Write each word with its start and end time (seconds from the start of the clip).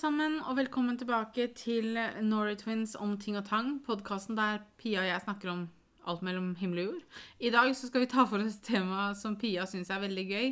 sammen, 0.00 0.38
og 0.48 0.56
velkommen 0.56 0.96
tilbake 0.98 1.48
til 1.56 1.98
Norway 2.24 2.56
Twins 2.58 2.94
om 3.00 3.16
ting 3.20 3.36
og 3.38 3.44
tang. 3.48 3.78
Podkasten 3.84 4.38
der 4.38 4.62
Pia 4.80 5.02
og 5.02 5.08
jeg 5.10 5.22
snakker 5.26 5.52
om 5.52 5.66
alt 6.08 6.22
mellom 6.24 6.54
himmel 6.56 6.80
og 6.80 6.86
jord. 6.86 7.02
I 7.40 7.50
dag 7.52 7.72
så 7.76 7.90
skal 7.90 8.04
vi 8.04 8.10
ta 8.10 8.24
for 8.28 8.40
oss 8.40 8.56
et 8.56 8.68
tema 8.70 9.10
som 9.18 9.36
Pia 9.40 9.66
syns 9.68 9.90
er 9.92 10.00
veldig 10.00 10.24
gøy, 10.30 10.46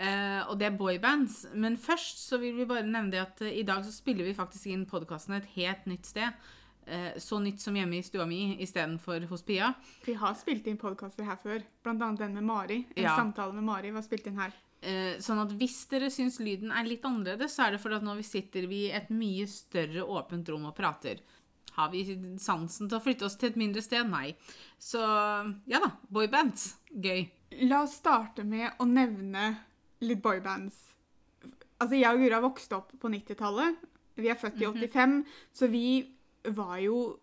eh, 0.00 0.40
og 0.48 0.56
det 0.60 0.70
er 0.70 0.78
boybands. 0.78 1.42
Men 1.54 1.76
først 1.76 2.22
så 2.28 2.40
vil 2.40 2.56
vi 2.56 2.68
bare 2.68 2.86
nevne 2.86 3.12
det 3.12 3.20
at 3.26 3.42
eh, 3.44 3.58
i 3.60 3.66
dag 3.68 3.84
så 3.84 3.92
spiller 3.92 4.24
vi 4.24 4.36
faktisk 4.38 4.70
inn 4.72 4.86
podkasten 4.88 5.36
et 5.36 5.50
helt 5.58 5.84
nytt 5.90 6.08
sted. 6.08 6.32
Eh, 6.86 7.16
så 7.20 7.40
nytt 7.42 7.60
som 7.60 7.76
hjemme 7.76 7.98
i 7.98 8.04
stua 8.06 8.24
mi 8.26 8.56
istedenfor 8.64 9.26
hos 9.28 9.42
Pia. 9.44 9.74
Vi 10.06 10.14
har 10.16 10.36
spilt 10.38 10.66
inn 10.70 10.80
podkaster 10.80 11.26
her 11.26 11.36
før, 11.42 11.60
bl.a. 11.84 12.12
den 12.16 12.38
med 12.38 12.46
Mari. 12.46 12.86
En 12.96 13.04
Ja. 13.04 13.16
samtale 13.16 13.52
med 13.52 13.64
Mari 13.66 13.90
var 13.90 14.06
spilt 14.06 14.26
inn 14.26 14.38
her. 14.40 14.54
Eh, 14.82 15.16
Sånn 15.24 15.40
at 15.42 15.54
hvis 15.56 15.78
dere 15.90 16.10
syns 16.12 16.38
lyden 16.42 16.70
er 16.74 16.86
litt 16.86 17.04
annerledes, 17.06 17.56
så 17.56 17.66
er 17.66 17.74
det 17.74 17.80
fordi 17.82 17.98
at 17.98 18.06
nå 18.06 18.16
vi 18.18 18.26
sitter 18.26 18.66
vi 18.70 18.82
i 18.88 18.94
et 18.94 19.08
mye 19.14 19.46
større 19.50 20.04
åpent 20.04 20.48
rom 20.52 20.68
og 20.68 20.76
prater. 20.76 21.22
Har 21.76 21.90
vi 21.92 22.04
sansen 22.40 22.88
til 22.88 22.96
å 22.98 23.02
flytte 23.04 23.26
oss 23.26 23.36
til 23.36 23.50
et 23.50 23.58
mindre 23.60 23.82
sted? 23.84 24.08
Nei. 24.08 24.30
Så 24.80 25.00
ja 25.68 25.80
da, 25.82 25.90
boybands. 26.12 26.70
Gøy. 26.92 27.26
La 27.68 27.82
oss 27.84 27.98
starte 28.00 28.44
med 28.48 28.78
å 28.80 28.86
nevne 28.88 29.50
litt 30.04 30.22
boybands. 30.24 30.78
Altså, 31.76 31.98
jeg 31.98 32.08
og 32.08 32.22
Gura 32.24 32.40
vokste 32.40 32.78
opp 32.78 32.94
på 33.00 33.10
90-tallet. 33.12 33.76
Vi 34.16 34.30
er 34.32 34.38
født 34.40 34.62
i 34.62 34.68
85, 34.70 35.18
så 35.52 35.68
vi 35.68 35.86
var 36.56 36.78
jo 36.80 37.18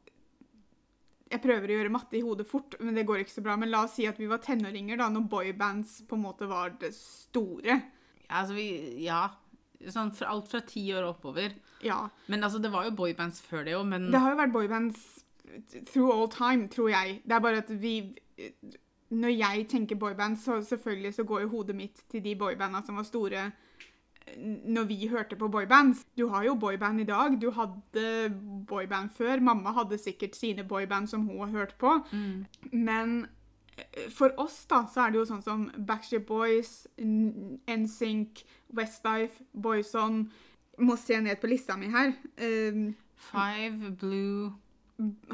Jeg 1.31 1.41
prøver 1.41 1.71
å 1.71 1.77
gjøre 1.77 1.91
matte 1.93 2.17
i 2.19 2.21
hodet 2.21 2.45
fort, 2.49 2.75
men 2.83 2.97
det 2.97 3.05
går 3.07 3.23
ikke 3.23 3.33
så 3.33 3.43
bra. 3.45 3.55
Men 3.57 3.71
la 3.71 3.85
oss 3.87 3.95
si 3.97 4.05
at 4.09 4.19
vi 4.21 4.27
var 4.29 4.41
tenåringer 4.43 4.99
da, 4.99 5.07
når 5.09 5.29
boybands 5.31 6.01
på 6.09 6.17
en 6.17 6.25
måte 6.25 6.49
var 6.49 6.75
det 6.81 6.91
store. 6.97 7.79
Ja, 8.27 8.41
altså 8.43 8.57
vi 8.59 8.67
Ja. 9.05 9.23
Sånn 9.91 10.13
fra, 10.15 10.29
alt 10.31 10.47
fra 10.47 10.61
ti 10.63 10.85
år 10.95 11.03
oppover. 11.09 11.57
Ja. 11.83 12.05
Men 12.31 12.45
altså, 12.45 12.61
det 12.63 12.69
var 12.71 12.85
jo 12.87 12.93
boybands 12.95 13.41
før 13.43 13.65
det 13.67 13.73
òg, 13.75 13.83
men 13.89 14.11
Det 14.13 14.21
har 14.21 14.31
jo 14.31 14.37
vært 14.39 14.53
boybands 14.53 15.01
through 15.91 16.11
all 16.13 16.29
time, 16.31 16.69
tror 16.71 16.87
jeg. 16.93 17.17
Det 17.25 17.35
er 17.35 17.43
bare 17.43 17.59
at 17.63 17.69
vi 17.69 18.15
Når 19.13 19.33
jeg 19.35 19.67
tenker 19.69 19.99
boybands, 19.99 20.45
så 20.45 20.61
selvfølgelig 20.65 21.13
så 21.13 21.23
går 21.27 21.41
jo 21.43 21.49
hodet 21.49 21.75
mitt 21.75 21.99
til 22.09 22.23
de 22.23 22.35
boybanda 22.35 22.81
som 22.85 22.95
var 22.95 23.03
store 23.03 23.51
når 24.65 24.83
vi 24.83 25.07
hørte 25.07 25.35
på 25.35 25.47
boybands. 25.47 26.05
Du 26.17 26.27
har 26.27 26.43
jo 26.43 26.55
boyband 26.55 27.01
i 27.01 27.03
dag. 27.03 27.37
Du 27.41 27.51
hadde 27.51 28.33
boyband 28.67 29.09
før. 29.17 29.39
Mamma 29.39 29.71
hadde 29.71 29.97
sikkert 29.97 30.35
sine 30.35 30.63
boyband 30.63 31.07
som 31.07 31.27
hun 31.27 31.39
har 31.39 31.47
hørt 31.47 31.75
på. 31.77 31.99
Men 32.71 33.27
eh, 33.77 34.09
for 34.09 34.33
oss 34.37 34.65
da, 34.65 34.85
så 34.93 35.01
er 35.01 35.13
det 35.13 35.19
jo 35.19 35.25
sånn 35.25 35.45
som 35.45 35.69
Backstreet 35.87 36.25
Boys, 36.25 36.87
NSYNC, 36.97 38.43
Westlife, 38.73 39.43
Boyson 39.53 40.31
Må 40.81 40.95
se 40.97 41.19
ned 41.21 41.37
på 41.37 41.47
lista 41.47 41.75
mi 41.77 41.85
her. 41.93 42.15
Um, 42.41 42.95
Five, 43.15 43.91
Blue 44.01 44.51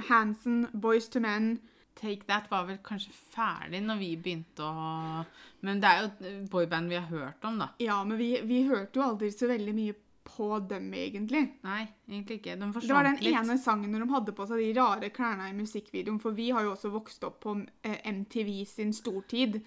Hansen, 0.10 0.68
Boys 0.74 1.08
to 1.10 1.20
Men. 1.20 1.60
Take 2.00 2.26
That 2.30 2.50
var 2.52 2.66
vel 2.70 2.78
kanskje 2.86 3.12
ferdig 3.34 3.82
når 3.84 3.98
vi 4.00 4.10
begynte 4.24 4.64
å 4.64 5.26
Men 5.68 5.82
det 5.84 5.90
er 5.90 6.06
jo 6.06 6.36
boyband 6.54 6.90
vi 6.90 6.96
har 6.96 7.10
hørt 7.12 7.44
om, 7.50 7.58
da. 7.60 7.70
Ja, 7.84 7.98
men 8.08 8.18
vi, 8.18 8.30
vi 8.48 8.62
hørte 8.70 9.00
jo 9.02 9.04
aldri 9.10 9.32
så 9.36 9.50
veldig 9.52 9.74
mye 9.76 9.96
på 10.30 10.48
dem, 10.70 10.92
egentlig. 10.94 11.42
Nei, 11.66 11.82
egentlig 12.08 12.38
ikke. 12.40 12.54
De 12.56 12.60
Det 12.62 12.68
var 12.68 12.74
forsvant 12.78 13.08
den 13.10 13.26
litt. 13.26 13.38
ene 13.42 13.58
sangen 13.60 13.92
når 13.92 14.04
de 14.06 14.14
hadde 14.14 14.34
på 14.38 14.46
seg 14.48 14.62
de 14.62 14.70
rare 14.78 15.10
klærne 15.10 15.48
i 15.50 15.56
musikkvideoen, 15.58 16.20
for 16.22 16.38
vi 16.38 16.50
har 16.54 16.64
jo 16.68 16.72
også 16.76 16.92
vokst 16.94 17.24
opp 17.28 17.40
på 17.44 17.56
eh, 17.84 17.98
MTV 18.14 18.52
sin 18.70 18.94
stortid. 18.94 19.58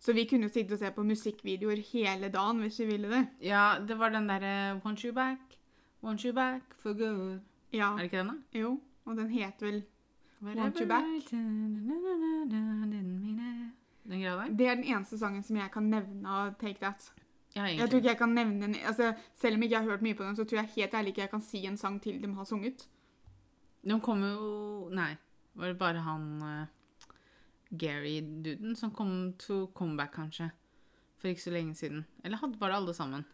Så 0.00 0.12
vi 0.16 0.26
kunne 0.28 0.46
jo 0.48 0.52
sitte 0.54 0.76
og 0.76 0.80
se 0.80 0.90
på 0.96 1.02
musikkvideoer 1.04 1.80
hele 1.90 2.28
dagen 2.32 2.60
hvis 2.64 2.78
vi 2.84 2.86
ville 2.92 3.08
det. 3.10 3.22
Ja, 3.48 3.78
det 3.80 3.96
var 4.00 4.12
den 4.14 4.28
derre 4.30 4.80
Want 4.84 5.02
you 5.04 5.12
back, 5.16 5.56
want 6.04 6.22
you 6.24 6.32
back 6.36 6.74
for 6.80 6.92
good. 6.94 7.40
Ja, 7.72 7.90
Er 7.94 8.04
det 8.04 8.10
ikke 8.12 8.22
den, 8.22 8.30
da? 8.36 8.60
jo. 8.60 8.76
Og 9.06 9.16
den 9.16 9.28
het 9.34 9.60
vel 9.64 9.82
Want 10.40 10.80
you 10.80 10.86
back? 10.88 11.04
Den 14.10 14.20
greia 14.20 14.36
der? 14.36 14.48
Det 14.56 14.66
er 14.66 14.74
den 14.74 14.84
eneste 14.84 15.18
sangen 15.18 15.42
som 15.42 15.56
jeg 15.56 15.70
kan 15.72 15.90
nevne 15.90 16.28
av 16.28 16.54
Take 16.60 16.80
That. 16.80 17.12
Ja, 17.56 17.66
Jeg 17.66 17.90
tror 17.90 17.98
ikke 17.98 18.08
jeg 18.08 18.18
kan 18.18 18.34
nevne 18.34 18.64
en, 18.64 18.74
altså, 18.86 19.12
Selv 19.34 19.56
om 19.56 19.62
ikke 19.62 19.76
har 19.76 19.84
hørt 19.84 20.02
mye 20.02 20.14
på 20.14 20.24
dem, 20.24 20.36
så 20.36 20.44
tror 20.44 20.60
jeg 20.60 20.70
helt 20.76 20.94
ærlig 20.94 21.08
ikke 21.08 21.20
jeg 21.20 21.30
kan 21.30 21.42
si 21.42 21.64
en 21.66 21.76
sang 21.76 22.00
til 22.02 22.22
de 22.22 22.34
har 22.34 22.44
sunget. 22.44 22.86
De 23.82 24.00
kom 24.00 24.22
jo 24.22 24.88
Nei. 24.94 25.16
Var 25.54 25.66
det 25.66 25.78
bare 25.78 26.00
han 26.00 26.42
uh, 26.42 26.66
Gary-duden 27.76 28.76
som 28.76 28.90
kom 28.90 29.32
to 29.38 29.66
comeback, 29.74 30.14
kanskje? 30.14 30.50
For 31.18 31.28
ikke 31.28 31.42
så 31.42 31.50
lenge 31.50 31.74
siden. 31.74 32.06
Eller 32.24 32.38
hadde 32.38 32.58
bare 32.58 32.76
alle 32.78 32.94
sammen? 32.94 33.24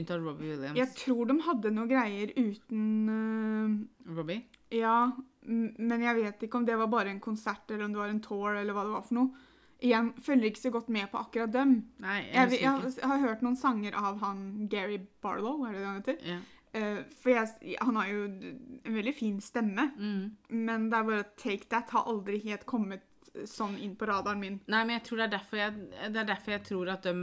Unntatt 0.00 0.22
Robbie 0.22 0.52
Williams. 0.52 0.76
Jeg 0.78 0.92
tror 0.98 1.26
de 1.30 1.36
hadde 1.46 1.70
noen 1.74 1.88
greier 1.90 2.32
uten 2.36 2.86
uh, 3.10 4.14
Robbie? 4.16 4.44
Ja, 4.74 5.12
men 5.46 6.02
jeg 6.02 6.16
vet 6.18 6.42
ikke 6.46 6.58
om 6.58 6.64
det 6.66 6.76
var 6.80 6.88
bare 6.90 7.12
en 7.12 7.20
konsert 7.22 7.70
eller 7.70 7.84
om 7.86 7.92
det 7.94 8.00
var 8.02 8.10
en 8.14 8.20
tour 8.24 8.56
eller 8.56 8.74
hva 8.74 8.82
det 8.88 8.94
var 8.96 9.04
for 9.06 9.14
noe. 9.20 9.44
Igjen, 9.84 10.12
følger 10.24 10.48
ikke 10.48 10.62
så 10.62 10.70
godt 10.72 10.88
med 10.88 11.10
på 11.12 11.18
akkurat 11.20 11.52
dem. 11.52 11.74
Nei, 12.00 12.22
jeg 12.32 12.50
Jeg, 12.56 12.60
jeg, 12.62 12.92
jeg 12.96 13.08
har 13.10 13.20
hørt 13.20 13.42
noen 13.44 13.58
sanger 13.60 13.94
av 14.00 14.18
han 14.22 14.68
Gary 14.72 14.96
Barlow, 15.22 15.66
er 15.68 15.72
det 15.76 15.80
det 15.82 15.86
han 15.90 15.98
heter? 16.00 16.22
Ja. 16.32 16.38
Uh, 16.76 17.02
for 17.20 17.30
jeg, 17.32 17.76
han 17.80 17.96
har 17.96 18.08
jo 18.10 18.22
en 18.26 18.96
veldig 18.96 19.14
fin 19.16 19.36
stemme, 19.40 19.90
Mm. 19.96 20.32
men 20.50 20.88
det 20.90 20.98
er 20.98 21.04
bare 21.10 21.26
Take 21.36 21.68
That 21.70 21.90
har 21.94 22.08
aldri 22.08 22.40
helt 22.48 22.64
kommet 22.68 23.04
sånn 23.44 23.76
inn 23.78 23.94
på 24.00 24.08
radaren 24.08 24.40
min. 24.40 24.58
Nei, 24.66 24.82
men 24.88 24.96
jeg 24.96 25.04
tror 25.10 25.18
det 25.20 25.24
er 25.28 25.34
derfor 25.38 25.60
jeg, 25.60 25.72
det 26.12 26.20
er 26.22 26.28
derfor 26.32 26.52
jeg 26.56 26.64
tror 26.64 26.88
at 26.96 27.02
de 27.04 27.14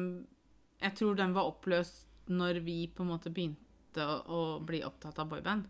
Jeg 0.84 0.96
tror 1.00 1.16
den 1.16 1.34
var 1.34 1.48
oppløst 1.50 2.06
når 2.28 2.60
vi 2.64 2.88
på 2.88 3.04
en 3.04 3.10
måte 3.10 3.30
begynte 3.34 4.06
å, 4.06 4.20
å 4.28 4.60
bli 4.64 4.84
opptatt 4.84 5.20
av 5.20 5.30
boyband. 5.30 5.66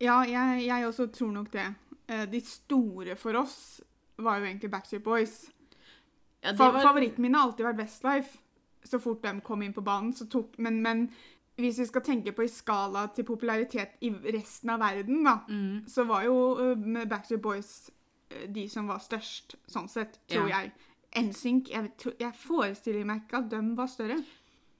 Ja, 0.00 0.22
jeg, 0.24 0.64
jeg 0.66 0.86
også 0.88 1.06
tror 1.12 1.32
nok 1.32 1.50
det. 1.52 1.66
Eh, 2.08 2.24
de 2.32 2.40
store 2.44 3.16
for 3.20 3.36
oss 3.42 3.80
var 4.20 4.38
jo 4.40 4.46
egentlig 4.48 4.70
Backstreet 4.72 5.04
Boys. 5.04 5.50
Ja, 6.42 6.54
var- 6.56 6.80
Favoritten 6.82 7.22
min 7.22 7.34
har 7.36 7.42
alltid 7.48 7.66
vært 7.66 7.82
Westlife. 7.82 8.38
Så 8.84 8.98
fort 8.98 9.20
de 9.22 9.34
kom 9.44 9.60
inn 9.62 9.74
på 9.76 9.82
banen, 9.84 10.14
så 10.16 10.24
tok 10.32 10.54
men, 10.58 10.78
men 10.82 11.02
hvis 11.60 11.78
vi 11.82 11.84
skal 11.90 12.00
tenke 12.00 12.32
på 12.32 12.46
i 12.46 12.48
skala 12.48 13.02
til 13.12 13.26
popularitet 13.28 13.98
i 14.00 14.08
resten 14.32 14.70
av 14.72 14.80
verden, 14.80 15.22
da, 15.26 15.34
Mm. 15.48 15.82
så 15.86 16.06
var 16.08 16.24
jo 16.24 16.74
med 16.80 17.08
Backstreet 17.10 17.42
Boys 17.44 17.90
uh, 18.32 18.46
de 18.48 18.64
som 18.72 18.86
var 18.88 19.02
størst, 19.04 19.56
sånn 19.68 19.88
sett, 19.88 20.16
tror 20.32 20.48
Ja. 20.48 20.62
jeg. 20.62 20.72
NSYNC, 21.26 21.68
jeg, 21.74 21.90
jeg 22.20 22.32
forestiller 22.38 23.04
meg 23.04 23.24
ikke 23.26 23.38
at 23.42 23.48
de 23.50 23.60
var 23.76 23.86
større. 23.92 24.16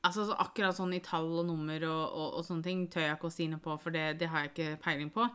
Altså 0.06 0.24
så 0.28 0.36
Akkurat 0.40 0.76
sånn 0.76 0.94
i 0.96 1.02
tall 1.04 1.28
og 1.42 1.44
nummer 1.48 1.82
og, 1.88 2.04
og, 2.08 2.38
og 2.38 2.46
sånne 2.46 2.64
ting 2.64 2.86
tør 2.92 3.04
jeg 3.04 3.18
ikke 3.18 3.28
å 3.28 3.34
si 3.34 3.48
noe 3.52 3.60
på, 3.60 3.76
for 3.82 3.92
det, 3.92 4.14
det 4.22 4.30
har 4.32 4.46
jeg 4.46 4.52
ikke 4.54 4.80
peiling 4.84 5.10
på. 5.12 5.26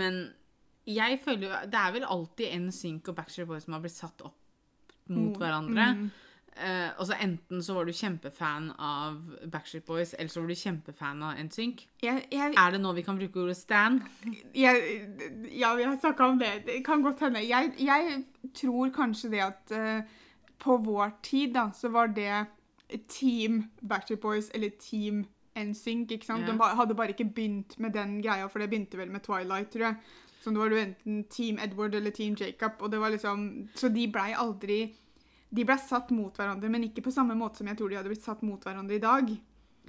Men 0.00 0.22
jeg 0.88 1.20
føler 1.24 1.48
jo 1.48 1.58
Det 1.72 1.80
er 1.80 1.92
vel 1.96 2.06
alltid 2.08 2.56
NSYNC 2.66 3.08
og 3.08 3.18
Backstreet 3.18 3.48
Boys 3.48 3.66
som 3.66 3.76
har 3.76 3.84
blitt 3.84 3.96
satt 3.96 4.24
opp 4.24 4.40
mot 5.12 5.36
hverandre. 5.36 5.90
mm. 5.98 6.12
Eh, 6.54 6.90
og 7.02 7.08
så 7.08 7.16
Enten 7.18 7.62
så 7.66 7.74
var 7.74 7.88
du 7.88 7.92
kjempefan 7.92 8.68
av 8.78 9.16
Backstreet 9.50 9.84
Boys, 9.88 10.12
eller 10.14 10.30
så 10.30 10.40
var 10.40 10.52
du 10.52 10.54
kjempefan 10.54 11.22
av 11.26 11.40
NSYNC. 11.42 11.80
Jeg, 12.02 12.26
jeg, 12.30 12.54
Er 12.54 12.70
det 12.70 12.80
nå 12.80 12.92
vi 12.94 13.02
kan 13.02 13.18
bruke 13.18 13.40
ordet 13.42 13.56
stan? 13.58 13.98
jeg, 14.54 15.00
ja, 15.50 15.72
vi 15.74 15.82
har 15.88 15.96
snakka 15.98 16.28
om 16.30 16.38
det. 16.38 16.52
Det 16.68 16.78
kan 16.86 17.02
godt 17.02 17.24
hende. 17.26 17.42
Jeg 17.42 18.22
tror 18.54 18.92
kanskje 18.94 19.32
det 19.34 19.42
at 19.42 19.74
uh, 19.74 20.22
på 20.62 20.76
vår 20.86 21.16
tid, 21.26 21.56
da, 21.58 21.72
så 21.74 21.90
var 21.90 22.14
det 22.14 22.46
Team 23.08 23.70
Backstreet 23.88 24.20
Boys 24.20 24.50
eller 24.54 24.70
Team 24.80 25.24
NSYNC. 25.56 26.10
ikke 26.10 26.26
sant? 26.26 26.42
Yeah. 26.44 26.58
De 26.58 26.76
hadde 26.76 26.94
bare 26.94 27.14
ikke 27.14 27.30
begynt 27.34 27.78
med 27.78 27.94
den 27.94 28.22
greia, 28.22 28.46
for 28.48 28.58
det 28.58 28.70
begynte 28.70 28.98
vel 28.98 29.10
med 29.10 29.22
Twilight, 29.22 29.70
tror 29.72 29.86
jeg. 29.88 29.96
Så 30.42 30.52
da 30.52 30.60
var 30.60 30.68
du 30.68 30.76
enten 30.76 31.24
Team 31.32 31.58
Edward 31.58 31.94
eller 31.94 32.10
Team 32.10 32.34
Jacob. 32.34 32.72
og 32.80 32.90
det 32.92 33.00
var 33.00 33.10
liksom, 33.10 33.68
Så 33.74 33.88
de 33.88 34.08
blei 34.12 34.34
aldri 34.36 34.94
De 35.54 35.64
blei 35.64 35.78
satt 35.78 36.10
mot 36.10 36.36
hverandre, 36.36 36.68
men 36.68 36.84
ikke 36.84 37.02
på 37.02 37.12
samme 37.14 37.34
måte 37.38 37.58
som 37.58 37.66
jeg 37.66 37.78
tror 37.78 37.88
de 37.88 37.96
hadde 37.96 38.10
blitt 38.10 38.24
satt 38.24 38.42
mot 38.42 38.60
hverandre 38.64 38.96
i 38.96 38.98
dag. 38.98 39.28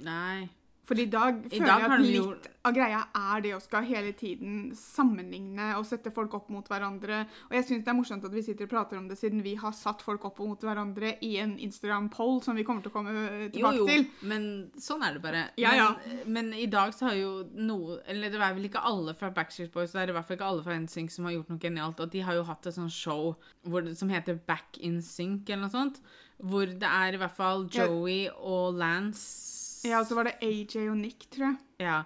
Nei. 0.05 0.50
For 0.85 1.00
i 1.01 1.07
dag 1.09 1.40
føler 1.50 1.66
jeg 1.66 1.88
at 1.90 2.03
litt 2.03 2.50
av 2.66 2.73
greia 2.73 3.00
er 3.17 3.41
det 3.46 3.52
å 3.55 3.59
skal 3.61 3.85
hele 3.85 4.11
tiden 4.17 4.72
sammenligne 4.78 5.72
og 5.79 5.85
sette 5.85 6.11
folk 6.14 6.34
opp 6.37 6.47
mot 6.53 6.66
hverandre. 6.70 7.23
Og 7.49 7.55
jeg 7.58 7.66
syns 7.67 7.85
det 7.85 7.91
er 7.93 7.97
morsomt 7.97 8.26
at 8.26 8.34
vi 8.34 8.43
sitter 8.46 8.67
og 8.67 8.72
prater 8.73 8.99
om 8.99 9.08
det, 9.09 9.17
siden 9.20 9.43
vi 9.46 9.55
har 9.61 9.73
satt 9.78 10.02
folk 10.05 10.26
opp 10.29 10.41
mot 10.41 10.61
hverandre 10.66 11.16
i 11.26 11.35
en 11.41 11.55
Instagram-poll 11.61 12.41
som 12.46 12.58
vi 12.58 12.66
kommer 12.67 12.85
til 12.85 12.93
å 12.93 12.96
komme 12.96 13.14
tilbake 13.53 13.61
Jo, 13.61 13.72
jo, 13.84 13.87
til. 13.90 14.05
men 14.29 14.47
sånn 14.82 15.05
er 15.05 15.17
det 15.17 15.23
bare. 15.26 15.43
Ja, 15.61 15.73
ja. 15.78 15.87
Men, 16.05 16.34
men 16.37 16.53
i 16.58 16.67
dag 16.72 16.93
så 16.97 17.09
har 17.09 17.17
jo 17.20 17.31
noe 17.55 17.99
Eller 18.09 18.34
det 18.34 18.41
er 18.41 18.53
vel 18.58 18.70
ikke 18.70 18.84
alle 18.85 19.14
fra 19.17 19.31
Backstreet 19.34 19.73
Boys, 19.73 19.93
det 19.93 20.03
er 20.03 20.14
i 20.14 20.17
hvert 20.17 20.28
fall 20.29 20.40
ikke 20.40 20.52
alle 20.52 20.66
fra 20.66 20.78
NSYNC 20.81 21.17
som 21.17 21.29
har 21.29 21.38
gjort 21.38 21.52
noe 21.53 21.61
genialt. 21.61 22.02
Og 22.02 22.14
de 22.14 22.22
har 22.26 22.38
jo 22.38 22.46
hatt 22.49 22.70
et 22.70 22.78
sånt 22.78 22.93
show 22.93 23.34
hvor 23.66 23.90
som 23.97 24.14
heter 24.14 24.38
Back 24.47 24.78
in 24.85 25.02
Sync 25.05 25.49
eller 25.49 25.66
noe 25.67 25.73
sånt. 25.73 26.02
Hvor 26.46 26.67
det 26.67 26.90
er 26.90 27.16
i 27.16 27.20
hvert 27.22 27.38
fall 27.38 27.67
Joey 27.72 28.26
og 28.35 28.76
Lance 28.81 29.54
Ja, 29.85 30.02
og 30.02 30.09
så 30.09 30.17
var 30.17 30.29
det 30.29 30.37
AJ 30.43 30.87
og 30.90 30.97
Nick, 30.99 31.28
tror 31.34 31.52
jeg. 31.52 31.59
Ja. 31.85 32.03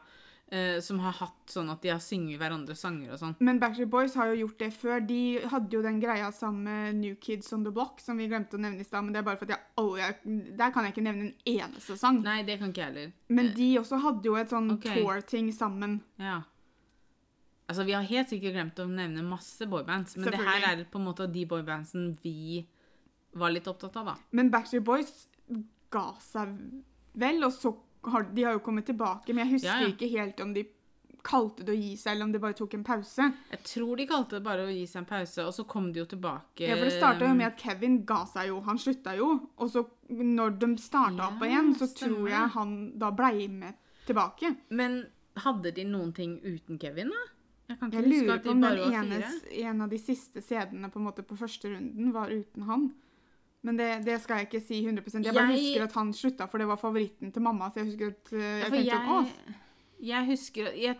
eh, 0.51 0.79
som 0.81 0.99
har 1.03 1.13
hatt 1.19 1.51
sånn 1.53 1.69
at 1.69 1.83
de 1.83 1.91
har 1.93 2.01
synget 2.03 2.39
hverandre 2.41 2.75
sanger 2.77 3.13
og 3.13 3.21
sånn. 3.21 3.35
Men 3.45 3.59
Backstreet 3.61 3.91
Boys 3.91 4.15
har 4.17 4.31
jo 4.31 4.45
gjort 4.45 4.61
det 4.63 4.69
før. 4.75 5.01
De 5.05 5.21
hadde 5.51 5.77
jo 5.77 5.81
den 5.85 5.99
greia 6.01 6.31
sammen 6.35 6.65
med 6.65 6.99
New 6.99 7.17
Kids 7.21 7.51
on 7.53 7.65
the 7.67 7.73
Block, 7.73 8.01
som 8.03 8.19
vi 8.19 8.29
glemte 8.31 8.57
å 8.57 8.61
nevne 8.61 8.83
i 8.83 8.87
stad. 8.87 9.05
Men 9.05 9.15
det 9.15 9.21
er 9.21 9.27
bare 9.27 9.39
for 9.41 9.49
at 9.49 9.55
jeg 9.55 9.67
aldri 9.83 10.37
Der 10.57 10.73
kan 10.75 10.87
jeg 10.87 10.95
ikke 10.95 11.05
nevne 11.05 11.29
en 11.29 11.35
eneste 11.53 11.97
sang. 12.01 12.21
Nei, 12.25 12.41
det 12.47 12.59
kan 12.61 12.73
ikke 12.73 12.85
jeg 12.85 12.91
heller. 12.93 13.11
Men 13.29 13.53
de 13.57 13.69
også 13.81 14.01
hadde 14.05 14.31
jo 14.31 14.39
et 14.39 14.55
sånn 14.55 14.73
okay. 14.77 15.03
tour-ting 15.03 15.53
sammen. 15.55 15.99
Ja. 16.21 16.41
Altså, 17.69 17.85
vi 17.85 17.93
har 17.93 18.05
helt 18.09 18.31
sikkert 18.33 18.55
glemt 18.57 18.79
å 18.81 18.89
nevne 18.89 19.21
masse 19.21 19.67
boybands, 19.69 20.17
men 20.17 20.33
det 20.33 20.41
her 20.41 20.63
er 20.71 20.79
på 20.89 20.97
en 20.97 21.05
måte 21.05 21.27
de 21.29 21.43
boybandsene 21.45 22.15
vi 22.23 22.63
var 23.37 23.53
litt 23.53 23.67
opptatt 23.69 23.99
av, 24.01 24.15
da. 24.15 24.15
Men 24.33 24.49
Backstreet 24.49 24.87
Boys 24.87 25.27
ga 25.93 26.07
seg 26.23 26.55
vel, 27.19 27.43
og 27.47 27.53
så 27.55 27.73
har 28.09 28.23
de 28.33 28.43
har 28.47 28.53
jo 28.57 28.65
kommet 28.65 28.85
tilbake. 28.87 29.33
Men 29.33 29.45
jeg 29.45 29.57
husker 29.57 29.73
Ja, 29.73 29.79
ja. 29.85 29.93
ikke 29.93 30.09
helt 30.13 30.39
om 30.45 30.53
de 30.55 30.65
kalte 31.21 31.65
det 31.67 31.73
å 31.73 31.77
gi 31.77 31.95
seg, 31.99 32.13
eller 32.13 32.29
om 32.29 32.31
de 32.31 32.39
bare 32.39 32.55
tok 32.55 32.73
en 32.77 32.83
pause. 32.87 33.25
Jeg 33.51 33.63
tror 33.67 33.97
de 33.99 34.05
kalte 34.07 34.37
det 34.37 34.43
bare 34.45 34.63
å 34.65 34.71
gi 34.71 34.85
seg 34.87 35.01
en 35.01 35.07
pause, 35.09 35.43
og 35.43 35.51
så 35.53 35.65
kom 35.67 35.89
de 35.93 35.99
jo 35.99 36.05
tilbake 36.13 36.63
Ja, 36.63 36.77
for 36.79 36.87
Det 36.87 36.93
starta 36.95 37.27
jo 37.27 37.35
med 37.35 37.47
at 37.49 37.59
Kevin 37.59 37.97
ga 38.07 38.21
seg 38.25 38.47
jo. 38.47 38.61
Han 38.61 38.79
slutta 38.79 39.17
jo. 39.19 39.33
Og 39.59 39.69
så 39.73 39.83
når 40.09 40.55
de 40.61 40.69
starta 40.79 41.27
opp 41.27 41.43
igjen, 41.43 41.73
så 41.75 41.89
stemmer. 41.91 42.15
tror 42.15 42.29
jeg 42.29 42.53
han 42.55 42.77
da 43.03 43.11
blei 43.11 43.47
med 43.51 43.75
tilbake. 44.07 44.55
Men 44.69 45.01
hadde 45.43 45.75
de 45.75 45.83
noen 45.83 46.13
ting 46.15 46.39
uten 46.39 46.79
Kevin, 46.79 47.11
da? 47.11 47.27
Jeg 47.69 47.91
Jeg 47.93 48.07
lurer 48.07 48.39
på 48.41 48.49
om 48.55 48.61
den 48.61 48.79
ene, 48.93 49.19
en 49.51 49.81
av 49.81 49.89
de 49.91 49.97
siste 50.01 50.41
CD-ene 50.41 50.89
på, 50.89 51.03
på 51.21 51.37
første 51.37 51.69
runden 51.69 52.11
var 52.15 52.31
uten 52.31 52.63
han. 52.65 52.93
Men 53.67 53.75
det, 53.79 53.89
det 54.05 54.21
skal 54.23 54.39
jeg 54.39 54.47
ikke 54.47 54.61
si 54.63 54.79
100 54.85 55.23
Jeg 55.25 55.33
bare 55.35 55.49
Jeg- 55.51 55.57
husker 55.59 55.83
at 55.83 55.93
han 55.99 56.13
slutta, 56.13 56.47
for 56.47 56.57
det 56.57 56.67
var 56.67 56.79
favoritten 56.79 57.31
til 57.33 57.41
mamma. 57.41 57.69
Så 57.69 57.81
jeg 57.81 57.91
husker 57.91 58.07
at 58.07 58.33
uh, 58.33 58.39
jeg 58.39 58.71
tenkte 58.71 58.85
jeg, 58.85 59.05
sånn, 59.05 59.55
jeg 59.99 60.25
husker 60.31 60.73
jeg, 60.79 60.99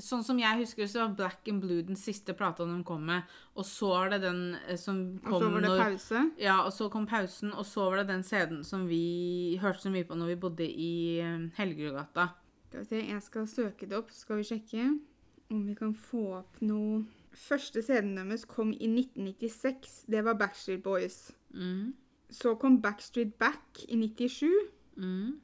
Sånn 0.00 0.22
som 0.24 0.38
jeg 0.40 0.56
husker, 0.56 0.86
så 0.88 1.02
var 1.02 1.16
Black 1.18 1.48
and 1.52 1.60
Blue 1.60 1.82
den 1.84 1.98
siste 2.00 2.32
plata 2.32 2.64
de 2.64 2.78
kom 2.82 3.02
med. 3.04 3.28
Og 3.60 3.66
så 3.68 3.90
var 3.90 4.08
det 4.14 4.22
den 4.22 4.56
som 4.80 5.18
kom 5.20 5.34
Og 5.34 5.42
så 5.42 5.50
var 5.52 5.60
det 5.60 5.68
når 5.68 5.82
pause. 5.82 6.22
Ja, 6.40 6.54
og 6.64 6.72
så 6.72 6.88
kom 6.88 7.04
pausen, 7.06 7.52
og 7.52 7.66
så 7.68 7.90
var 7.90 8.00
det 8.00 8.06
den 8.08 8.22
CD-en 8.24 8.64
som 8.64 8.86
vi 8.88 9.58
hørte 9.60 9.84
så 9.84 9.92
mye 9.92 10.08
på 10.08 10.16
når 10.16 10.32
vi 10.32 10.38
bodde 10.46 10.64
i 10.64 11.20
eh, 11.20 11.44
Helgerudgata. 11.58 12.30
Skal 12.70 12.80
vi 12.80 12.88
se, 12.88 13.02
jeg 13.10 13.22
skal 13.26 13.46
søke 13.52 13.90
det 13.90 13.98
opp, 13.98 14.08
så 14.08 14.24
skal 14.24 14.40
vi 14.40 14.48
sjekke 14.48 14.86
om 15.52 15.66
vi 15.68 15.76
kan 15.76 15.92
få 15.92 16.38
opp 16.40 16.62
noe 16.64 17.02
Første 17.32 17.80
CD-en 17.84 18.16
deres 18.16 18.42
kom 18.44 18.72
i 18.72 18.88
1996. 18.88 20.02
Det 20.12 20.20
var 20.24 20.36
Backstreet 20.40 20.82
Boys. 20.84 21.30
Mm. 21.54 21.92
Så 22.32 22.54
kom 22.56 22.80
Backstreet 22.82 23.38
Back 23.38 23.84
i 23.88 23.96
97. 23.96 24.48
Mm. 24.96 25.40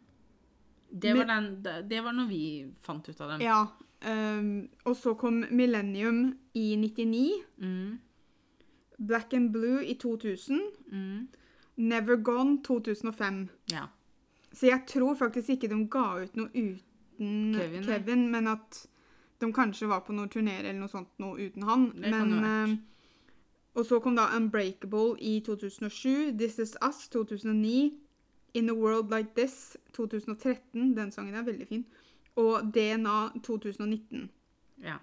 Det, 0.91 1.15
var 1.15 1.25
den, 1.25 1.63
det 1.89 2.01
var 2.05 2.13
når 2.17 2.29
vi 2.29 2.43
fant 2.81 3.09
ut 3.09 3.21
av 3.21 3.35
dem. 3.35 3.45
Ja. 3.45 3.67
Um, 4.09 4.69
og 4.85 4.97
så 4.97 5.15
kom 5.19 5.45
Millennium 5.51 6.39
i 6.55 6.77
99. 6.77 7.33
Mm. 7.59 7.99
Black 8.99 9.35
and 9.35 9.53
Blue 9.53 9.85
i 9.87 9.95
2000. 9.95 10.61
Mm. 10.93 11.29
Never 11.77 12.17
Gone 12.17 12.63
2005. 12.65 13.49
Ja. 13.71 13.87
Så 14.53 14.67
jeg 14.67 14.81
tror 14.89 15.15
faktisk 15.15 15.49
ikke 15.49 15.69
de 15.69 15.89
ga 15.91 16.07
ut 16.23 16.37
noe 16.37 16.49
uten 16.49 17.55
Kevin, 17.55 17.85
Kevin, 17.85 18.29
men 18.31 18.49
at 18.49 18.87
de 19.41 19.53
kanskje 19.55 19.89
var 19.91 20.01
på 20.07 20.15
noen 20.17 20.31
turneer 20.33 20.65
eller 20.65 20.81
noe 20.81 20.91
sånt 20.91 21.11
noe 21.23 21.39
uten 21.39 21.67
han. 21.69 21.91
Det 21.95 22.11
kan 22.11 22.25
men, 22.25 22.31
det 22.31 22.39
ha 22.39 22.47
vært. 22.47 22.71
eh, 22.71 22.79
og 23.79 23.87
så 23.87 24.01
kom 24.03 24.17
da 24.19 24.27
Unbreakable 24.37 25.15
i 25.23 25.37
2007, 25.47 26.35
This 26.39 26.59
Is 26.59 26.75
Us 26.83 27.05
2009, 27.15 27.93
In 28.59 28.71
a 28.73 28.75
World 28.75 29.13
Like 29.15 29.35
This 29.39 29.77
2013, 29.95 30.95
den 30.97 31.11
sangen 31.15 31.37
er 31.39 31.45
veldig 31.47 31.67
fin, 31.71 31.85
og 32.39 32.73
DNA 32.75 33.19
2019. 33.47 34.29
ja. 34.85 34.99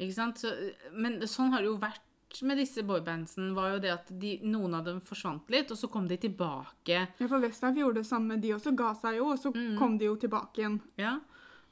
Ikke 0.00 0.14
sant? 0.16 0.38
Så, 0.40 0.48
men 0.96 1.18
sånn 1.28 1.50
har 1.52 1.60
det 1.60 1.68
jo 1.68 1.74
vært 1.76 2.38
med 2.48 2.56
disse 2.56 2.80
boybandsen, 2.88 3.50
var 3.52 3.74
jo 3.74 3.80
det 3.84 3.90
at 3.92 4.06
de, 4.22 4.30
noen 4.48 4.72
av 4.78 4.86
dem 4.86 5.00
forsvant 5.04 5.50
litt, 5.52 5.68
og 5.74 5.76
så 5.76 5.90
kom 5.92 6.06
de 6.08 6.16
tilbake. 6.22 7.02
Ja, 7.20 7.26
for 7.28 7.42
Westlife 7.42 7.76
gjorde 7.82 8.00
det 8.00 8.08
samme, 8.08 8.38
de 8.40 8.54
også 8.56 8.72
ga 8.78 8.94
seg 8.96 9.18
jo, 9.18 9.26
og 9.34 9.38
så 9.42 9.52
Mm. 9.52 9.76
kom 9.76 9.98
de 10.00 10.06
jo 10.08 10.14
tilbake 10.16 10.62
igjen. 10.62 10.78
Ja. 10.96 11.18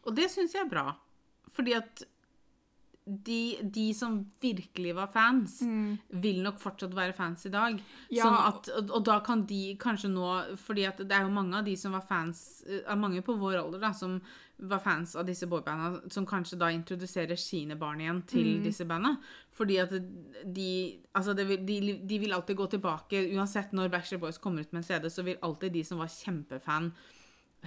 Og 0.05 0.15
det 0.19 0.29
syns 0.31 0.53
jeg 0.53 0.67
er 0.67 0.69
bra. 0.69 0.87
Fordi 1.57 1.73
at 1.79 2.03
de, 3.09 3.59
de 3.63 3.87
som 3.97 4.19
virkelig 4.41 4.95
var 4.97 5.09
fans, 5.13 5.59
vil 6.09 6.43
nok 6.45 6.59
fortsatt 6.61 6.95
være 6.97 7.17
fans 7.17 7.47
i 7.49 7.53
dag. 7.53 7.79
Ja. 8.13 8.27
Sånn 8.27 8.37
at, 8.37 8.69
og, 8.77 8.93
og 8.99 9.07
da 9.09 9.19
kan 9.25 9.47
de 9.49 9.63
kanskje 9.81 10.11
nå 10.13 10.29
fordi 10.61 10.85
det 11.01 11.15
er 11.15 11.25
jo 11.25 11.33
mange 11.35 11.59
av 11.59 11.67
de 11.67 11.77
som 11.79 11.97
var 11.97 12.05
fans 12.07 12.63
eh, 12.69 12.85
av 12.87 13.01
Mange 13.01 13.23
på 13.25 13.37
vår 13.39 13.61
alder 13.61 13.83
da, 13.83 13.93
som 13.97 14.19
var 14.59 14.83
fans 14.83 15.15
av 15.17 15.27
disse 15.29 15.47
boybanda, 15.47 16.01
som 16.11 16.27
kanskje 16.27 16.59
da 16.59 16.71
introduserer 16.75 17.39
sine 17.39 17.77
barn 17.79 18.03
igjen 18.03 18.23
til 18.27 18.49
disse 18.65 18.87
banda. 18.89 19.15
Fordi 19.55 19.79
at 19.83 19.95
de 20.45 20.71
Altså, 21.15 21.35
det 21.35 21.49
vil, 21.49 21.63
de, 21.67 21.99
de 22.07 22.19
vil 22.23 22.35
alltid 22.35 22.57
gå 22.59 22.67
tilbake. 22.75 23.23
Uansett 23.35 23.73
når 23.75 23.91
Backstreet 23.91 24.23
Boys 24.23 24.39
kommer 24.39 24.63
ut 24.63 24.73
med 24.73 24.83
en 24.83 24.87
CD, 24.87 25.09
så 25.11 25.25
vil 25.27 25.39
alltid 25.43 25.73
de 25.75 25.85
som 25.87 25.99
var 25.99 26.11
kjempefan, 26.13 26.93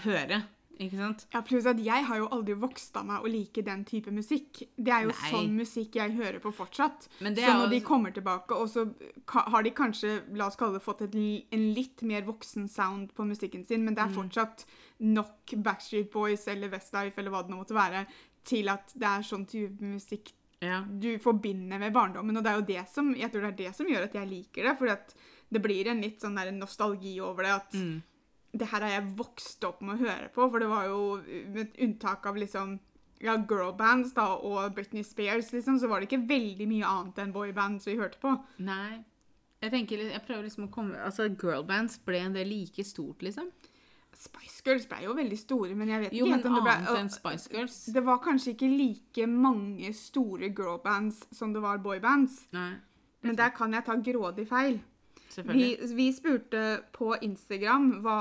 høre. 0.06 0.44
Ikke 0.80 0.98
sant? 0.98 1.26
Ja, 1.34 1.42
pluss 1.42 1.66
at 1.66 1.78
jeg 1.78 2.06
har 2.06 2.18
jo 2.18 2.28
aldri 2.30 2.54
vokst 2.58 2.96
av 2.98 3.06
meg 3.06 3.22
å 3.22 3.30
like 3.30 3.62
den 3.64 3.84
type 3.86 4.10
musikk. 4.12 4.64
Det 4.78 4.90
er 4.92 5.04
jo 5.04 5.10
Nei. 5.12 5.30
sånn 5.32 5.52
musikk 5.54 5.94
jeg 5.96 6.16
hører 6.16 6.40
på 6.40 6.52
fortsatt. 6.54 7.08
Så 7.20 7.24
når 7.36 7.64
jo- 7.66 7.70
de 7.70 7.82
kommer 7.82 8.12
tilbake, 8.12 8.52
og 8.52 8.68
så 8.70 8.88
har 9.28 9.62
de 9.64 9.72
kanskje, 9.72 10.24
la 10.36 10.48
oss 10.48 10.56
kalle 10.56 10.74
det, 10.74 10.82
fått 10.84 11.02
et, 11.02 11.16
en 11.52 11.74
litt 11.74 12.02
mer 12.04 12.22
voksen 12.24 12.68
sound 12.70 13.14
på 13.14 13.24
musikken 13.28 13.66
sin, 13.66 13.84
men 13.86 13.94
det 13.94 14.04
Mm. 14.04 14.10
er 14.12 14.16
fortsatt 14.24 14.66
nok 15.00 15.46
Backstreet 15.62 16.12
Boys 16.12 16.48
eller 16.48 16.70
Westlife 16.70 17.18
eller 17.20 17.32
hva 17.32 17.44
det 17.44 17.52
nå 17.52 17.58
måtte 17.64 17.76
være, 17.76 18.08
til 18.44 18.68
at 18.70 18.92
det 18.98 19.04
er 19.08 19.22
sånn 19.22 19.46
type 19.48 19.80
musikk 19.82 20.32
Ja. 20.62 20.82
du 20.84 21.18
forbinder 21.20 21.80
med 21.80 21.94
barndommen. 21.94 22.38
Og 22.38 22.44
det 22.44 22.52
er 22.52 22.56
jo 22.60 22.66
det 22.66 22.90
som, 22.90 23.14
jeg 23.16 23.32
tror 23.32 23.42
det 23.42 23.60
er 23.60 23.66
det 23.70 23.76
som 23.76 23.86
gjør 23.88 24.04
at 24.04 24.14
jeg 24.14 24.28
liker 24.30 24.64
det, 24.64 24.78
for 24.78 24.86
det 25.52 25.62
blir 25.62 25.88
en 25.88 26.02
litt 26.02 26.20
sånn 26.22 26.36
nostalgi 26.58 27.20
over 27.20 27.44
det, 27.44 27.52
at 27.52 27.72
Mm. 27.74 28.04
Det 28.52 28.68
her 28.68 28.84
har 28.84 28.96
jeg 28.98 29.12
vokst 29.20 29.64
opp 29.68 29.82
med 29.86 29.96
å 29.96 30.06
høre 30.06 30.32
på, 30.34 30.48
for 30.52 30.64
det 30.64 30.70
var 30.72 30.90
jo 30.90 31.04
med 31.56 31.76
unntak 31.80 32.26
av 32.28 32.40
liksom 32.40 32.80
ja, 33.22 33.36
girlbands 33.38 34.16
da, 34.18 34.28
og 34.36 34.74
Britney 34.76 35.06
Spears, 35.06 35.52
liksom, 35.54 35.78
så 35.80 35.88
var 35.88 36.02
det 36.02 36.10
ikke 36.10 36.26
veldig 36.30 36.68
mye 36.68 36.90
annet 36.90 37.22
enn 37.22 37.34
boybands 37.36 37.88
vi 37.88 38.00
hørte 38.00 38.20
på. 38.22 38.34
Nei. 38.66 39.04
Jeg 39.62 39.74
tenker, 39.76 40.02
jeg 40.10 40.24
prøver 40.26 40.48
liksom 40.48 40.66
å 40.66 40.72
komme 40.74 40.98
Altså, 41.06 41.28
girlbands 41.30 42.00
ble 42.02 42.24
det 42.34 42.48
like 42.50 42.84
stort, 42.88 43.22
liksom? 43.22 43.52
Spice 44.22 44.62
Girls 44.66 44.88
ble 44.90 45.04
jo 45.06 45.14
veldig 45.18 45.38
store, 45.40 45.76
men 45.78 45.90
jeg 45.90 46.04
vet 46.04 46.16
Jo, 46.18 46.26
ikke 46.26 46.32
men 46.32 46.40
helt 46.40 46.48
om 46.50 46.56
det 46.58 46.64
ble 46.66 46.74
annet 46.80 47.00
enn 47.00 47.12
Spice 47.14 47.52
Girls. 47.54 47.78
Det 47.94 48.04
var 48.06 48.22
kanskje 48.26 48.56
ikke 48.56 48.70
like 48.70 49.28
mange 49.30 49.94
store 49.98 50.50
girlbands 50.50 51.24
som 51.34 51.54
det 51.56 51.62
var 51.64 51.82
boybands, 51.82 52.42
Nei, 52.54 52.74
men 53.22 53.38
der 53.38 53.54
kan 53.54 53.74
jeg 53.74 53.86
ta 53.86 53.96
grådig 54.02 54.48
feil. 54.50 54.80
Vi, 55.38 55.68
vi 55.96 56.08
spurte 56.14 56.64
på 56.96 57.14
Instagram 57.24 58.02
hva 58.04 58.18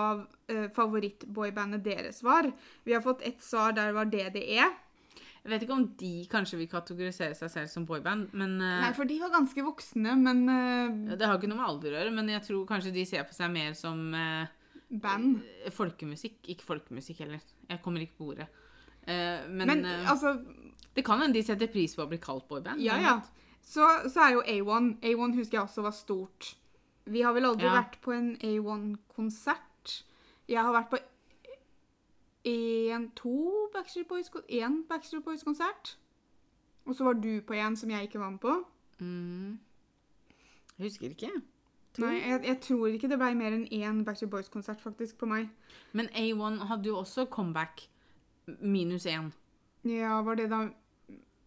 eh, 0.51 0.69
favorittboybandet 0.77 1.83
deres 1.85 2.23
var. 2.23 2.51
Vi 2.85 2.95
har 2.95 3.03
fått 3.05 3.23
ett 3.27 3.43
svar 3.43 3.75
der 3.77 3.91
det 3.91 3.97
var 3.99 4.11
DDE. 4.13 4.69
Jeg 5.41 5.49
vet 5.55 5.63
ikke 5.65 5.73
om 5.73 5.87
de 5.97 6.13
kanskje 6.29 6.59
vil 6.61 6.69
kategorisere 6.69 7.35
seg 7.39 7.49
selv 7.49 7.71
som 7.73 7.87
boyband, 7.89 8.29
men 8.37 8.59
eh, 8.61 8.81
Nei, 8.85 8.93
for 8.97 9.09
de 9.09 9.17
var 9.23 9.33
ganske 9.33 9.65
voksne, 9.65 10.13
men 10.21 10.43
eh, 10.53 11.17
Det 11.17 11.27
har 11.27 11.39
ikke 11.39 11.49
noe 11.49 11.63
med 11.63 11.69
alder 11.71 11.95
å 11.95 12.01
gjøre, 12.03 12.15
men 12.19 12.29
jeg 12.35 12.45
tror 12.45 12.67
kanskje 12.69 12.93
de 12.93 13.07
ser 13.09 13.25
på 13.25 13.37
seg 13.37 13.53
mer 13.55 13.73
som 13.79 14.03
eh, 14.15 14.53
band. 14.91 15.41
folkemusikk. 15.73 16.43
Ikke 16.53 16.67
folkemusikk 16.69 17.25
heller. 17.25 17.41
Jeg 17.71 17.81
kommer 17.85 18.05
ikke 18.05 18.19
på 18.21 18.33
ordet. 18.35 18.51
Eh, 19.09 19.49
men 19.49 19.67
Men 19.73 19.85
altså, 20.13 20.37
det 20.95 21.07
kan 21.07 21.23
hende 21.23 21.39
de 21.39 21.47
setter 21.47 21.73
pris 21.73 21.97
på 21.97 22.05
å 22.05 22.11
bli 22.11 22.21
kalt 22.21 22.47
boyband. 22.51 22.83
ja 22.85 23.01
ja. 23.01 23.19
Så, 23.61 23.85
så 24.09 24.23
er 24.25 24.33
jo 24.39 24.41
A1. 24.45 24.95
A1 25.05 25.35
husker 25.37 25.59
jeg 25.59 25.65
også 25.67 25.83
var 25.85 25.93
stort. 25.93 26.55
Vi 27.11 27.21
har 27.27 27.33
vel 27.35 27.45
aldri 27.49 27.67
Ja. 27.67 27.75
vært 27.83 27.99
på 28.05 28.13
en 28.15 28.37
A1-konsert. 28.37 30.05
Jeg 30.49 30.63
har 30.63 30.73
vært 30.73 30.91
på 30.91 30.99
en, 32.45 33.11
to 33.17 33.69
Backstreet 33.75 34.09
Boys, 34.09 34.31
en 34.49 34.85
Backstreet 34.89 35.25
Boys-konsert. 35.25 35.97
Og 36.87 36.95
så 36.97 37.05
var 37.05 37.13
du 37.21 37.41
på 37.47 37.53
en 37.55 37.77
som 37.77 37.91
jeg 37.91 38.03
ikke 38.09 38.19
var 38.21 38.31
med 38.31 38.41
på. 38.41 38.55
Mm. 39.01 39.59
Jeg 40.79 40.87
husker 40.87 41.11
ikke. 41.11 41.31
Nei, 41.99 42.15
jeg, 42.23 42.45
jeg 42.47 42.61
tror 42.61 42.87
ikke 42.87 43.09
det 43.11 43.19
ble 43.19 43.35
mer 43.37 43.53
enn 43.57 43.67
én 43.75 44.05
Backstreet 44.07 44.31
Boys-konsert 44.31 44.81
faktisk 44.81 45.19
på 45.19 45.27
meg. 45.27 45.51
Men 45.93 46.09
A1 46.15 46.63
hadde 46.71 46.89
jo 46.89 46.97
også 47.03 47.27
comeback 47.31 47.89
minus 48.61 49.07
én. 49.07 49.33
Ja, 49.85 50.21
var 50.23 50.35
det 50.39 50.49
da 50.51 50.69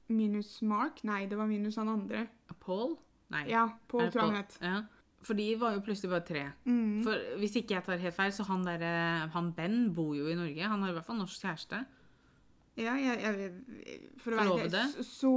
minus 0.10 0.62
Mark? 0.62 1.03
Nei, 1.03 1.25
det 1.25 1.38
var 1.38 1.48
minus 1.48 1.75
han 1.79 1.89
andre. 1.89 2.27
Paul? 2.60 2.98
Nei. 3.34 3.46
Ja, 3.50 3.70
Paul 3.88 4.12
tror 4.12 4.22
jeg 4.22 4.29
han 4.34 4.36
het. 4.43 4.58
Ja. 4.62 4.82
For 5.24 5.39
de 5.39 5.50
var 5.60 5.75
jo 5.77 5.84
plutselig 5.86 6.12
bare 6.12 6.27
tre. 6.27 6.46
Mm. 6.68 7.01
For 7.06 7.39
hvis 7.42 7.58
ikke 7.62 7.77
jeg 7.77 7.86
tar 7.86 8.01
helt 8.01 8.15
feil, 8.15 8.32
så 8.36 8.46
han 8.50 8.65
der, 8.68 8.86
Han 9.34 9.51
Ben 9.56 9.94
bor 9.96 10.15
jo 10.18 10.27
i 10.27 10.38
Norge. 10.38 10.68
Han 10.68 10.82
har 10.84 10.92
i 10.92 10.98
hvert 10.98 11.08
fall 11.08 11.22
norsk 11.22 11.46
kjæreste. 11.46 11.84
Ja, 12.74 12.96
jeg, 12.98 13.20
jeg, 13.22 13.98
for 14.18 14.34
å 14.34 14.38
være 14.39 14.63
helt 14.63 15.03
så, 15.06 15.34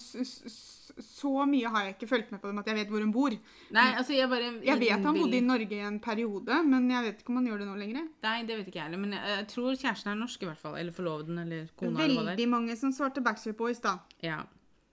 så, 0.00 0.22
så, 0.24 0.94
så 1.04 1.32
mye 1.44 1.68
har 1.74 1.84
jeg 1.84 1.96
ikke 1.98 2.08
fulgt 2.08 2.30
med 2.32 2.40
på 2.40 2.48
dem 2.48 2.60
at 2.62 2.70
jeg 2.70 2.78
vet 2.78 2.92
hvor 2.94 3.04
hun 3.04 3.10
bor. 3.12 3.34
Nei, 3.76 3.88
altså 4.00 4.16
jeg 4.16 4.30
bare 4.32 4.54
Jeg 4.64 4.80
vet 4.80 5.04
han 5.04 5.18
bodde 5.18 5.36
i 5.36 5.42
Norge 5.44 5.76
i 5.76 5.82
en 5.84 5.98
periode, 6.00 6.62
men 6.64 6.88
jeg 6.94 7.04
vet 7.10 7.20
ikke 7.20 7.34
om 7.34 7.40
han 7.42 7.50
gjør 7.50 7.60
det 7.60 7.68
nå 7.68 7.76
lenger. 7.82 8.08
Nei, 8.24 8.38
det 8.48 8.56
vet 8.56 8.70
ikke 8.72 8.80
jeg 8.80 8.88
heller. 8.88 9.02
Men 9.04 9.18
jeg, 9.18 9.34
jeg 9.34 9.48
tror 9.52 9.68
kjæresten 9.74 10.14
er 10.14 10.18
norsk, 10.22 10.46
i 10.46 10.48
hvert 10.48 10.62
fall. 10.62 10.78
Eller 10.80 10.96
forloveden, 10.96 11.42
eller 11.44 11.68
kona, 11.74 12.06
eller 12.06 12.22
det. 12.22 12.32
Veldig 12.32 12.48
mange 12.54 12.78
som 12.80 12.94
svarte 12.96 13.24
Backstreet 13.26 13.60
Boys, 13.60 13.84
da. 13.84 13.98
Ja. 14.24 14.40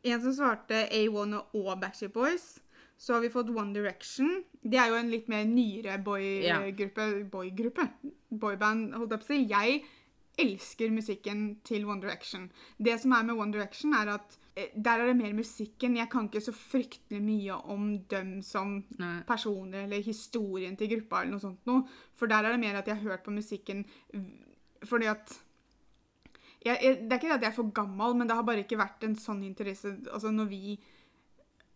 En 0.05 0.21
som 0.27 0.35
svarte 0.35 0.83
A1 0.91 1.39
og 1.39 1.71
Backstreet 1.79 2.13
Boys. 2.13 2.57
Så 2.97 3.13
har 3.13 3.21
vi 3.21 3.29
fått 3.29 3.49
One 3.51 3.73
Direction. 3.75 4.43
Det 4.61 4.79
er 4.79 4.89
jo 4.89 4.99
en 4.99 5.11
litt 5.11 5.27
mer 5.27 5.43
nyere 5.45 5.97
boygruppe. 6.03 6.55
boygruppe. 6.55 7.25
Boygruppe? 7.31 7.89
Boyband, 8.29 8.95
holdt 8.95 9.11
jeg 9.11 9.21
på 9.21 9.27
å 9.27 9.33
si. 9.33 9.41
Jeg 9.51 9.83
elsker 10.41 10.91
musikken 10.91 11.43
til 11.67 11.85
One 11.87 12.01
Direction. 12.03 12.49
Det 12.77 12.97
som 13.01 13.13
er 13.15 13.27
med 13.27 13.39
One 13.39 13.53
Direction, 13.55 13.93
er 13.95 14.13
at 14.15 14.37
eh, 14.55 14.71
der 14.75 15.03
er 15.03 15.11
det 15.11 15.17
mer 15.19 15.35
musikken. 15.35 15.97
Jeg 15.99 16.09
kan 16.11 16.27
ikke 16.29 16.43
så 16.43 16.55
fryktelig 16.55 17.21
mye 17.23 17.59
om 17.71 17.87
dem 18.11 18.37
som 18.43 18.77
Nei. 18.99 19.19
personer 19.27 19.85
eller 19.85 20.03
historien 20.03 20.75
til 20.79 20.91
gruppa 20.95 21.21
eller 21.21 21.35
noe 21.35 21.45
sånt 21.45 21.69
noe. 21.69 21.85
For 22.15 22.31
der 22.31 22.47
er 22.47 22.55
det 22.55 22.63
mer 22.63 22.79
at 22.79 22.87
jeg 22.87 22.99
har 22.99 23.15
hørt 23.15 23.27
på 23.27 23.35
musikken 23.35 23.85
fordi 24.85 25.07
at 25.09 25.31
jeg, 26.65 26.77
jeg, 26.81 26.97
Det 27.05 27.13
er 27.13 27.19
ikke 27.19 27.29
det 27.29 27.37
at 27.37 27.43
jeg 27.45 27.51
er 27.51 27.55
for 27.59 27.71
gammel, 27.73 28.15
men 28.17 28.27
det 28.27 28.35
har 28.35 28.45
bare 28.45 28.63
ikke 28.65 28.79
vært 28.79 29.03
en 29.05 29.15
sånn 29.17 29.43
interesse 29.45 29.91
Altså, 30.11 30.31
når 30.33 30.47
vi 30.49 30.77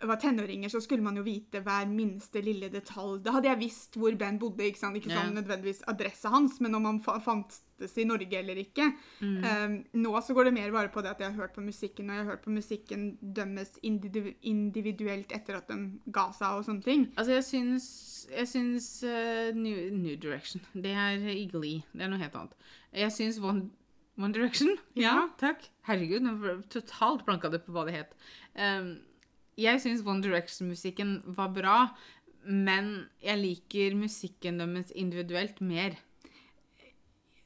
var 0.08 0.16
tenåringer, 0.16 0.70
så 0.72 0.80
skulle 0.82 1.04
man 1.04 1.18
jo 1.20 1.24
vite 1.26 1.60
hver 1.66 1.88
minste 1.92 2.40
lille 2.44 2.70
detalj. 2.72 3.18
Da 3.26 3.34
hadde 3.36 3.50
jeg 3.50 3.60
visst 3.60 3.98
hvor 4.00 4.16
Ben 4.18 4.38
bodde, 4.40 4.64
ikke 4.64 4.80
sant? 4.80 4.96
Ikke 4.96 5.10
Ja. 5.12 5.22
sånn 5.24 5.34
nødvendigvis 5.36 5.82
adressa 5.92 6.30
hans, 6.32 6.60
men 6.62 6.76
om 6.76 6.86
han 6.86 7.00
fantes 7.02 7.98
i 7.98 8.06
Norge 8.08 8.32
eller 8.40 8.56
ikke. 8.56 8.86
Mm. 9.20 9.44
Um, 9.44 9.76
nå 10.00 10.14
så 10.24 10.34
går 10.34 10.46
det 10.46 10.54
mer 10.54 10.72
bare 10.72 10.88
på 10.94 11.02
det 11.04 11.12
at 11.12 11.20
jeg 11.20 11.34
har 11.34 11.42
hørt 11.42 11.54
på 11.54 11.62
musikken, 11.66 12.10
og 12.10 12.16
jeg 12.16 12.24
har 12.26 12.32
hørt 12.32 12.44
på 12.46 12.52
musikken 12.56 13.18
dømmes 13.22 13.76
individu 13.84 14.34
individuelt 14.44 15.32
etter 15.36 15.58
at 15.60 15.68
de 15.68 16.00
ga 16.16 16.30
seg 16.32 16.48
og 16.62 16.64
sånne 16.70 16.84
ting. 16.84 17.06
Altså, 17.18 17.34
jeg 17.36 17.44
syns, 17.50 17.90
jeg 18.32 18.48
syns 18.48 18.88
uh, 19.04 19.52
New, 19.56 19.90
New 20.00 20.16
Direction 20.16 20.62
Det 20.74 20.92
er 20.96 21.28
i 21.28 21.46
Glee. 21.52 21.84
Det 21.94 22.02
er 22.08 22.10
noe 22.14 22.20
helt 22.24 22.36
annet. 22.40 22.56
Jeg 22.94 23.12
syns 23.12 23.40
One, 23.44 23.70
One 24.18 24.32
Direction 24.34 24.78
Ja. 24.96 25.28
takk. 25.38 25.68
Herregud, 25.88 26.22
nå 26.24 26.64
totalt 26.70 27.26
blanka 27.28 27.50
det 27.52 27.66
på 27.66 27.72
hva 27.76 27.86
det 27.88 27.96
het. 28.00 28.16
Um, 28.56 29.00
jeg 29.60 29.82
syns 29.84 30.06
One 30.08 30.24
Direction-musikken 30.24 31.10
var 31.36 31.50
bra, 31.56 31.78
men 32.44 33.10
jeg 33.24 33.38
liker 33.42 33.96
musikken 34.00 34.60
deres 34.62 34.92
individuelt 34.96 35.60
mer. 35.62 35.98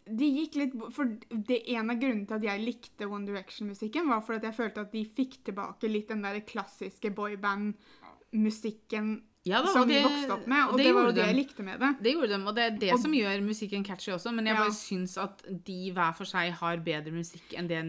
De 0.03 0.27
gikk 0.27 0.55
litt 0.60 0.74
For 0.91 1.05
det 1.32 1.63
En 1.72 1.89
av 1.93 1.96
grunnene 2.00 2.27
til 2.27 2.36
at 2.36 2.43
jeg 2.50 2.65
likte 2.65 3.08
One 3.08 3.27
Direction-musikken, 3.29 4.10
var 4.12 4.22
fordi 4.25 4.48
jeg 4.50 4.60
følte 4.60 4.82
at 4.84 4.93
de 4.96 5.03
fikk 5.20 5.34
tilbake 5.48 5.88
litt 5.89 6.10
den 6.12 6.25
der 6.25 6.43
klassiske 6.48 7.10
boyband-musikken 7.15 9.05
Ja 9.45 9.59
da, 9.62 9.67
som 9.73 9.88
vi 9.88 9.93
det- 9.97 10.03
vokste 10.05 10.31
opp 10.31 10.45
med. 10.47 10.63
Og 10.63 10.71
og 10.73 10.77
det, 10.77 10.85
det 10.85 10.93
var 10.95 11.03
jo 11.05 11.12
det 11.12 11.25
jeg 11.25 11.35
likte 11.35 11.63
med 11.63 11.79
det. 11.79 11.89
Det 12.03 12.13
gjorde 12.13 12.29
de, 12.29 12.47
og 12.47 12.55
det 12.55 12.63
er 12.63 12.77
det 12.79 12.91
Og- 12.93 13.00
som 13.00 13.12
gjør 13.12 13.41
musikken 13.43 13.83
catchy 13.85 14.09
også, 14.13 14.31
men 14.33 14.45
jeg 14.47 14.55
Ja. 14.55 14.62
bare 14.63 14.71
syns 14.71 15.17
at 15.17 15.43
de 15.65 15.91
hver 15.91 16.13
for 16.15 16.23
seg 16.25 16.51
har 16.53 16.77
bedre 16.77 17.12
musikk 17.12 17.53
enn 17.57 17.67
det 17.67 17.81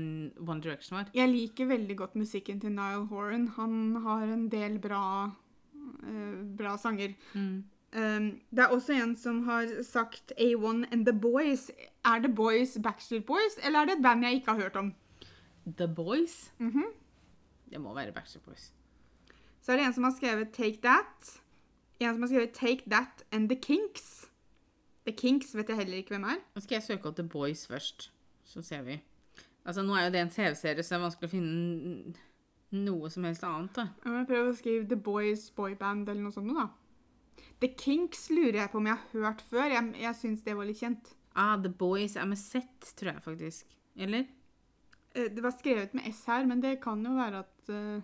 One 0.49 0.61
Direction 0.61 0.96
var. 0.99 1.06
Jeg 1.14 1.28
liker 1.28 1.66
veldig 1.66 1.96
godt 1.96 2.14
musikken 2.16 2.61
til 2.61 2.70
Niall 2.73 3.06
Horan. 3.06 3.46
Han 3.56 3.94
har 4.02 4.23
en 4.25 4.49
del 4.49 4.78
bra, 4.78 5.30
uh, 6.02 6.42
bra 6.56 6.76
sanger. 6.76 7.14
Mm. 7.34 7.64
Um, 7.96 8.40
det 8.52 8.58
er 8.58 8.68
også 8.75 8.90
en 9.00 9.14
som 9.16 9.44
har 9.44 9.66
sagt 9.84 10.32
A1 10.37 10.87
and 10.92 11.06
The 11.06 11.12
Boys. 11.14 11.70
Er 12.04 12.18
The 12.20 12.28
Boys 12.34 12.76
Backstreet 12.82 13.25
Boys, 13.25 13.56
eller 13.62 13.78
er 13.82 13.84
det 13.84 13.96
et 13.99 14.02
band 14.02 14.25
jeg 14.25 14.34
ikke 14.42 14.50
har 14.52 14.61
hørt 14.61 14.76
om? 14.76 14.92
The 15.78 15.87
Boys? 15.87 16.50
Mhm. 16.58 16.82
Det 17.70 17.80
må 17.80 17.94
være 17.94 18.12
Backstreet 18.12 18.44
Boys. 18.44 18.73
Så 19.62 19.73
er 19.73 19.76
det 19.76 19.87
en 19.87 19.92
som 19.92 20.04
har 20.04 20.11
skrevet 20.11 20.50
Take 20.52 20.78
That. 20.82 21.40
En 22.01 22.15
som 22.15 22.23
har 22.25 22.31
skrevet 22.33 22.55
Take 22.57 22.91
That 22.91 23.23
and 23.33 23.49
The 23.49 23.57
Kinks. 23.63 24.27
The 25.07 25.13
Kinks 25.13 25.55
vet 25.55 25.69
jeg 25.69 25.77
heller 25.83 26.01
ikke 26.01 26.15
hvem 26.17 26.25
er. 26.33 26.39
Nå 26.55 26.63
skal 26.65 26.79
jeg 26.81 26.87
søke 26.89 27.09
opp 27.11 27.17
The 27.19 27.27
Boys 27.29 27.67
først, 27.71 28.11
så 28.49 28.63
ser 28.65 28.83
vi. 28.87 28.99
Altså, 29.65 29.83
nå 29.85 29.95
er 29.97 30.07
jo 30.09 30.13
det 30.15 30.21
en 30.21 30.31
TV-serie, 30.33 30.83
så 30.85 30.95
det 30.95 30.99
er 30.99 31.05
vanskelig 31.07 31.29
å 31.29 31.33
finne 31.35 32.15
noe 32.75 33.11
som 33.13 33.25
helst 33.25 33.45
annet, 33.47 33.73
da. 33.77 33.85
Jeg 34.05 34.13
må 34.13 34.25
prøve 34.29 34.51
å 34.51 34.57
skrive 34.59 34.89
The 34.91 34.99
Boys 34.99 35.47
Boyband 35.57 36.09
eller 36.09 36.25
noe 36.27 36.35
sånt 36.35 36.51
da. 36.57 36.67
The 37.63 37.71
Kinks 37.81 38.27
lurer 38.35 38.59
jeg 38.65 38.73
på 38.73 38.81
om 38.81 38.89
jeg 38.91 38.99
har 38.99 39.21
hørt 39.29 39.45
før. 39.47 39.69
Jeg, 39.73 39.93
jeg 40.03 40.19
syns 40.19 40.43
det 40.45 40.57
var 40.59 40.69
litt 40.69 40.81
kjent. 40.83 41.13
Ah, 41.35 41.55
The 41.63 41.71
Boys 41.71 42.17
er 42.21 42.27
med 42.29 42.41
Z, 42.41 42.65
tror 42.99 43.13
jeg 43.15 43.23
faktisk. 43.25 43.77
Eller? 43.97 44.27
Eh, 45.15 45.29
Det 45.33 45.43
var 45.45 45.55
skrevet 45.55 45.95
med 45.95 46.09
S 46.11 46.25
her, 46.29 46.45
men 46.51 46.61
det 46.65 46.81
kan 46.83 47.01
jo 47.07 47.15
være 47.17 47.45
at 47.45 47.73
eh, 47.73 48.03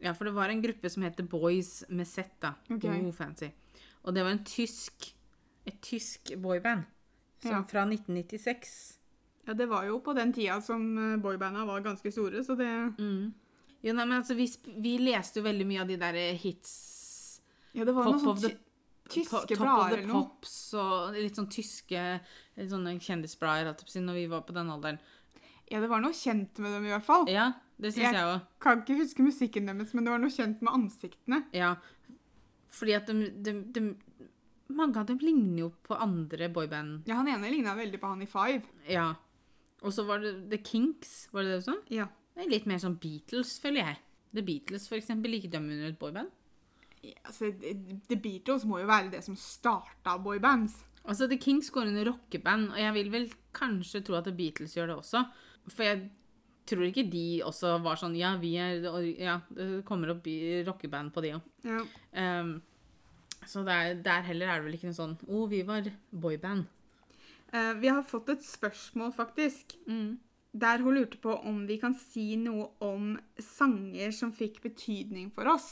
Ja, 0.00 0.14
for 0.16 0.24
det 0.28 0.32
var 0.36 0.48
en 0.48 0.62
gruppe 0.62 0.90
som 0.90 1.02
het 1.04 1.16
The 1.18 1.26
Boys 1.28 1.84
med 1.88 2.08
Z, 2.08 2.30
da. 2.40 2.54
Okay. 2.70 3.02
Oh, 3.04 3.12
fancy. 3.12 3.50
Og 4.04 4.14
det 4.16 4.24
var 4.24 4.32
en 4.32 4.44
tysk, 4.44 5.10
et 5.68 5.80
tysk 5.84 6.32
boyband. 6.40 6.86
Som 7.42 7.50
Ja. 7.52 7.62
fra 7.68 7.84
1996. 7.88 8.98
Ja, 9.46 9.52
det 9.56 9.68
var 9.68 9.84
jo 9.84 9.98
på 10.04 10.12
den 10.14 10.32
tida 10.32 10.60
som 10.60 10.82
eh, 10.98 11.16
boybanda 11.16 11.64
var 11.64 11.80
ganske 11.80 12.12
store, 12.12 12.44
så 12.44 12.56
det 12.56 12.94
Mm. 12.98 13.32
Jo, 13.82 13.94
nei, 13.94 14.04
men 14.04 14.18
altså, 14.22 14.34
vi, 14.36 14.46
vi 14.76 14.98
leste 14.98 15.40
jo 15.40 15.44
veldig 15.44 15.66
mye 15.66 15.80
av 15.80 15.88
de 15.88 15.96
der 15.96 16.18
hits 16.36 17.40
Ja, 17.72 17.84
det 17.84 17.94
var 17.94 18.04
Pop 18.04 18.12
noe 18.18 18.36
sånt 18.36 18.58
tyske 19.10 19.56
blader 19.56 19.96
eller 19.98 20.06
noe. 20.06 20.22
Pops 20.28 20.74
og 20.78 21.16
litt 21.16 21.38
sånn 21.38 21.48
tyske 21.50 22.02
litt 22.56 22.70
sånne 22.70 22.92
kjendisblader 23.00 23.72
når 24.04 24.14
vi 24.14 24.26
var 24.30 24.42
på 24.42 24.54
den 24.54 24.70
alderen. 24.70 25.00
Ja, 25.70 25.80
det 25.80 25.88
var 25.90 26.00
noe 26.02 26.12
kjent 26.16 26.58
med 26.58 26.72
dem 26.74 26.86
i 26.88 26.92
hvert 26.92 27.06
fall. 27.06 27.28
Ja, 27.30 27.52
det 27.80 27.92
syns 27.94 28.12
Jeg- 28.12 28.24
òg. 28.26 28.40
Kan 28.60 28.82
ikke 28.82 28.96
huske 28.98 29.22
musikken 29.22 29.66
deres, 29.70 29.94
men 29.94 30.04
det 30.04 30.10
var 30.12 30.18
noe 30.18 30.30
kjent 30.34 30.60
med 30.62 30.72
ansiktene. 30.74 31.44
Ja. 31.54 31.76
Fordi 32.70 32.92
at 32.96 33.06
de, 33.06 33.30
de, 33.42 33.52
de 33.74 33.84
Mange 34.70 35.00
av 35.00 35.06
dem 35.08 35.18
ligner 35.18 35.58
jo 35.64 35.68
på 35.82 35.96
andre 35.98 36.46
boyband. 36.48 37.00
Ja, 37.08 37.16
han 37.18 37.26
ene 37.26 37.48
ligna 37.50 37.72
veldig 37.74 37.98
på 37.98 38.06
han 38.12 38.20
i 38.22 38.26
Five. 38.30 38.62
Ja. 38.86 39.08
Og 39.82 39.90
så 39.92 40.04
var 40.06 40.20
det 40.22 40.48
The 40.52 40.58
Kinks, 40.62 41.28
var 41.32 41.42
det 41.42 41.50
det 41.50 41.56
du 41.64 41.64
sa? 41.72 41.74
Ja. 41.90 42.04
Det 42.36 42.44
er 42.44 42.52
litt 42.52 42.66
mer 42.70 42.78
sånn 42.78 42.94
Beatles, 43.02 43.56
føler 43.58 43.82
jeg. 43.82 43.96
The 44.32 44.44
Beatles, 44.46 44.86
for 44.86 44.94
eksempel, 45.00 45.32
liker 45.34 45.50
de 45.50 45.58
under 45.58 45.88
et 45.88 45.98
boyband. 45.98 46.30
Ja, 47.02 47.16
altså, 47.24 47.50
The 48.06 48.16
Beatles 48.20 48.64
må 48.68 48.78
jo 48.78 48.86
være 48.86 49.10
det 49.10 49.24
som 49.26 49.34
starta 49.34 50.14
boybands. 50.22 50.76
Altså, 51.02 51.26
The 51.26 51.38
Kings 51.40 51.70
går 51.74 51.88
under 51.90 52.12
rockeband, 52.12 52.70
og 52.70 52.78
jeg 52.78 52.94
vil 52.94 53.10
vel 53.10 53.26
kanskje 53.56 54.04
tro 54.06 54.20
at 54.20 54.28
The 54.28 54.36
Beatles 54.38 54.76
gjør 54.76 54.92
det 54.92 54.96
også. 55.00 55.24
For 55.68 55.86
jeg 55.86 56.08
tror 56.70 56.86
ikke 56.86 57.06
de 57.10 57.42
også 57.46 57.76
var 57.84 57.98
sånn 58.00 58.16
Ja, 58.18 58.34
vi 58.40 58.54
er 58.60 58.82
Ja, 59.18 59.40
det 59.54 59.84
kommer 59.88 60.14
opp 60.14 60.26
rockeband 60.66 61.14
på 61.14 61.24
de 61.24 61.36
òg. 61.38 61.46
Ja. 61.66 61.84
så 63.46 63.62
der, 63.66 63.94
der 64.04 64.22
heller 64.28 64.50
er 64.50 64.60
det 64.60 64.68
vel 64.68 64.76
ikke 64.78 64.90
noe 64.90 64.98
sånn 64.98 65.16
Å, 65.26 65.46
vi 65.50 65.62
var 65.68 65.88
boyband. 66.10 66.68
Uh, 67.50 67.74
vi 67.82 67.90
har 67.90 68.02
fått 68.06 68.28
et 68.30 68.44
spørsmål, 68.46 69.12
faktisk. 69.12 69.74
Mm. 69.88 70.20
Der 70.52 70.82
hun 70.82 70.94
lurte 70.94 71.18
på 71.22 71.34
om 71.46 71.64
vi 71.66 71.78
kan 71.82 71.94
si 71.98 72.34
noe 72.38 72.70
om 72.82 73.16
sanger 73.42 74.14
som 74.14 74.32
fikk 74.34 74.60
betydning 74.62 75.30
for 75.34 75.50
oss. 75.50 75.70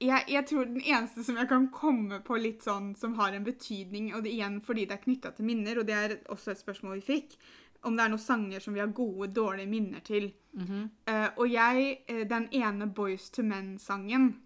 Jeg, 0.00 0.24
jeg 0.32 0.46
tror 0.48 0.68
den 0.68 0.80
eneste 0.80 1.24
som 1.24 1.36
jeg 1.36 1.48
kan 1.48 1.66
komme 1.72 2.22
på 2.24 2.38
litt 2.40 2.64
sånn 2.64 2.94
som 2.96 3.18
har 3.18 3.36
en 3.36 3.44
betydning, 3.44 4.14
og 4.16 4.24
det 4.24 4.32
igjen 4.32 4.60
fordi 4.64 4.86
det 4.88 4.96
er 4.96 5.02
knytta 5.02 5.34
til 5.36 5.48
minner, 5.48 5.80
og 5.80 5.88
det 5.88 5.96
er 5.96 6.14
også 6.32 6.54
et 6.54 6.62
spørsmål 6.62 7.02
vi 7.02 7.08
fikk, 7.08 7.36
om 7.82 7.96
det 7.96 8.04
er 8.04 8.12
noen 8.12 8.22
sanger 8.22 8.60
som 8.60 8.74
vi 8.74 8.82
har 8.82 8.92
gode, 8.94 9.30
dårlige 9.34 9.68
minner 9.68 10.00
til. 10.00 10.32
Mm 10.52 10.64
-hmm. 10.66 10.88
uh, 11.10 11.28
og 11.36 11.52
jeg, 11.52 11.98
eh, 12.08 12.28
den 12.28 12.48
ene 12.52 12.86
Boys 12.94 13.30
to 13.30 13.42
Men-sangen, 13.42 14.36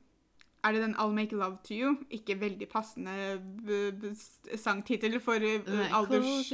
er 0.65 0.73
det 0.73 0.83
den 0.83 0.95
I'll 0.95 1.13
Make 1.13 1.37
Love 1.37 1.59
to 1.65 1.75
You? 1.75 1.97
Ikke 2.11 2.41
veldig 2.41 2.69
passende 2.69 3.43
b- 3.67 4.15
sangtittel 4.57 5.21
for 5.21 5.35
uh, 5.35 5.99
alders... 5.99 6.53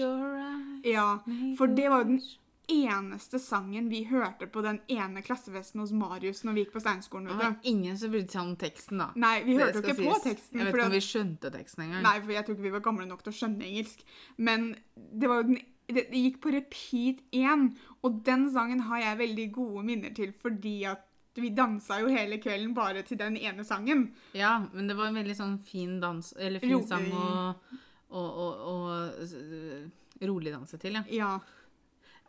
Ja, 0.85 1.19
for 1.59 1.67
det 1.67 1.91
var 1.91 1.99
jo 1.99 2.05
den 2.05 2.23
eneste 2.71 3.39
sangen 3.39 3.89
vi 3.91 4.05
hørte 4.05 4.47
på 4.47 4.63
den 4.63 4.81
ene 4.89 5.23
klassefesten 5.23 5.81
hos 5.81 5.93
Marius 5.93 6.45
når 6.45 6.53
vi 6.53 6.65
gikk 6.65 6.73
på 6.77 6.83
Steinskolen. 6.83 7.27
Det 7.29 7.37
var 7.37 7.57
ingen 7.63 7.99
som 7.99 8.11
brydde 8.11 8.33
seg 8.35 8.43
om 8.43 8.55
teksten, 8.57 9.03
da. 9.03 9.11
Nei, 9.17 9.43
vi 9.45 9.57
Det 9.57 9.65
hørte 9.65 9.73
jo 9.73 9.83
ikke 9.83 9.95
ikke 9.97 10.13
på 10.13 10.23
teksten. 10.29 10.59
Jeg 10.59 10.67
vet 10.67 10.75
ikke 10.75 10.87
om 10.87 10.95
vi 10.95 11.03
skjønte 11.07 11.53
teksten 11.57 11.85
engang. 11.85 12.03
Nei, 12.07 12.15
for 12.21 12.33
jeg 12.33 12.47
tror 12.47 12.57
ikke 12.57 12.69
vi 12.69 12.75
var 12.77 12.85
gamle 12.87 13.09
nok 13.11 13.25
til 13.27 13.33
å 13.33 13.39
skjønne 13.41 13.67
engelsk. 13.67 14.05
Men 14.39 14.71
det 14.97 15.29
var 15.31 15.43
jo 15.43 15.49
den 15.51 15.61
det, 15.97 16.07
det 16.13 16.25
gikk 16.25 16.41
på 16.45 16.53
repeat 16.55 17.23
én, 17.37 17.71
og 18.03 18.21
den 18.27 18.49
sangen 18.53 18.83
har 18.89 19.03
jeg 19.03 19.21
veldig 19.21 19.47
gode 19.55 19.85
minner 19.87 20.15
til 20.17 20.33
fordi 20.43 20.83
at 20.91 21.07
vi 21.41 21.53
dansa 21.55 22.01
jo 22.03 22.11
hele 22.11 22.41
kvelden 22.43 22.75
bare 22.75 23.05
til 23.07 23.19
den 23.21 23.37
ene 23.39 23.65
sangen. 23.65 24.09
Ja, 24.35 24.59
men 24.73 24.91
det 24.91 24.97
var 24.99 25.09
en 25.09 25.21
veldig 25.21 25.37
sånn 25.39 25.59
fin 25.65 26.01
dans, 26.03 26.33
eller 26.37 26.61
fin 26.63 26.75
Rolig. 26.75 26.89
sang 26.91 27.07
og, 27.15 27.79
og, 28.11 28.41
og, 28.43 28.65
og 28.75 30.29
rolig 30.29 30.53
danse 30.53 30.79
til, 30.83 30.99
ja. 30.99 31.05
Ja. 31.15 31.33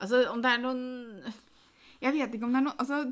Altså, 0.01 0.23
om 0.31 0.41
det 0.41 0.49
er 0.49 0.61
noen 0.63 0.83
Jeg 2.01 2.15
vet 2.15 2.33
ikke 2.33 2.47
om 2.47 2.55
det 2.55 2.61
er 2.61 2.65
noe 2.65 2.79
altså, 2.81 3.03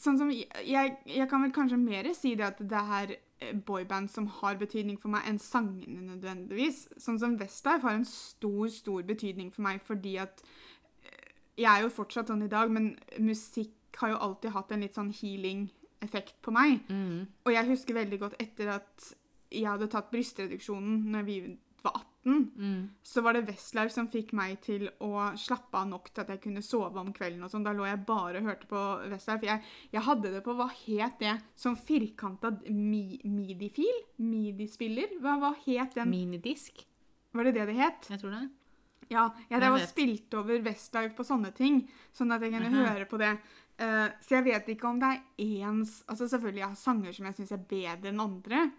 sånn 0.00 0.18
som, 0.20 0.30
jeg, 0.30 0.96
jeg 1.08 1.28
kan 1.30 1.44
vel 1.44 1.54
kanskje 1.56 1.78
mer 1.80 2.08
si 2.16 2.34
det 2.36 2.46
at 2.50 2.60
det 2.60 2.82
er 2.98 3.14
eh, 3.16 3.54
boyband 3.56 4.10
som 4.12 4.28
har 4.40 4.58
betydning 4.60 4.98
for 5.00 5.12
meg, 5.12 5.24
enn 5.28 5.40
sangene 5.40 6.04
nødvendigvis. 6.10 6.84
Sånn 7.00 7.20
som 7.22 7.38
Westlife 7.40 7.86
har 7.86 7.96
en 7.96 8.08
stor, 8.08 8.68
stor 8.72 9.06
betydning 9.08 9.52
for 9.54 9.66
meg 9.66 9.80
fordi 9.86 10.16
at 10.22 10.44
eh, 10.44 11.32
Jeg 11.56 11.70
er 11.72 11.86
jo 11.86 11.94
fortsatt 11.96 12.28
sånn 12.28 12.44
i 12.44 12.52
dag, 12.52 12.72
men 12.72 12.94
musikk 13.18 13.72
har 14.00 14.12
jo 14.12 14.22
alltid 14.28 14.52
hatt 14.52 14.72
en 14.74 14.82
litt 14.84 14.96
sånn 14.98 15.14
healing-effekt 15.16 16.36
på 16.44 16.52
meg. 16.52 16.82
Mm. 16.92 17.24
Og 17.46 17.54
jeg 17.54 17.70
husker 17.70 17.96
veldig 17.96 18.18
godt 18.20 18.36
etter 18.42 18.74
at 18.76 19.14
jeg 19.48 19.64
hadde 19.64 19.88
tatt 19.88 20.10
brystreduksjonen 20.12 21.06
når 21.14 21.24
vi 21.24 21.38
var 21.84 21.96
18, 22.02 22.15
Mm. 22.26 22.88
så 23.06 23.22
var 23.22 23.32
det 23.36 23.44
Westlife 23.46 23.92
som 23.94 24.08
fikk 24.10 24.32
meg 24.34 24.56
til 24.60 24.88
å 25.00 25.28
slappe 25.38 25.78
av 25.78 25.86
nok 25.88 26.08
til 26.12 26.24
at 26.24 26.28
jeg 26.34 26.40
kunne 26.42 26.62
sove 26.62 26.98
om 26.98 27.12
kvelden. 27.14 27.44
og 27.44 27.50
sånn. 27.52 27.62
Da 27.64 27.72
lå 27.72 27.86
jeg 27.86 28.04
bare 28.04 28.40
og 28.40 28.48
hørte 28.50 28.66
på 28.66 28.80
Westlife. 29.12 29.46
Jeg, 29.46 29.62
jeg 29.92 30.02
hadde 30.02 30.32
det 30.34 30.42
på 30.42 30.54
Hva 30.58 30.66
het 30.72 31.18
det? 31.22 31.36
Som 31.54 31.76
firkanta 31.76 32.50
mi, 32.68 33.20
midi-fil? 33.24 34.02
Midi-spiller? 34.18 35.16
Hva, 35.22 35.36
hva 35.40 35.52
het 35.66 35.94
den? 35.94 36.10
Minidisk. 36.10 36.82
Var 37.32 37.44
det 37.44 37.54
det 37.54 37.66
det 37.70 37.76
het? 37.78 38.08
Jeg 38.10 38.20
tror 38.22 38.34
det. 38.34 38.48
Ja, 39.08 39.28
jeg 39.50 39.60
drev 39.62 39.76
og 39.76 39.84
spilte 39.86 40.40
over 40.40 40.58
Westlife 40.66 41.14
på 41.14 41.22
sånne 41.28 41.52
ting, 41.54 41.84
sånn 42.12 42.32
at 42.34 42.42
jeg 42.42 42.50
kunne 42.56 42.70
Mhm. 42.72 42.86
høre 42.90 43.06
på 43.06 43.18
det. 43.22 43.38
Uh, 43.78 44.08
så 44.24 44.40
jeg 44.40 44.44
vet 44.44 44.66
ikke 44.72 44.88
om 44.88 44.98
det 44.98 45.08
er 45.12 45.20
ens 45.68 46.02
Altså 46.08 46.24
Selvfølgelig 46.26 46.62
jeg 46.62 46.68
har 46.68 46.76
sanger 46.80 47.12
som 47.12 47.26
jeg 47.26 47.34
syns 47.36 47.52
er 47.52 47.58
bedre 47.68 48.08
enn 48.08 48.20
andre, 48.22 48.70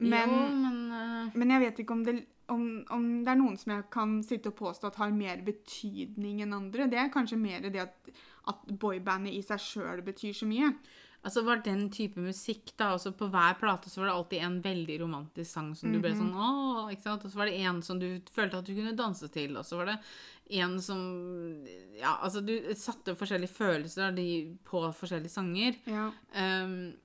men, 0.00 0.28
jo, 0.28 0.48
men 0.50 0.80
uh... 0.90 1.30
men 1.38 1.48
jeg 1.54 1.60
vet 1.62 1.78
ikke 1.78 1.92
om 1.94 2.02
det, 2.04 2.26
om, 2.52 2.66
om 2.94 3.06
det 3.24 3.32
er 3.32 3.40
noen 3.40 3.56
som 3.60 3.74
jeg 3.74 3.86
kan 3.92 4.18
sitte 4.26 4.52
og 4.52 4.58
påstå 4.60 4.90
at 4.90 5.00
har 5.00 5.14
mer 5.16 5.40
betydning 5.46 6.42
enn 6.44 6.56
andre. 6.56 6.90
Det 6.92 7.00
er 7.00 7.12
kanskje 7.14 7.40
mer 7.40 7.64
det 7.68 7.82
at, 7.82 8.12
at 8.52 8.68
boybandet 8.82 9.34
i 9.38 9.42
seg 9.46 9.62
sjøl 9.62 10.04
betyr 10.06 10.36
så 10.36 10.48
mye. 10.50 10.72
Altså 11.22 11.44
var 11.46 11.60
den 11.62 11.84
type 11.94 12.18
musikk 12.18 12.72
da, 12.74 12.88
også 12.96 13.12
På 13.14 13.28
hver 13.30 13.54
plate 13.60 13.90
så 13.90 14.00
var 14.00 14.08
det 14.08 14.14
alltid 14.16 14.40
en 14.42 14.56
veldig 14.64 14.96
romantisk 15.04 15.52
sang 15.52 15.68
som 15.78 15.92
du 15.94 16.00
ble 16.02 16.10
sånn 16.18 16.32
åh, 16.34 16.88
ikke 16.90 17.04
sant? 17.04 17.22
Og 17.22 17.30
så 17.30 17.38
var 17.38 17.50
det 17.50 17.60
en 17.62 17.78
som 17.86 18.00
du 18.02 18.08
følte 18.34 18.58
at 18.58 18.66
du 18.66 18.74
kunne 18.74 18.96
danse 18.98 19.28
til, 19.30 19.54
og 19.54 19.62
så 19.68 19.78
var 19.78 19.92
det 19.92 19.98
en 20.58 20.74
som 20.82 21.04
Ja, 22.00 22.16
altså 22.18 22.42
du 22.42 22.56
satte 22.74 23.14
forskjellige 23.18 23.54
følelser 23.54 24.10
de 24.16 24.26
på 24.66 24.82
forskjellige 24.98 25.36
sanger. 25.36 25.78
Ja. 25.86 26.10
Um, 26.34 26.98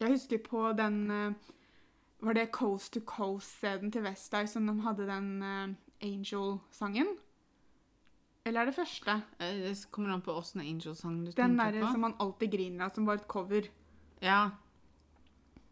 Jeg 0.00 0.16
husker 0.16 0.42
på 0.42 0.64
den 0.74 0.98
eh, 1.14 1.50
Var 2.20 2.36
det 2.36 2.50
Coast 2.52 2.92
to 2.92 3.00
Coast-scenen 3.00 3.92
til 3.92 4.02
Westlife 4.04 4.50
som 4.52 4.66
de 4.68 4.74
hadde 4.84 5.06
den 5.08 5.28
uh, 5.42 5.74
Angel-sangen? 6.04 7.14
Eller 8.44 8.60
er 8.62 8.70
det 8.70 8.74
første? 8.76 9.22
eh, 9.40 9.60
det 9.62 9.74
kommer 9.92 10.12
an 10.14 10.22
på 10.24 10.32
åssen 10.32 10.60
Angel-sang 10.60 11.20
du 11.24 11.30
Den 11.30 11.56
tenker 11.56 11.72
derre 11.72 11.86
på. 11.86 11.92
som 11.92 12.00
man 12.00 12.14
alltid 12.20 12.50
griner 12.52 12.84
av, 12.86 12.90
som 12.94 13.06
var 13.06 13.20
et 13.20 13.28
cover. 13.28 13.68
Ja. 14.24 14.50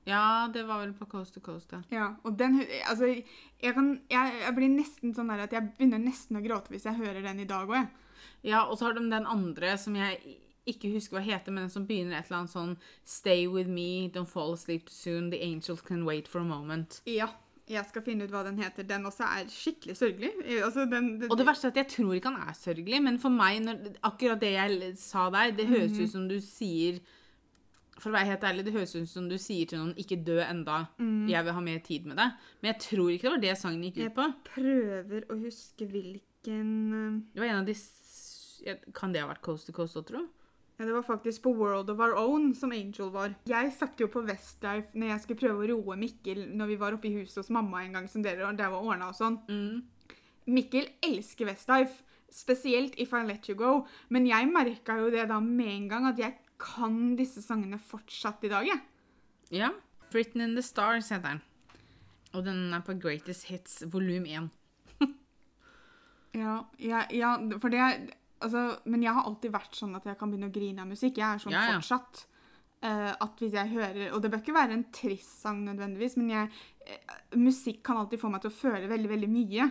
Ja, 0.08 0.48
det 0.52 0.62
var 0.64 0.80
vel 0.80 0.94
på 0.96 1.04
Coast 1.04 1.34
to 1.34 1.40
Coast, 1.44 1.72
ja. 1.72 1.82
Ja, 1.92 2.14
og 2.24 2.38
den 2.38 2.62
Altså, 2.88 3.10
jeg 3.60 3.74
kan 3.74 4.00
Jeg, 4.10 4.32
jeg 4.40 4.54
blir 4.56 4.68
nesten 4.72 5.12
sånn 5.14 5.28
der 5.28 5.44
at 5.44 5.52
jeg 5.52 5.72
begynner 5.76 6.00
nesten 6.00 6.38
å 6.38 6.44
gråte 6.44 6.72
hvis 6.72 6.86
jeg 6.88 6.96
hører 6.96 7.20
den 7.22 7.40
i 7.40 7.48
dag 7.48 7.68
òg, 7.68 7.74
jeg. 7.76 7.88
Ja, 8.42 8.62
og 8.64 8.78
så 8.78 8.86
har 8.88 8.94
de 8.96 9.04
den 9.10 9.26
andre 9.26 9.76
som 9.76 9.96
jeg 9.96 10.38
ikke 10.70 10.92
husker 10.94 11.18
hva 11.18 11.24
heter, 11.24 11.52
men 11.52 11.66
den 11.66 11.72
som 11.72 11.86
begynner 11.88 12.18
et 12.18 12.28
eller 12.28 12.42
annet 12.44 12.54
sånn 12.54 12.76
Stay 13.08 13.46
with 13.48 13.68
me, 13.68 14.08
don't 14.14 14.30
fall 14.30 14.52
asleep 14.52 14.88
soon, 14.92 15.30
the 15.30 15.42
angels 15.42 15.80
can 15.82 16.04
wait 16.04 16.28
for 16.28 16.40
a 16.40 16.48
moment. 16.48 17.00
Ja. 17.08 17.30
Jeg 17.68 17.84
skal 17.84 18.00
finne 18.00 18.24
ut 18.24 18.32
hva 18.32 18.40
den 18.46 18.56
heter. 18.62 18.86
Den 18.88 19.04
også 19.04 19.26
er 19.26 19.48
skikkelig 19.52 19.96
sørgelig. 19.98 20.30
Altså, 20.64 20.86
den, 20.88 21.10
den, 21.20 21.28
Og 21.28 21.36
det 21.36 21.44
verste 21.44 21.68
er 21.68 21.74
at 21.74 21.80
jeg 21.82 21.90
tror 21.98 22.14
ikke 22.16 22.30
han 22.32 22.48
er 22.48 22.56
sørgelig, 22.56 23.00
men 23.04 23.18
for 23.20 23.34
meg, 23.34 23.58
når, 23.60 23.90
akkurat 24.08 24.40
det 24.40 24.52
jeg 24.54 24.92
sa 24.96 25.26
der, 25.34 25.52
det 25.56 25.66
høres 25.68 25.98
ut 25.98 26.12
som 26.14 26.28
du 26.30 26.38
sier 26.44 27.02
For 27.98 28.12
å 28.12 28.14
være 28.14 28.30
helt 28.30 28.46
ærlig, 28.46 28.64
det 28.68 28.72
høres 28.76 28.94
ut 28.94 29.10
som 29.10 29.26
du 29.28 29.34
sier 29.42 29.66
til 29.66 29.80
noen 29.80 29.92
'ikke 29.98 30.20
dø 30.22 30.38
enda, 30.38 30.86
jeg 31.26 31.44
vil 31.44 31.56
ha 31.56 31.60
mer 31.60 31.80
tid 31.82 32.06
med 32.06 32.16
deg'. 32.16 32.36
Men 32.62 32.72
jeg 32.72 32.80
tror 32.84 33.08
ikke 33.10 33.26
det 33.26 33.32
var 33.32 33.42
det 33.42 33.56
sangen 33.58 33.82
gikk 33.82 33.98
ut 33.98 34.14
på. 34.14 34.26
Jeg 34.28 34.44
prøver 34.54 35.26
å 35.28 35.38
huske 35.42 35.88
hvilken 35.92 37.24
Det 37.34 37.42
var 37.42 37.48
en 37.48 37.62
av 37.62 37.66
de 37.66 37.74
Kan 38.94 39.12
det 39.12 39.20
ha 39.20 39.28
vært 39.28 39.42
Coast 39.42 39.66
to 39.66 39.72
Coast 39.72 39.98
òg, 39.98 40.06
tro? 40.06 40.24
Ja, 40.78 40.84
Det 40.86 40.92
var 40.94 41.02
faktisk 41.02 41.42
på 41.42 41.52
World 41.58 41.90
of 41.90 41.98
Our 41.98 42.14
Own 42.14 42.54
som 42.54 42.72
Angel 42.72 43.10
var. 43.10 43.34
Jeg 43.50 43.72
satt 43.74 43.98
jo 43.98 44.06
på 44.06 44.22
Westlife 44.22 44.94
når 44.94 45.08
jeg 45.10 45.22
skulle 45.24 45.40
prøve 45.40 45.64
å 45.64 45.70
roe 45.72 45.96
Mikkel 45.98 46.44
når 46.54 46.70
vi 46.70 46.76
var 46.78 46.94
oppe 46.94 47.08
i 47.10 47.16
huset 47.16 47.40
hos 47.42 47.50
mamma 47.50 47.82
en 47.82 47.98
gang 47.98 48.06
som 48.08 48.22
dere 48.22 48.52
der 48.54 48.70
var 48.70 48.86
ordna 48.86 49.08
og 49.10 49.18
sånn. 49.18 49.40
Mm. 49.50 49.82
Mikkel 50.54 50.86
elsker 51.02 51.50
Westlife, 51.50 52.04
spesielt 52.30 52.94
If 52.96 53.12
I 53.12 53.24
Let 53.26 53.48
You 53.50 53.58
Go, 53.58 53.72
men 54.08 54.28
jeg 54.28 54.46
merka 54.52 55.00
jo 55.00 55.10
det 55.10 55.26
da 55.32 55.40
med 55.42 55.72
en 55.72 55.88
gang 55.90 56.06
at 56.12 56.22
jeg 56.22 56.38
kan 56.62 57.16
disse 57.18 57.42
sangene 57.42 57.78
fortsatt 57.78 58.46
i 58.46 58.52
dag, 58.52 58.66
jeg. 58.66 58.80
Ja. 59.50 59.72
'Britain 60.10 60.40
in 60.40 60.54
the 60.54 60.62
Stars' 60.62 61.10
heter 61.10 61.28
den. 61.28 61.42
Og 62.32 62.44
den 62.44 62.72
er 62.72 62.80
på 62.80 62.94
Greatest 62.94 63.48
Hits 63.50 63.82
volum 63.92 64.26
1. 64.26 64.48
Ja, 66.34 66.62
ja, 66.78 67.02
ja 67.10 67.36
for 67.58 67.72
det 67.72 67.80
Altså, 68.40 68.78
men 68.86 69.02
jeg 69.02 69.12
har 69.12 69.24
alltid 69.26 69.50
vært 69.52 69.74
sånn 69.74 69.96
at 69.96 70.04
jeg 70.04 70.18
kan 70.18 70.30
begynne 70.30 70.48
å 70.50 70.54
grine 70.54 70.80
av 70.80 70.86
musikk. 70.88 71.16
Jeg 71.18 71.26
er 71.34 71.38
sånn 71.42 71.52
Ja, 71.52 71.64
ja. 71.70 71.78
fortsatt. 71.80 72.26
Uh, 72.80 73.10
at 73.20 73.40
hvis 73.42 73.50
jeg 73.56 73.72
hører 73.72 74.12
Og 74.14 74.22
det 74.22 74.30
bør 74.30 74.38
ikke 74.38 74.54
være 74.54 74.70
en 74.76 74.84
trist 74.94 75.40
sang 75.42 75.64
nødvendigvis, 75.66 76.16
men 76.16 76.28
jeg, 76.30 76.50
uh, 76.86 77.14
musikk 77.34 77.80
kan 77.82 77.96
alltid 77.98 78.20
få 78.20 78.30
meg 78.30 78.40
til 78.44 78.50
å 78.52 78.54
føle 78.54 78.86
veldig, 78.88 79.08
veldig 79.10 79.28
mye. 79.32 79.64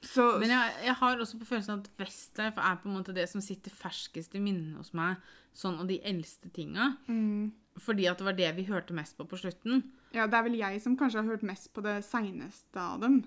Så 0.00 0.24
Mm. 0.32 0.40
Men 0.40 0.48
jeg, 0.54 0.72
jeg 0.86 0.94
har 0.94 1.16
også 1.20 1.38
på 1.38 1.44
følelsen 1.50 1.80
at 1.82 1.90
Westlife 1.98 2.56
er 2.56 2.76
på 2.80 2.88
en 2.88 2.96
måte 2.96 3.12
det 3.12 3.28
som 3.28 3.42
sitter 3.44 3.70
ferskest 3.70 4.34
i 4.34 4.40
minnet 4.40 4.78
hos 4.78 4.94
meg, 4.94 5.16
sånn 5.54 5.78
av 5.78 5.86
de 5.86 6.00
eldste 6.00 6.48
tinga. 6.50 6.96
mm, 7.06 7.52
Fordi 7.78 8.08
at 8.08 8.16
det 8.18 8.24
var 8.24 8.32
det 8.32 8.56
vi 8.56 8.64
hørte 8.64 8.94
mest 8.96 9.18
på 9.18 9.28
på 9.28 9.36
slutten. 9.36 9.82
Ja, 10.14 10.26
det 10.26 10.34
er 10.34 10.42
vel 10.48 10.56
jeg 10.56 10.80
som 10.80 10.96
kanskje 10.96 11.20
har 11.20 11.28
hørt 11.36 11.42
mest 11.42 11.74
på 11.74 11.82
det 11.82 12.02
seineste 12.02 12.76
av 12.80 13.00
dem. 13.00 13.24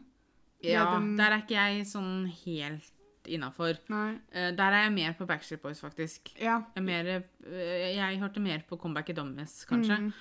Ja, 0.63 0.95
dem- 0.97 1.15
Der 1.15 1.31
er 1.31 1.41
ikke 1.45 1.61
jeg 1.61 1.85
sånn 1.85 2.25
helt 2.43 2.89
innafor. 3.27 3.77
Uh, 3.89 4.51
der 4.57 4.63
er 4.63 4.83
jeg 4.83 4.93
mer 4.93 5.15
på 5.17 5.25
Backstreet 5.25 5.61
Boys, 5.61 5.81
faktisk. 5.81 6.33
Ja. 6.39 6.61
Jeg, 6.75 6.81
er 6.81 6.81
mer, 6.81 7.09
uh, 7.47 7.95
jeg 7.95 8.19
hørte 8.19 8.39
mer 8.39 8.61
på 8.69 8.77
Comeback 8.77 9.09
i 9.09 9.17
Dommes, 9.17 9.65
kanskje. 9.69 9.97
Mm. 9.97 10.13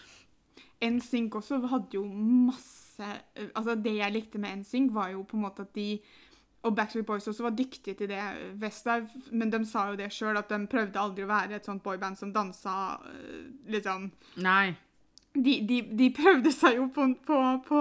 NSYNC 0.80 1.34
også 1.34 1.60
hadde 1.66 1.94
jo 1.94 2.04
masse 2.04 2.76
Altså, 3.56 3.74
det 3.80 3.94
jeg 3.96 4.12
likte 4.12 4.38
med 4.38 4.56
NSYNC, 4.60 4.90
var 4.92 5.08
jo 5.08 5.22
på 5.22 5.36
en 5.36 5.42
måte 5.42 5.62
at 5.62 5.74
de 5.74 6.00
og 6.62 6.76
Backstreet 6.76 7.06
Boys 7.06 7.28
også 7.28 7.42
var 7.42 7.50
dyktige 7.56 7.94
til 7.96 8.08
det, 8.08 8.20
Westlife, 8.60 9.08
men 9.32 9.52
de 9.52 9.64
sa 9.64 9.86
jo 9.88 9.96
det 9.96 10.10
sjøl, 10.12 10.36
at 10.36 10.50
de 10.50 10.66
prøvde 10.68 11.00
aldri 11.00 11.24
å 11.24 11.30
være 11.30 11.56
et 11.56 11.64
sånt 11.64 11.80
boyband 11.82 12.18
som 12.20 12.34
dansa 12.34 12.74
liksom 13.64 14.10
Nei. 14.44 14.74
de, 15.34 15.54
de, 15.68 15.80
de 15.96 16.10
prøvde 16.12 16.52
seg 16.52 16.76
jo 16.76 16.90
på, 16.92 17.06
på, 17.24 17.38
på 17.64 17.80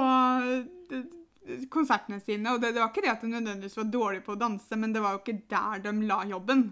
konsertene 1.72 2.20
sine, 2.24 2.54
og 2.54 2.62
det, 2.62 2.74
det 2.76 2.82
var 2.84 2.90
ikke 2.92 3.06
det 3.06 3.14
at 3.14 3.22
de 3.24 3.32
nødvendigvis 3.32 3.78
var 3.80 3.92
dårlige 3.94 4.26
på 4.26 4.36
å 4.36 4.40
danse, 4.40 4.80
men 4.80 4.96
det 4.96 5.04
var 5.04 5.16
jo 5.16 5.22
ikke 5.24 5.40
der 5.52 5.86
de 5.86 5.94
la 6.10 6.20
jobben. 6.30 6.66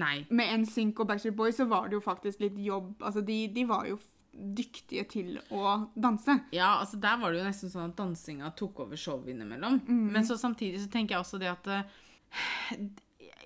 Nei. 0.00 0.16
Med 0.34 0.64
NSYNC 0.64 1.04
og 1.04 1.08
Backstreet 1.10 1.36
Boys 1.38 1.60
så 1.60 1.68
var 1.70 1.86
det 1.88 1.98
jo 1.98 2.02
faktisk 2.02 2.42
litt 2.42 2.58
jobb. 2.58 2.96
Altså, 2.98 3.22
de, 3.26 3.44
de 3.54 3.64
var 3.68 3.86
jo 3.86 4.00
dyktige 4.34 5.04
til 5.10 5.36
å 5.54 5.76
danse. 5.94 6.36
Ja, 6.54 6.80
altså 6.80 6.98
der 7.02 7.20
var 7.20 7.32
det 7.32 7.40
jo 7.40 7.46
nesten 7.46 7.70
sånn 7.70 7.92
at 7.92 7.98
dansinga 7.98 8.50
tok 8.58 8.84
over 8.86 8.98
showet 8.98 9.30
innimellom. 9.34 9.80
Men 9.86 10.26
så 10.26 10.38
samtidig 10.40 10.82
så 10.82 10.90
tenker 10.92 11.16
jeg 11.16 11.24
også 11.24 11.40
det 11.42 11.52
at 11.52 11.70
eh, 11.70 12.88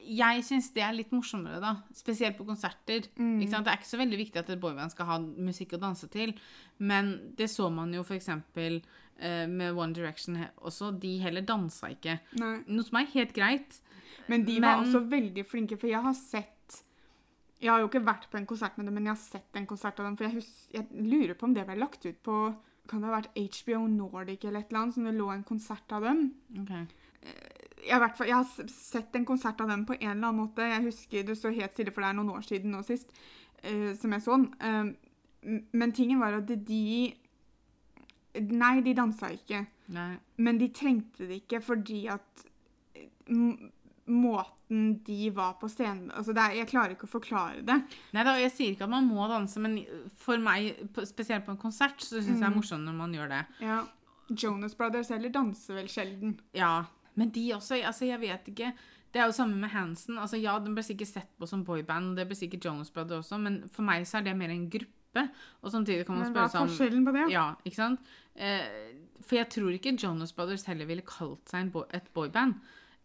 Jeg 0.08 0.44
syns 0.46 0.70
det 0.72 0.84
er 0.86 0.96
litt 0.96 1.12
morsommere, 1.12 1.60
da. 1.60 1.74
Spesielt 1.96 2.38
på 2.38 2.46
konserter. 2.48 3.10
Sant? 3.12 3.66
Det 3.66 3.74
er 3.74 3.76
ikke 3.76 3.90
så 3.90 4.00
veldig 4.00 4.22
viktig 4.22 4.40
at 4.40 4.54
et 4.54 4.62
boyband 4.62 4.94
skal 4.94 5.10
ha 5.10 5.18
musikk 5.20 5.76
å 5.76 5.82
danse 5.82 6.08
til. 6.12 6.32
Men 6.80 7.34
det 7.36 7.50
så 7.52 7.68
man 7.68 7.92
jo 7.92 8.06
f.eks. 8.06 8.32
Uh, 8.32 8.80
med 9.18 9.74
One 9.74 9.92
Direction 9.94 10.36
også. 10.62 10.92
De 11.00 11.16
heller 11.18 11.42
dansa 11.42 11.88
ikke. 11.90 12.20
Nei. 12.38 12.52
Noe 12.68 12.86
som 12.86 13.00
er 13.00 13.08
helt 13.14 13.32
greit. 13.34 13.80
Men 14.28 14.44
de 14.44 14.60
var 14.60 14.76
Men- 14.76 14.86
også 14.86 15.00
veldig 15.10 15.46
flinke, 15.46 15.78
for 15.78 15.88
jeg 15.88 16.02
har 16.02 16.14
sett 16.14 16.54
Jeg 17.60 17.72
har 17.72 17.80
jo 17.80 17.88
ikke 17.88 18.04
vært 18.04 18.30
på 18.30 18.38
en 18.38 18.46
konsert 18.46 18.76
med 18.78 18.86
dem, 18.86 18.94
men 18.94 19.04
jeg 19.08 19.16
har 19.16 19.16
sett 19.16 19.56
en 19.56 19.66
konsert 19.66 19.98
av 19.98 20.06
dem. 20.06 20.16
For 20.16 20.24
jeg, 20.28 20.34
hus, 20.34 20.68
jeg 20.72 20.86
lurer 20.92 21.34
på 21.34 21.42
om 21.42 21.54
det 21.54 21.66
ble 21.66 21.74
lagt 21.74 22.06
ut 22.06 22.22
på 22.22 22.54
Kan 22.86 23.00
det 23.00 23.08
ha 23.10 23.20
vært 23.20 23.34
HBO 23.34 23.86
Nordic 23.88 24.44
eller 24.44 24.60
et 24.60 24.70
eller 24.70 24.80
annet, 24.80 24.94
som 24.94 25.04
det 25.04 25.14
lå 25.14 25.26
en 25.34 25.42
konsert 25.44 25.92
av 25.92 26.02
dem? 26.02 26.34
Okay. 26.60 26.86
Jeg 27.84 27.92
har, 27.92 27.98
hvert 27.98 28.16
fall, 28.16 28.28
jeg 28.28 28.36
har 28.36 28.68
sett 28.68 29.16
en 29.16 29.26
konsert 29.26 29.60
av 29.60 29.68
dem 29.68 29.84
på 29.84 29.96
en 29.98 30.10
eller 30.10 30.28
annen 30.28 30.40
måte. 30.46 30.62
Jeg 30.62 30.84
husker 30.84 31.26
det 31.26 31.36
står 31.36 31.56
helt 31.58 31.72
stille, 31.72 31.90
for 31.92 32.00
det 32.00 32.08
er 32.08 32.16
noen 32.16 32.30
år 32.30 32.46
siden 32.46 32.70
nå 32.70 32.80
sist, 32.86 33.10
uh, 33.64 33.92
som 33.94 34.12
jeg 34.12 34.22
så 34.22 34.38
den. 34.38 34.48
Uh, 34.62 35.58
men 35.72 35.92
tingen 35.92 36.20
var 36.20 36.32
at 36.38 36.46
de 36.46 37.14
Nei, 38.40 38.78
de 38.84 38.94
dansa 38.96 39.32
ikke. 39.34 39.64
Nei. 39.94 40.12
Men 40.44 40.60
de 40.60 40.68
trengte 40.74 41.28
det 41.28 41.42
ikke 41.42 41.60
fordi 41.64 42.02
at 42.12 42.44
eh, 42.98 43.66
måten 44.08 44.98
de 45.04 45.30
var 45.32 45.54
på 45.60 45.68
scenen 45.72 46.10
altså 46.12 46.34
det 46.36 46.42
er, 46.42 46.54
Jeg 46.58 46.68
klarer 46.68 46.94
ikke 46.94 47.08
å 47.08 47.14
forklare 47.14 47.62
det. 47.64 47.78
Nei 48.16 48.24
da, 48.26 48.34
jeg 48.40 48.52
sier 48.54 48.74
ikke 48.74 48.84
at 48.88 48.92
man 48.92 49.08
må 49.08 49.28
danse, 49.30 49.60
men 49.64 49.78
for 50.20 50.40
meg, 50.42 50.74
spesielt 51.08 51.46
på 51.46 51.54
en 51.54 51.60
konsert, 51.60 52.00
så 52.04 52.18
syns 52.18 52.34
jeg 52.34 52.42
det 52.42 52.50
er 52.50 52.56
morsomt 52.56 52.88
når 52.88 52.98
man 52.98 53.16
gjør 53.16 53.32
det. 53.32 53.42
Ja. 53.64 53.80
Jonas 54.28 54.76
Brothers 54.76 55.08
heller 55.14 55.32
danser 55.32 55.78
vel 55.78 55.88
sjelden. 55.88 56.36
Ja, 56.56 56.84
men 57.16 57.32
de 57.32 57.46
også, 57.56 57.80
altså 57.80 58.08
jeg 58.08 58.20
vet 58.20 58.52
ikke. 58.52 58.72
Det 59.08 59.22
er 59.22 59.30
jo 59.30 59.32
samme 59.32 59.56
med 59.56 59.72
Hansen. 59.72 60.18
Altså 60.20 60.36
ja, 60.36 60.58
den 60.60 60.74
ble 60.76 60.84
sikkert 60.84 61.08
sett 61.08 61.30
på 61.40 61.48
som 61.48 61.64
boyband, 61.64 62.12
det 62.18 62.28
ble 62.28 62.36
sikkert 62.36 62.68
Jonas 62.68 62.92
Brothers 62.92 63.24
også, 63.24 63.40
men 63.40 63.62
for 63.72 63.88
meg 63.88 64.04
så 64.06 64.20
er 64.20 64.28
det 64.28 64.36
mer 64.36 64.52
en 64.52 64.68
gruppe. 64.70 64.94
Og 65.16 65.72
samtidig 65.72 66.06
kan 66.06 66.18
man 66.18 66.28
hva 66.28 66.30
spørre 66.32 66.44
er 66.44 66.52
seg 66.52 66.60
om 66.60 66.72
forskjellen 66.72 67.06
på 67.06 67.14
det? 67.16 67.24
Ja, 67.32 67.46
ikke 67.64 67.80
sant? 67.80 68.10
Eh, 68.36 68.66
for 69.24 69.40
jeg 69.40 69.50
tror 69.52 69.74
ikke 69.74 69.96
Jonas 69.98 70.32
Brothers 70.32 70.66
heller 70.68 70.88
ville 70.88 71.04
kalt 71.06 71.50
seg 71.50 71.66
en 71.66 71.72
boy, 71.74 71.88
et 71.94 72.06
boyband. 72.14 72.58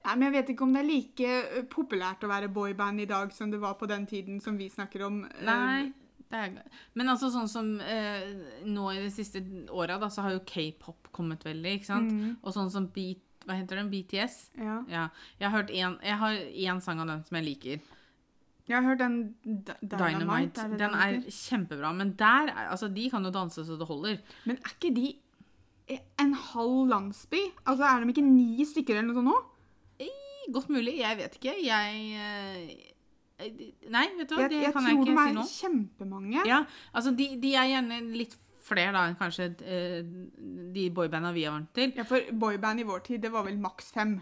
Nei, 0.03 0.15
men 0.15 0.27
Jeg 0.27 0.35
vet 0.35 0.53
ikke 0.53 0.65
om 0.67 0.73
det 0.75 0.81
er 0.83 0.89
like 0.89 1.33
eh, 1.39 1.65
populært 1.71 2.23
å 2.25 2.31
være 2.31 2.51
boyband 2.51 3.03
i 3.03 3.09
dag 3.09 3.31
som 3.35 3.51
det 3.51 3.59
var 3.61 3.77
på 3.79 3.87
den 3.89 4.05
tiden 4.09 4.41
som 4.43 4.57
vi 4.59 4.69
snakker 4.69 5.05
om. 5.07 5.23
Eh, 5.25 5.45
Nei. 5.47 5.91
Det 6.33 6.39
er, 6.39 6.55
men 6.97 7.11
altså 7.11 7.29
sånn 7.29 7.49
som 7.51 7.67
eh, 7.83 8.23
nå 8.65 8.87
i 8.89 9.01
de 9.03 9.09
siste 9.13 9.43
åra, 9.69 9.99
da, 10.01 10.09
så 10.09 10.23
har 10.25 10.33
jo 10.33 10.41
k-pop 10.49 11.11
kommet 11.13 11.45
veldig, 11.45 11.75
ikke 11.77 11.91
sant? 11.91 12.09
Mm. 12.09 12.31
Og 12.41 12.55
sånn 12.55 12.71
som 12.73 12.87
beat, 12.95 13.21
hva 13.45 13.59
heter 13.59 13.77
den? 13.77 13.91
BTS? 13.91 14.37
Ja. 14.57 14.79
Ja. 14.89 15.03
Jeg 15.37 15.45
har 15.45 15.53
hørt 15.59 15.73
en, 15.75 15.99
én 16.01 16.81
sang 16.81 17.03
av 17.03 17.11
den 17.11 17.21
som 17.27 17.37
jeg 17.37 17.47
liker. 17.51 17.83
Jeg 18.67 18.77
har 18.77 18.85
hørt 18.87 18.99
den 18.99 19.17
Dynamite. 19.43 19.81
Dynamite. 19.99 20.61
er 20.61 20.77
Den 20.79 20.93
er 20.95 21.17
kjempebra. 21.27 21.91
Men 21.95 22.13
der 22.19 22.47
er, 22.53 22.69
altså, 22.71 22.87
de 22.87 23.09
kan 23.11 23.25
jo 23.25 23.31
danse 23.35 23.65
så 23.65 23.75
det 23.79 23.87
holder. 23.87 24.21
Men 24.45 24.57
er 24.57 24.75
ikke 24.77 24.93
de 24.95 25.13
en 26.19 26.33
halv 26.33 26.87
landsby? 26.87 27.41
Altså, 27.65 27.83
Er 27.83 27.99
de 28.03 28.13
ikke 28.13 28.23
ni 28.25 28.65
stykker 28.65 28.97
eller 28.97 29.11
noe 29.11 29.19
sånt 29.19 29.31
nå? 29.31 29.41
Godt 30.53 30.69
mulig. 30.69 30.97
Jeg 30.99 31.17
vet 31.17 31.37
ikke. 31.39 31.53
Jeg 31.63 31.99
eh, 32.19 33.51
Nei, 33.91 34.07
vet 34.17 34.29
du 34.29 34.35
hva, 34.35 34.43
Jeg, 34.43 34.51
det 34.51 34.61
jeg 34.61 34.73
kan 34.75 34.87
jeg 34.87 34.97
tror 34.97 35.05
de 35.09 35.13
er 35.23 35.35
nå. 35.37 35.45
kjempemange. 35.49 36.43
Ja, 36.47 36.63
altså 36.93 37.11
de, 37.15 37.27
de 37.41 37.53
er 37.55 37.69
gjerne 37.71 37.99
litt 38.15 38.35
flere 38.63 38.93
da 38.95 39.05
enn 39.09 39.17
kanskje 39.19 39.49
eh, 39.67 39.97
de 40.75 40.85
boybanda 40.95 41.33
vi 41.35 41.43
har 41.47 41.55
vant 41.55 41.71
til. 41.75 41.91
Ja, 41.97 42.05
For 42.07 42.23
boyband 42.39 42.83
i 42.83 42.87
vår 42.87 43.03
tid, 43.07 43.23
det 43.25 43.31
var 43.33 43.47
vel 43.47 43.57
maks 43.59 43.91
fem. 43.95 44.17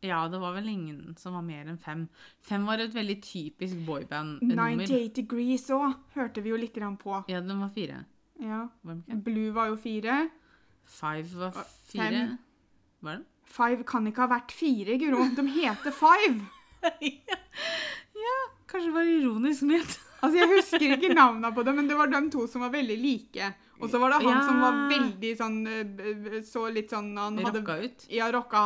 Ja, 0.00 0.28
det 0.30 0.38
var 0.38 0.54
vel 0.54 0.68
ingen 0.70 1.16
som 1.18 1.34
var 1.34 1.42
mer 1.42 1.66
enn 1.66 1.78
fem. 1.82 2.04
Fem 2.46 2.66
var 2.68 2.78
et 2.78 2.94
veldig 2.94 3.16
typisk 3.24 3.80
boyband-nummer. 3.86 4.84
98 4.86 5.16
Degrees 5.16 5.66
òg 5.74 5.96
hørte 6.14 6.44
vi 6.44 6.52
jo 6.52 6.60
litt 6.60 6.78
på. 7.02 7.24
Ja, 7.26 7.40
den 7.40 7.58
var 7.58 7.72
fire. 7.74 8.04
Ja. 8.38 8.68
Var? 8.86 9.00
Blue 9.26 9.50
var 9.54 9.72
jo 9.72 9.76
fire. 9.76 10.28
Five 10.86 11.26
var 11.34 11.50
fire. 11.90 12.10
fem. 12.10 12.38
Var 13.00 13.18
den? 13.18 13.26
Five 13.48 13.84
kan 13.88 14.06
ikke 14.06 14.26
ha 14.26 14.30
vært 14.36 14.52
fire, 14.52 14.98
Guro. 15.00 15.24
De 15.34 15.46
heter 15.50 15.90
Five. 15.90 16.46
ja, 18.24 18.36
kanskje 18.68 18.86
det 18.86 18.94
var 18.94 19.10
ironisk 19.18 19.66
ment. 19.66 19.98
Altså, 20.22 20.34
Jeg 20.38 20.48
husker 20.50 20.80
ikke 20.96 21.14
navnene 21.14 21.52
på 21.54 21.64
dem, 21.64 21.76
men 21.76 21.86
det 21.88 21.96
var 21.96 22.08
de 22.10 22.20
to 22.30 22.46
som 22.50 22.60
var 22.64 22.70
veldig 22.70 22.96
like. 23.00 23.54
Og 23.80 23.88
så 23.90 24.00
var 24.02 24.10
det 24.10 24.22
han 24.24 24.34
Ja. 24.38 24.46
som 24.46 24.60
var 24.60 24.72
veldig 24.90 25.36
sånn 25.38 25.58
eh, 25.68 25.84
b- 25.84 26.40
Så 26.42 26.64
litt 26.74 26.90
sånn 26.90 27.12
Han 27.16 27.38
hadde 27.38 27.60
Rocka 27.62 27.76
ut. 27.84 28.06
Ja, 28.10 28.30
rocka 28.32 28.62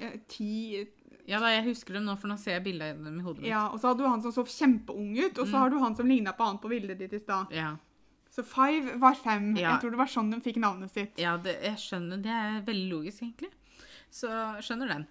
ja, 0.00 0.10
ti 0.26 0.86
Ja 1.28 1.38
da, 1.38 1.46
jeg 1.52 1.64
husker 1.68 1.94
dem 1.94 2.04
nå, 2.08 2.16
for 2.18 2.26
nå 2.28 2.38
ser 2.38 2.52
jeg 2.58 2.64
bildet 2.64 2.96
av 2.98 3.04
dem 3.04 3.20
i 3.20 3.22
hodet 3.22 3.42
mitt. 3.42 3.50
Ja, 3.50 3.68
og 3.68 3.78
så 3.78 3.88
hadde 3.92 3.98
du 4.02 4.08
han 4.08 4.22
som 4.22 4.32
så 4.32 4.42
kjempeung 4.48 5.12
ut, 5.18 5.38
og 5.38 5.46
så 5.46 5.52
Mm. 5.54 5.58
har 5.60 5.70
du 5.70 5.78
han 5.78 5.94
som 5.94 6.06
ligna 6.08 6.32
på 6.32 6.44
han 6.46 6.58
på 6.58 6.68
bildet 6.70 6.98
ditt 6.98 7.12
i 7.12 7.18
stad. 7.20 7.46
Ja, 7.52 7.76
Så 8.30 8.42
Five 8.44 8.98
var 8.98 9.14
fem. 9.14 9.54
Ja. 9.56 9.72
Jeg 9.72 9.80
tror 9.82 9.90
det 9.90 9.98
var 9.98 10.06
sånn 10.06 10.30
de 10.30 10.40
fikk 10.40 10.56
navnet 10.56 10.90
sitt. 10.90 11.18
ja 11.18 11.36
det, 11.36 11.60
jeg 11.62 11.74
skjønner. 11.76 12.22
Det 12.22 12.30
er 12.30 12.62
veldig 12.64 12.90
logisk, 12.90 13.22
egentlig. 13.22 13.50
Så 14.10 14.28
skjønner 14.62 14.88
den. 14.88 15.06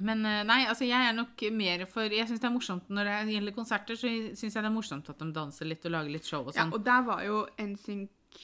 Men 0.00 0.24
eh, 0.24 0.40
nei, 0.48 0.62
altså 0.70 0.86
jeg 0.88 1.04
er 1.04 1.12
nok 1.12 1.42
mer 1.52 1.82
for 1.90 2.08
Jeg 2.08 2.24
syns 2.28 2.40
det 2.40 2.48
er 2.48 2.54
morsomt 2.54 2.88
når 2.88 3.10
det 3.10 3.34
gjelder 3.34 3.54
konserter, 3.56 3.98
så 3.98 4.08
syns 4.08 4.54
jeg 4.56 4.62
det 4.62 4.70
er 4.70 4.72
morsomt 4.72 5.10
at 5.12 5.20
de 5.20 5.28
danser 5.36 5.68
litt 5.68 5.84
og 5.84 5.92
lager 5.92 6.14
litt 6.14 6.28
show 6.28 6.46
og 6.46 6.54
sånn. 6.54 6.72
Ja, 6.72 6.78
og 6.78 6.86
der 6.86 7.04
var 7.04 7.20
jo 7.26 7.42
NSYNC 7.60 8.38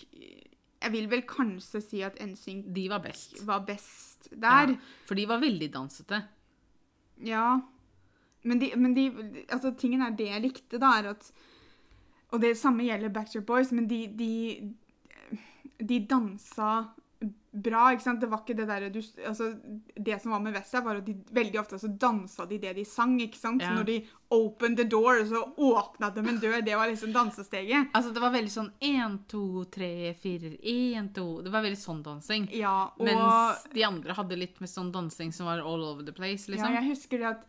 Jeg 0.82 0.92
vil 0.92 1.08
vel 1.08 1.24
kanskje 1.28 1.80
si 1.82 2.02
at 2.04 2.20
NSYNC 2.20 2.68
De 2.76 2.84
var 2.92 3.00
best. 3.04 3.40
var 3.48 3.64
best 3.66 4.28
der. 4.30 4.74
Ja, 4.74 5.00
for 5.08 5.16
de 5.16 5.24
var 5.30 5.40
veldig 5.40 5.70
dansete. 5.72 6.20
Ja. 7.24 7.60
Men, 8.44 8.60
de, 8.60 8.68
men 8.76 8.94
de, 8.94 9.08
altså, 9.48 9.72
tingen 9.74 10.02
er 10.04 10.12
det 10.18 10.28
jeg 10.28 10.44
likte, 10.44 10.78
da, 10.78 10.92
er 11.00 11.10
at 11.14 11.32
Og 12.30 12.42
det 12.42 12.58
samme 12.60 12.84
gjelder 12.84 13.08
Backstreet 13.08 13.46
Boys, 13.48 13.72
men 13.72 13.88
de, 13.88 14.02
de, 14.12 14.28
de 15.80 15.98
dansa 16.04 16.90
bra, 17.50 17.88
ikke 17.92 18.04
sant? 18.04 18.20
Det 18.20 18.28
var 18.30 18.42
ikke 18.44 18.56
det 18.58 18.66
derre 18.68 18.90
du 18.92 18.98
Altså, 19.26 19.48
det 19.96 20.18
som 20.22 20.34
var 20.34 20.42
med 20.44 20.54
Westside, 20.54 20.84
var 20.84 21.00
at 21.00 21.06
de 21.06 21.14
veldig 21.34 21.60
ofte 21.60 21.78
så 21.80 21.90
dansa 21.90 22.46
de 22.46 22.58
det 22.62 22.74
de 22.76 22.84
sang, 22.86 23.16
ikke 23.22 23.38
sant? 23.40 23.62
Ja. 23.62 23.72
Så 23.72 23.80
når 23.80 23.88
de 23.88 23.96
opened 24.34 24.78
the 24.78 24.84
door, 24.84 25.22
så 25.26 25.42
åpna 25.56 26.10
de 26.14 26.24
en 26.24 26.40
dør. 26.42 26.60
Det 26.64 26.76
var 26.76 26.90
liksom 26.90 27.12
dansesteget. 27.16 27.90
Altså, 27.96 28.12
det 28.14 28.22
var 28.22 28.34
veldig 28.36 28.54
sånn 28.54 28.70
én, 28.84 29.18
to, 29.30 29.64
tre, 29.72 30.12
fire, 30.20 30.54
én, 30.62 31.10
to 31.16 31.26
Det 31.42 31.52
var 31.54 31.64
veldig 31.66 31.80
sånn 31.80 32.04
dansing. 32.06 32.48
Ja, 32.54 32.92
og 32.94 33.08
Mens 33.08 33.66
de 33.74 33.86
andre 33.88 34.18
hadde 34.18 34.38
litt 34.38 34.60
med 34.62 34.70
sånn 34.70 34.92
dansing 34.94 35.34
som 35.34 35.50
var 35.50 35.64
all 35.64 35.84
over 35.88 36.06
the 36.06 36.14
place, 36.14 36.50
liksom. 36.50 36.70
Ja, 36.70 36.82
jeg 36.82 36.92
husker 36.94 37.24
det 37.24 37.32
at 37.36 37.46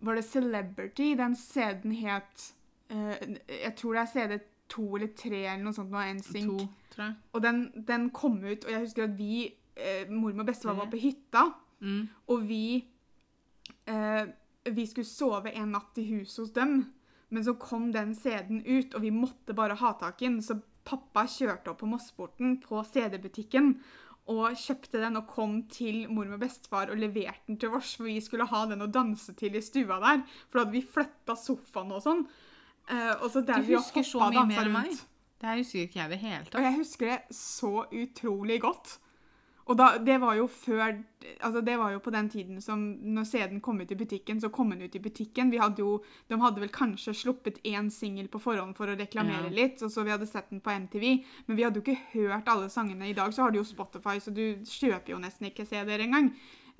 Var 0.00 0.16
det 0.16 0.22
Celebrity? 0.24 1.14
Den 1.18 1.34
CD-en 1.36 1.92
het 2.00 2.52
eh, 2.90 3.36
Jeg 3.64 3.74
tror 3.78 3.96
det 3.96 4.02
er 4.02 4.12
CD 4.12 4.40
to 4.70 4.86
eller 4.96 5.10
tre 5.18 5.40
eller 5.46 5.64
noe 5.64 5.76
sånt. 5.76 5.90
Nå, 5.92 6.02
NSYNC. 6.20 6.68
To. 6.94 7.08
Og 7.34 7.42
den, 7.42 7.64
den 7.88 8.10
kom 8.14 8.38
ut, 8.44 8.64
og 8.64 8.70
jeg 8.70 8.84
husker 8.84 9.08
at 9.08 9.16
vi, 9.18 9.48
eh, 9.76 10.06
mormor 10.10 10.44
og 10.44 10.50
bestefar, 10.52 10.78
var 10.78 10.90
på 10.92 11.00
hytta. 11.02 11.48
Mm. 11.80 12.00
Og 12.28 12.48
vi 12.48 12.64
eh, 13.88 14.24
Vi 14.60 14.84
skulle 14.84 15.08
sove 15.08 15.54
en 15.56 15.70
natt 15.72 15.96
i 15.98 16.04
huset 16.10 16.42
hos 16.44 16.50
dem. 16.52 16.82
Men 17.30 17.44
så 17.46 17.54
kom 17.56 17.88
den 17.94 18.12
CD-en 18.14 18.60
ut, 18.66 18.94
og 18.94 19.02
vi 19.02 19.10
måtte 19.14 19.54
bare 19.56 19.78
ha 19.78 19.94
tak 19.98 20.20
i 20.20 20.28
den. 20.28 20.42
Så 20.42 20.58
pappa 20.84 21.24
kjørte 21.30 21.72
opp 21.72 21.80
på 21.80 21.88
Mossporten, 21.88 22.58
på 22.60 22.82
CD-butikken, 22.84 23.72
og 24.30 24.58
kjøpte 24.58 25.00
den 25.00 25.18
og 25.18 25.30
kom 25.30 25.62
til 25.72 26.04
mormor 26.10 26.36
og 26.36 26.42
bestefar 26.44 26.92
og 26.92 27.00
leverte 27.00 27.48
den 27.48 27.58
til 27.62 27.72
oss, 27.74 27.94
for 27.96 28.06
vi 28.10 28.18
skulle 28.22 28.46
ha 28.50 28.64
den 28.68 28.84
å 28.84 28.90
danse 28.92 29.32
til 29.38 29.56
i 29.56 29.64
stua 29.64 29.98
der. 30.02 30.22
For 30.50 30.60
da 30.60 30.66
hadde 30.66 30.76
vi 30.76 30.84
flytta 30.86 31.38
sofaen 31.38 31.94
og 31.96 32.04
sånn. 32.04 32.22
Eh, 32.90 33.12
og 33.22 33.30
så 33.30 33.40
der 33.46 33.62
Du 33.62 33.68
vi 33.70 33.76
husker 33.78 34.02
så 34.02 34.30
mye 34.30 34.46
mer 34.46 34.64
enn 34.66 34.72
meg. 34.74 34.96
Det 35.40 35.48
her 35.48 35.56
husker 35.62 35.86
ikke 35.86 36.00
jeg 36.02 36.10
i 36.10 36.12
det 36.14 36.18
hele 36.20 36.50
Og 36.52 36.62
jeg 36.66 36.76
husker 36.76 37.06
det 37.14 37.20
så 37.36 37.86
utrolig 37.96 38.60
godt. 38.60 38.98
Og 39.70 39.76
da, 39.78 39.98
det 40.02 40.16
var 40.20 40.34
jo 40.34 40.48
før 40.50 40.96
Altså 41.44 41.60
det 41.62 41.76
var 41.78 41.92
jo 41.92 42.00
på 42.02 42.10
den 42.10 42.28
tiden 42.32 42.60
som 42.64 42.80
når 43.14 43.24
CD-en 43.28 43.60
kom 43.60 43.78
ut 43.80 43.90
i 43.92 43.94
butikken, 43.94 44.40
så 44.40 44.48
kom 44.48 44.70
den 44.72 44.82
ut 44.82 44.94
i 44.96 45.02
butikken. 45.04 45.50
Vi 45.52 45.60
hadde 45.60 45.78
jo, 45.84 46.02
De 46.28 46.38
hadde 46.40 46.60
vel 46.60 46.72
kanskje 46.72 47.14
sluppet 47.14 47.60
én 47.68 47.90
singel 47.92 48.26
på 48.32 48.40
forhånd 48.40 48.74
for 48.76 48.88
å 48.88 48.96
reklamere 48.98 49.50
Ja. 49.50 49.54
litt, 49.54 49.82
og 49.82 49.90
så 49.92 50.02
vi 50.04 50.10
hadde 50.10 50.26
sett 50.26 50.50
den 50.50 50.60
på 50.60 50.70
MTV. 50.70 51.24
Men 51.46 51.56
vi 51.56 51.62
hadde 51.62 51.76
jo 51.78 51.82
ikke 51.82 52.00
hørt 52.14 52.48
alle 52.48 52.68
sangene. 52.68 53.08
I 53.10 53.12
dag 53.12 53.32
så 53.32 53.42
har 53.42 53.50
du 53.52 53.58
jo 53.58 53.64
Spotify, 53.64 54.18
så 54.18 54.32
du 54.34 54.56
kjøper 54.64 55.10
jo 55.10 55.18
nesten 55.18 55.46
ikke 55.46 55.66
CD-er 55.68 56.00
engang. 56.00 56.32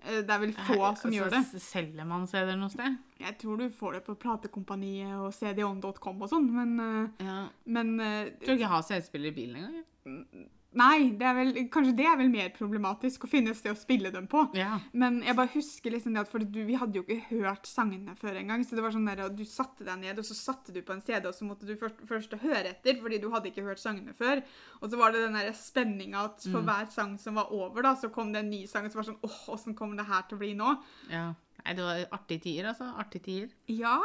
Eh, 0.05 0.21
Det 0.23 0.31
er 0.31 0.39
vel 0.41 0.53
få 0.55 0.97
som 0.97 1.11
gjør 1.13 1.31
det. 1.31 1.39
Altså, 1.45 1.59
Selger 1.61 2.07
man 2.07 2.27
CD-er 2.27 2.57
noe 2.57 2.71
sted? 2.73 2.97
Jeg 3.21 3.39
tror 3.39 3.59
du 3.59 3.69
får 3.71 3.93
det 3.99 4.05
på 4.07 4.15
platekompaniet 4.19 5.13
og 5.19 5.33
cdon.com 5.37 6.23
og 6.23 6.31
sånn, 6.31 6.49
men, 6.51 6.81
eh, 6.81 7.25
Ja. 7.27 7.49
men 7.67 8.01
eh, 8.01 8.31
tror 8.41 8.55
ikke 8.57 8.65
jeg 8.65 8.69
har 8.69 8.83
CD-spiller 8.83 9.29
i 9.29 9.37
bilen 9.37 9.57
engang. 9.57 10.49
Nei, 10.79 11.11
det 11.19 11.27
er 11.27 11.35
vel, 11.35 11.49
kanskje 11.75 11.97
det 11.99 12.05
er 12.07 12.17
vel 12.21 12.29
mer 12.31 12.51
problematisk 12.55 13.25
å 13.27 13.31
finne 13.33 13.51
et 13.51 13.59
sted 13.59 13.73
å 13.75 13.79
spille 13.79 14.13
dem 14.15 14.29
på. 14.31 14.45
Ja. 14.55 14.77
Men 14.95 15.17
jeg 15.27 15.35
bare 15.35 15.51
husker 15.51 15.91
liksom 15.91 16.15
det 16.15 16.21
at 16.23 16.31
for 16.31 16.39
du, 16.47 16.61
vi 16.69 16.77
hadde 16.79 17.01
jo 17.01 17.03
ikke 17.03 17.41
hørt 17.43 17.67
sangene 17.67 18.15
før 18.15 18.39
engang. 18.39 18.63
Så 18.63 18.79
det 18.79 18.85
var 18.85 18.95
sånn 18.95 19.09
der 19.11 19.25
du 19.35 19.43
satte 19.51 19.83
deg 19.89 19.99
ned, 19.99 20.21
og 20.23 20.29
så 20.29 20.37
satte 20.39 20.71
du 20.77 20.79
på 20.87 20.95
en 20.95 21.03
CD, 21.03 21.27
og 21.27 21.35
så 21.35 21.49
måtte 21.49 21.67
du 21.67 21.75
først, 21.81 21.99
først 22.07 22.39
høre 22.45 22.71
etter, 22.71 23.01
fordi 23.03 23.19
du 23.19 23.27
hadde 23.35 23.51
ikke 23.51 23.67
hørt 23.67 23.83
sangene 23.83 24.15
før. 24.15 24.45
Og 24.79 24.87
så 24.95 25.01
var 25.03 25.11
det 25.17 25.25
den 25.27 25.41
spenninga 25.59 26.23
at 26.31 26.47
for 26.47 26.61
Mm. 26.63 26.71
hver 26.71 26.91
sang 26.95 27.19
som 27.19 27.35
var 27.43 27.51
over, 27.51 27.83
da, 27.83 27.97
så 27.99 28.13
kom 28.15 28.31
det 28.33 28.45
en 28.45 28.51
ny 28.55 28.63
sang, 28.71 28.87
og 28.87 28.93
så 28.93 29.01
var 29.01 29.09
det 29.09 29.11
sånn 29.15 29.27
åh, 29.27 29.43
åssen 29.57 29.75
kommer 29.75 29.97
det 29.99 30.07
her 30.07 30.23
til 30.29 30.39
å 30.39 30.45
bli 30.47 30.55
nå? 30.55 30.77
ja. 31.11 31.33
Nei, 31.61 31.75
det 31.77 31.83
var 31.85 32.07
artige 32.17 32.41
tider, 32.41 32.71
altså. 32.71 32.87
Artige 32.97 33.23
tider. 33.27 33.51
Ja, 33.69 33.99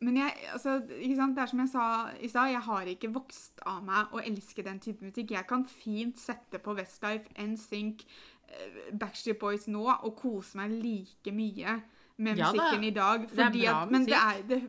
men 0.00 0.16
jeg, 0.16 0.32
altså, 0.52 0.78
ikke 0.96 1.16
sant? 1.16 1.36
det 1.36 1.42
er 1.42 1.50
som 1.52 1.60
jeg 1.60 1.68
sa 1.68 1.84
i 2.20 2.28
stad, 2.32 2.50
jeg 2.54 2.62
har 2.66 2.88
ikke 2.88 3.12
vokst 3.12 3.60
av 3.68 3.82
meg 3.84 4.12
å 4.16 4.22
elske 4.24 4.64
den 4.64 4.80
type 4.80 5.04
musikk. 5.04 5.34
Jeg 5.36 5.46
kan 5.48 5.64
fint 5.68 6.18
sette 6.20 6.60
på 6.64 6.74
Westlife, 6.78 7.28
NSYNC, 7.36 8.04
eh, 8.48 8.78
Backstreet 8.96 9.38
Boys 9.40 9.66
nå 9.68 9.84
og 9.92 10.14
kose 10.16 10.56
meg 10.56 10.72
like 10.80 11.34
mye 11.36 11.80
med 12.20 12.38
Ja 12.40 12.48
musikken 12.52 12.84
i 12.84 12.94
dag. 12.96 13.26
det 13.28 13.32
er 13.38 13.44
Fordi 13.44 13.66
bra 13.66 13.82
at, 13.82 13.90
men 13.90 14.06
det 14.08 14.16
er, 14.16 14.42
det, 14.48 14.60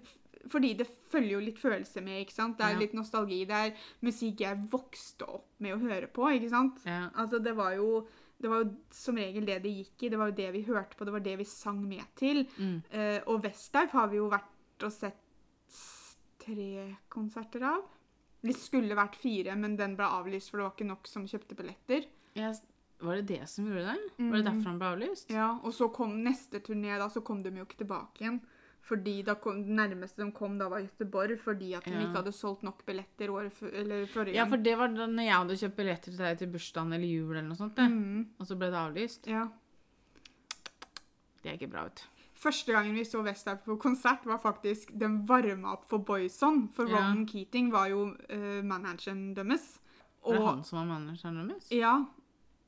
fordi 0.51 0.73
det 0.73 0.87
følger 1.11 1.31
jo 1.37 1.43
litt 1.45 1.59
følelse 1.59 2.01
med, 2.01 2.21
ikke 2.25 2.33
sant? 2.33 2.57
Det 2.57 2.65
er 2.65 2.73
Ja. 2.75 2.79
litt 2.79 2.93
nostalgi. 2.93 3.45
Det 3.45 3.55
er 3.55 3.73
musikk 4.01 4.41
jeg 4.41 4.67
vokste 4.71 5.27
opp 5.27 5.47
med 5.59 5.75
å 5.75 5.79
høre 5.79 6.07
på, 6.07 6.27
ikke 6.35 6.49
sant? 6.49 6.79
Ja. 6.85 7.09
Altså, 7.15 7.39
det 7.43 7.55
var 7.55 7.75
jo 7.75 8.07
det 8.41 8.49
var 8.49 8.63
jo 8.63 8.71
som 8.89 9.15
regel 9.15 9.45
det 9.45 9.59
det 9.61 9.71
gikk 9.71 10.03
i. 10.03 10.09
Det 10.09 10.17
var 10.17 10.31
jo 10.31 10.35
det 10.39 10.53
vi 10.53 10.63
hørte 10.65 10.97
på, 10.97 11.05
det 11.05 11.13
var 11.13 11.19
det 11.19 11.37
vi 11.37 11.45
sang 11.45 11.87
med 11.87 12.03
til. 12.17 12.47
Mm. 12.57 12.81
Uh, 12.93 13.19
og 13.27 13.43
Westlife 13.45 13.93
har 13.93 14.07
vi 14.09 14.17
jo 14.17 14.29
vært 14.31 14.49
og 14.87 14.91
sett 14.91 15.17
tre 16.41 16.95
konserter 17.09 17.63
av. 17.63 17.83
Det 18.41 18.55
skulle 18.57 18.95
vært 18.97 19.15
fire, 19.21 19.55
men 19.55 19.75
den 19.77 19.95
ble 19.95 20.05
avlyst, 20.05 20.49
for 20.49 20.57
det 20.57 20.63
var 20.65 20.71
ikke 20.75 20.87
nok 20.89 21.07
som 21.07 21.27
kjøpte 21.29 21.55
billetter. 21.59 22.07
Jeg, 22.33 22.55
var 23.01 23.15
det 23.19 23.27
det 23.27 23.49
som 23.49 23.67
gjorde 23.67 23.83
det? 23.91 23.99
Var 24.17 24.31
det 24.37 24.41
Mm. 24.41 24.47
derfor 24.47 24.69
han 24.71 24.79
ble 24.79 24.87
avlyst? 24.95 25.29
Ja, 25.29 25.59
Og 25.63 25.73
så 25.73 25.91
kom 25.93 26.23
neste 26.23 26.59
turné, 26.61 26.97
da, 26.97 27.07
så 27.09 27.21
kom 27.23 27.43
de 27.43 27.49
jo 27.51 27.65
ikke 27.65 27.77
tilbake 27.85 28.21
igjen. 28.21 28.41
Fordi 28.81 29.23
da 29.23 29.35
kom, 29.35 29.61
Det 29.63 29.69
nærmeste 29.77 30.25
de 30.25 30.31
kom, 30.31 30.57
da 30.57 30.67
var 30.67 30.81
Göteborg, 30.81 31.37
fordi 31.39 31.75
at 31.77 31.83
de 31.83 31.91
Ja. 31.91 31.99
ikke 32.01 32.15
hadde 32.23 32.31
solgt 32.33 32.63
nok 32.63 32.83
billetter 32.83 33.29
året 33.29 33.53
eller 33.73 34.07
forrige 34.07 34.33
Ja, 34.33 34.45
for 34.45 34.57
det 34.57 34.75
var 34.75 34.87
da 34.87 35.05
når 35.05 35.23
jeg 35.23 35.33
hadde 35.35 35.57
kjøpt 35.61 35.75
billetter 35.75 36.03
til 36.11 36.17
deg 36.17 36.37
til 36.39 36.47
bursdagen 36.47 36.93
eller 36.93 37.05
jul 37.05 37.29
eller 37.35 37.47
noe 37.47 37.55
sånt. 37.57 37.75
Mm, 37.77 38.27
og 38.39 38.47
så 38.47 38.57
ble 38.57 38.71
det 38.71 38.79
avlyst. 38.81 39.27
ja. 39.27 39.47
Det 41.43 41.49
er 41.51 41.57
ikke 41.57 41.71
bra 41.71 41.85
ut. 41.85 42.03
Første 42.41 42.73
gangen 42.73 42.95
vi 42.97 43.03
så 43.05 43.21
Westlife 43.21 43.61
på 43.67 43.75
konsert, 43.77 44.23
var 44.25 44.39
faktisk 44.41 44.89
den 44.97 45.19
varma 45.29 45.75
opp 45.75 45.83
for 45.89 46.01
Boyson. 46.01 46.63
For 46.73 46.89
Ja. 46.89 46.97
Ronan 46.97 47.27
Keating 47.29 47.69
var 47.71 47.87
jo 47.91 48.07
uh, 48.15 48.63
manageren 48.65 49.35
deres. 49.37 49.77
Var 50.25 50.33
det 50.33 50.41
Og 50.41 50.47
han 50.47 50.63
som 50.65 50.79
var 50.79 50.85
manageren 50.95 51.37
deres? 51.51 51.69
Ja. 51.71 51.99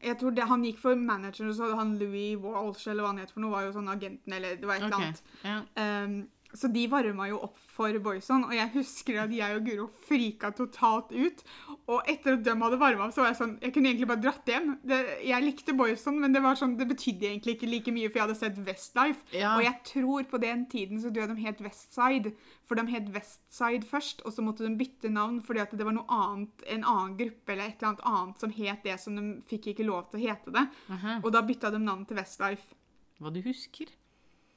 Jeg 0.04 0.18
tror 0.20 0.32
det, 0.36 0.44
Han 0.44 0.64
gikk 0.68 0.80
for 0.82 0.96
manageren, 1.00 1.50
og 1.50 1.56
så 1.56 1.64
hadde 1.64 1.78
han 1.80 1.98
Louis 1.98 2.36
Walsh 2.44 2.90
eller 2.90 3.04
hva 3.06 3.14
han 3.14 3.22
het 3.24 3.32
for 3.32 3.40
noe, 3.40 3.52
var 3.56 3.64
jo 3.64 3.72
sånn 3.72 3.88
agenten 3.90 4.34
eller 4.36 4.58
det 4.60 4.68
var 4.68 4.76
et 4.76 4.84
eller 4.84 4.96
Ok, 4.98 5.02
annet. 5.02 5.22
Ja. 5.48 6.04
Um, 6.06 6.28
så 6.54 6.70
de 6.70 6.84
varma 6.90 7.28
jo 7.32 7.40
opp 7.48 7.60
for 7.74 7.96
Boyson, 8.06 8.44
og 8.46 8.54
jeg 8.54 8.70
husker 8.76 9.18
at 9.24 9.32
jeg 9.34 9.58
og 9.58 9.66
Guro 9.66 9.88
frika 10.06 10.52
totalt 10.54 11.10
ut. 11.14 11.42
Og 11.90 12.10
etter 12.10 12.38
at 12.38 12.44
de 12.46 12.54
hadde 12.54 12.80
varma 12.82 13.08
opp, 13.08 13.16
så 13.16 13.24
var 13.24 13.32
jeg 13.32 13.40
sånn 13.40 13.56
Jeg 13.64 13.74
kunne 13.74 13.90
egentlig 13.90 14.10
bare 14.12 14.22
dratt 14.22 14.50
hjem. 14.50 14.76
Det, 14.86 15.00
jeg 15.26 15.46
likte 15.48 15.76
Boyson, 15.78 16.20
men 16.22 16.36
det 16.36 16.44
var 16.46 16.60
sånn, 16.60 16.76
det 16.78 16.88
betydde 16.92 17.32
egentlig 17.32 17.58
ikke 17.58 17.72
like 17.72 17.96
mye, 17.96 18.12
for 18.12 18.22
jeg 18.22 18.28
hadde 18.28 18.40
sett 18.40 18.60
Westlife. 18.68 19.26
Ja. 19.34 19.56
Og 19.58 19.66
jeg 19.66 19.80
tror 19.90 20.30
på 20.30 20.42
den 20.44 20.68
tiden 20.70 21.02
så 21.02 21.14
døde 21.14 21.34
de 21.34 21.48
het 21.48 21.64
Westside. 21.66 22.36
For 22.70 22.80
de 22.80 22.86
het 22.94 23.10
Westside 23.16 23.90
først, 23.90 24.22
og 24.28 24.36
så 24.36 24.46
måtte 24.46 24.68
de 24.68 24.76
bytte 24.78 25.12
navn 25.12 25.42
fordi 25.44 25.64
at 25.66 25.74
det 25.74 25.88
var 25.88 25.98
noe 25.98 26.06
annet, 26.14 26.68
en 26.70 26.86
annen 26.86 27.18
gruppe 27.20 27.56
eller 27.56 27.72
et 27.72 27.82
eller 27.82 27.94
annet 27.94 28.06
annet 28.14 28.46
som 28.46 28.54
het 28.54 28.86
det 28.86 29.00
som 29.02 29.18
de 29.18 29.26
fikk 29.50 29.74
ikke 29.74 29.90
lov 29.90 30.06
til 30.12 30.22
å 30.22 30.24
hete 30.28 30.54
det. 30.54 30.68
Aha. 30.94 31.20
Og 31.24 31.34
da 31.34 31.42
bytta 31.46 31.74
de 31.74 31.82
navn 31.82 32.06
til 32.08 32.22
Westlife. 32.22 32.78
Hva 33.18 33.34
du 33.34 33.42
husker? 33.46 33.90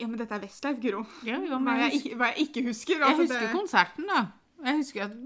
Ja, 0.00 0.06
men 0.06 0.18
dette 0.20 0.34
er 0.36 0.40
Westlife, 0.44 0.80
Guro. 0.82 1.06
Ja, 1.24 1.38
ja, 1.40 1.56
Hva 1.58 1.78
jeg, 1.78 1.92
jeg, 1.92 1.92
husker, 2.02 2.16
hva 2.20 2.26
jeg 2.34 2.48
ikke 2.48 2.66
husker. 2.66 2.98
jeg 2.98 3.02
altså, 3.08 3.22
husker 3.22 3.40
det- 3.46 3.56
konserten, 3.56 4.06
da. 4.06 4.26
Jeg 4.64 4.76
husker 4.76 5.04
at 5.04 5.16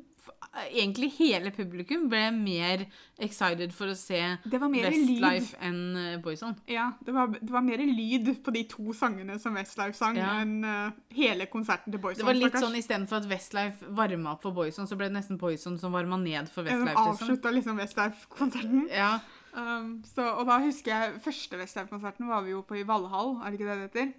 egentlig 0.74 1.08
hele 1.16 1.50
publikum 1.54 2.08
ble 2.10 2.30
mer 2.34 2.84
excited 3.22 3.70
for 3.72 3.86
å 3.92 3.94
se. 3.96 4.18
Westlife 4.50 5.56
enn 5.62 5.78
Boyson. 5.94 6.22
Boyzone. 6.22 6.56
Ja, 6.70 6.88
det 7.04 7.14
var, 7.14 7.28
det 7.28 7.50
var 7.50 7.62
mer 7.62 7.78
lyd 7.78 8.30
på 8.44 8.52
de 8.54 8.64
to 8.70 8.92
sangene 8.96 9.38
som 9.40 9.54
Westlife 9.54 9.94
sang, 9.98 10.16
Ja. 10.18 10.40
enn 10.42 10.64
uh, 10.64 10.90
hele 11.14 11.46
konserten 11.46 11.92
til 11.92 12.00
Boyzone. 12.02 12.18
Det 12.22 12.26
var 12.26 12.34
litt 12.38 12.50
stakkars. 12.52 12.66
sånn 12.66 12.78
istedenfor 12.80 13.16
at 13.22 13.28
Westlife 13.30 13.90
varma 13.94 14.32
opp 14.34 14.42
for 14.42 14.52
Boyzone, 14.52 14.88
så 14.90 14.96
ble 14.98 15.08
det 15.10 15.16
nesten 15.18 15.38
Boyzone 15.38 15.78
som 15.78 15.92
varma 15.92 16.18
ned 16.20 16.48
for 16.50 16.62
Ja, 16.64 16.74
De 16.78 16.84
Westlife. 16.84 16.98
liksom. 17.06 17.28
avslutta 17.28 17.52
liksom 17.54 17.76
Westlife-konserten. 17.84 18.88
Ja, 18.90 19.18
Um, 19.50 20.04
så, 20.06 20.22
og 20.38 20.46
da 20.46 20.60
husker 20.62 20.92
jeg 20.94 21.14
første 21.24 21.58
Westlife-konserten 21.58 22.28
var 22.28 22.44
vi 22.46 22.52
jo 22.52 22.60
på 22.62 22.76
i 22.78 22.84
Valhall, 22.86 23.32
er 23.42 23.50
det 23.50 23.58
ikke 23.58 23.66
det 23.66 23.78
det 23.80 23.88
heter? 23.90 24.12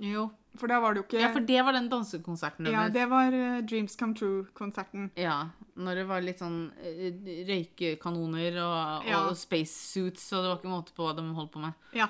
Jo. 0.00 0.30
For 0.58 0.66
da 0.66 0.80
var 0.82 0.94
det 0.94 1.02
jo 1.02 1.04
ikke 1.06 1.20
Ja, 1.20 1.28
for 1.30 1.44
det 1.46 1.60
var 1.62 1.72
den 1.76 1.88
dansekonserten 1.92 2.66
Ja, 2.72 2.88
det 2.90 3.04
var 3.10 3.32
eh, 3.36 3.60
Dreams 3.62 3.94
Come 4.00 4.14
True-konserten. 4.18 5.10
Ja, 5.14 5.50
når 5.78 6.00
det 6.00 6.06
var 6.08 6.24
litt 6.24 6.40
sånn 6.42 6.72
eh, 6.82 7.12
røykekanoner 7.46 8.58
og, 8.64 9.06
Ja. 9.06 9.20
og 9.28 9.36
spacesuits, 9.38 10.24
og 10.32 10.42
det 10.42 10.48
var 10.50 10.58
ikke 10.58 10.72
måte 10.72 10.96
på 10.96 11.06
hva 11.06 11.14
de 11.16 11.22
holdt 11.36 11.52
på 11.54 11.62
med. 11.62 11.72
Ja. 11.94 12.08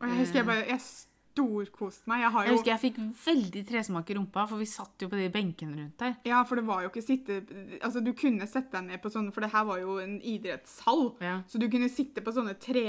Og 0.00 0.06
jeg 0.08 0.18
husker 0.22 0.40
jeg 0.40 0.46
bare 0.48 0.66
Jeg 0.70 0.80
storkoste 0.80 2.08
meg. 2.10 2.22
Jeg 2.24 2.30
har 2.34 2.44
Jeg 2.46 2.54
husker 2.56 2.70
jeg 2.72 2.82
fikk 2.86 3.00
veldig 3.26 3.62
tresmak 3.68 4.10
i 4.10 4.14
rumpa, 4.16 4.46
for 4.48 4.56
vi 4.62 4.66
satt 4.70 5.02
jo 5.04 5.08
på 5.10 5.18
de 5.20 5.28
benkene 5.34 5.76
rundt 5.76 5.98
der. 5.98 6.16
Ja, 6.24 6.42
for 6.44 6.56
det 6.56 6.64
var 6.66 6.82
jo 6.86 6.88
ikke 6.92 7.04
sitte 7.04 7.42
Altså, 7.82 8.00
du 8.02 8.12
kunne 8.14 8.46
sette 8.48 8.72
deg 8.78 8.88
ned 8.88 9.02
på 9.02 9.10
sånn 9.12 9.28
For 9.32 9.40
det 9.44 9.52
her 9.52 9.64
var 9.68 9.78
jo 9.82 9.98
en 10.02 10.16
idrettshall. 10.22 11.16
Ja. 11.20 11.42
Så 11.50 11.58
du 11.60 11.68
kunne 11.68 11.90
sitte 11.92 12.22
på 12.24 12.32
sånne 12.32 12.56
tre 12.58 12.86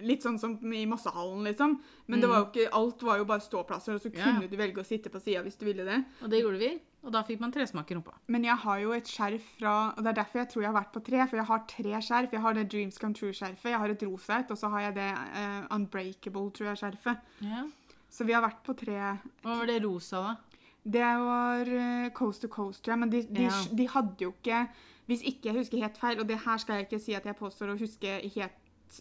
Litt 0.00 0.22
sånn 0.24 0.38
som 0.40 0.54
i 0.72 0.86
Mossehallen, 0.88 1.42
liksom. 1.44 1.74
Men 2.08 2.20
det 2.20 2.28
Mm. 2.28 2.32
var 2.32 2.38
jo 2.40 2.46
ikke, 2.50 2.70
alt 2.72 3.02
var 3.02 3.18
jo 3.18 3.24
bare 3.28 3.40
ståplasser, 3.44 3.94
og 3.94 4.00
så 4.00 4.10
kunne 4.12 4.48
du 4.48 4.56
velge 4.56 4.80
å 4.80 4.86
sitte 4.86 5.10
på 5.12 5.20
sida 5.20 5.42
hvis 5.42 5.58
du 5.58 5.66
ville 5.66 5.84
det. 5.84 5.98
Og 6.22 6.30
det 6.30 6.40
gjorde 6.40 6.58
vi, 6.58 6.70
og 7.04 7.12
da 7.12 7.22
fikk 7.22 7.40
man 7.40 7.52
tresmak 7.52 7.90
i 7.90 7.94
rumpa. 7.94 8.14
Men 8.28 8.42
jeg 8.44 8.56
har 8.56 8.78
jo 8.80 8.92
et 8.92 9.04
skjerf 9.04 9.42
fra 9.58 9.92
Og 9.96 10.02
det 10.02 10.06
er 10.16 10.22
derfor 10.24 10.38
jeg 10.40 10.48
tror 10.48 10.62
jeg 10.62 10.72
har 10.72 10.80
vært 10.82 10.92
på 10.94 11.04
tre. 11.04 11.26
For 11.28 11.36
jeg 11.36 11.44
har 11.46 11.64
tre 11.68 11.92
skjerf. 12.00 12.30
Jeg 12.32 12.40
har 12.40 12.54
det 12.54 12.68
Dreams 12.70 12.98
Come 12.98 13.12
True-skjerfet, 13.14 13.64
jeg 13.70 13.78
har 13.78 13.88
et 13.90 14.02
rosa 14.02 14.38
et, 14.38 14.50
og 14.50 14.56
så 14.56 14.70
har 14.70 14.80
jeg 14.80 14.94
det 14.94 15.12
uh, 15.12 15.76
Unbreakable, 15.76 16.50
tror 16.52 16.66
jeg, 16.72 16.76
skjerfet. 16.78 17.18
Ja. 17.42 17.64
Så 18.10 18.24
vi 18.24 18.32
har 18.32 18.42
vært 18.42 18.62
på 18.64 18.74
tre. 18.76 19.18
Hva 19.42 19.58
var 19.58 19.66
det 19.66 19.82
rosa, 19.84 20.16
da? 20.22 20.36
Det 20.84 21.00
var 21.02 21.60
uh, 21.68 22.08
Coast 22.10 22.40
to 22.42 22.48
Coast, 22.48 22.82
tror 22.82 22.92
jeg, 22.94 22.98
men 23.00 23.10
de, 23.10 23.22
de, 23.28 23.42
Ja. 23.42 23.62
de 23.74 23.86
hadde 23.88 24.16
jo 24.24 24.32
ikke 24.32 24.68
Hvis 25.08 25.22
ikke 25.22 25.50
jeg 25.52 25.54
husker 25.56 25.78
helt 25.82 25.98
feil, 25.98 26.18
og 26.20 26.26
det 26.28 26.38
her 26.46 26.56
skal 26.58 26.76
jeg 26.76 26.88
ikke 26.88 27.00
si 27.02 27.12
at 27.14 27.24
jeg 27.26 27.36
påstår 27.36 27.74
å 27.74 27.78
huske 27.78 28.22
helt 28.34 28.52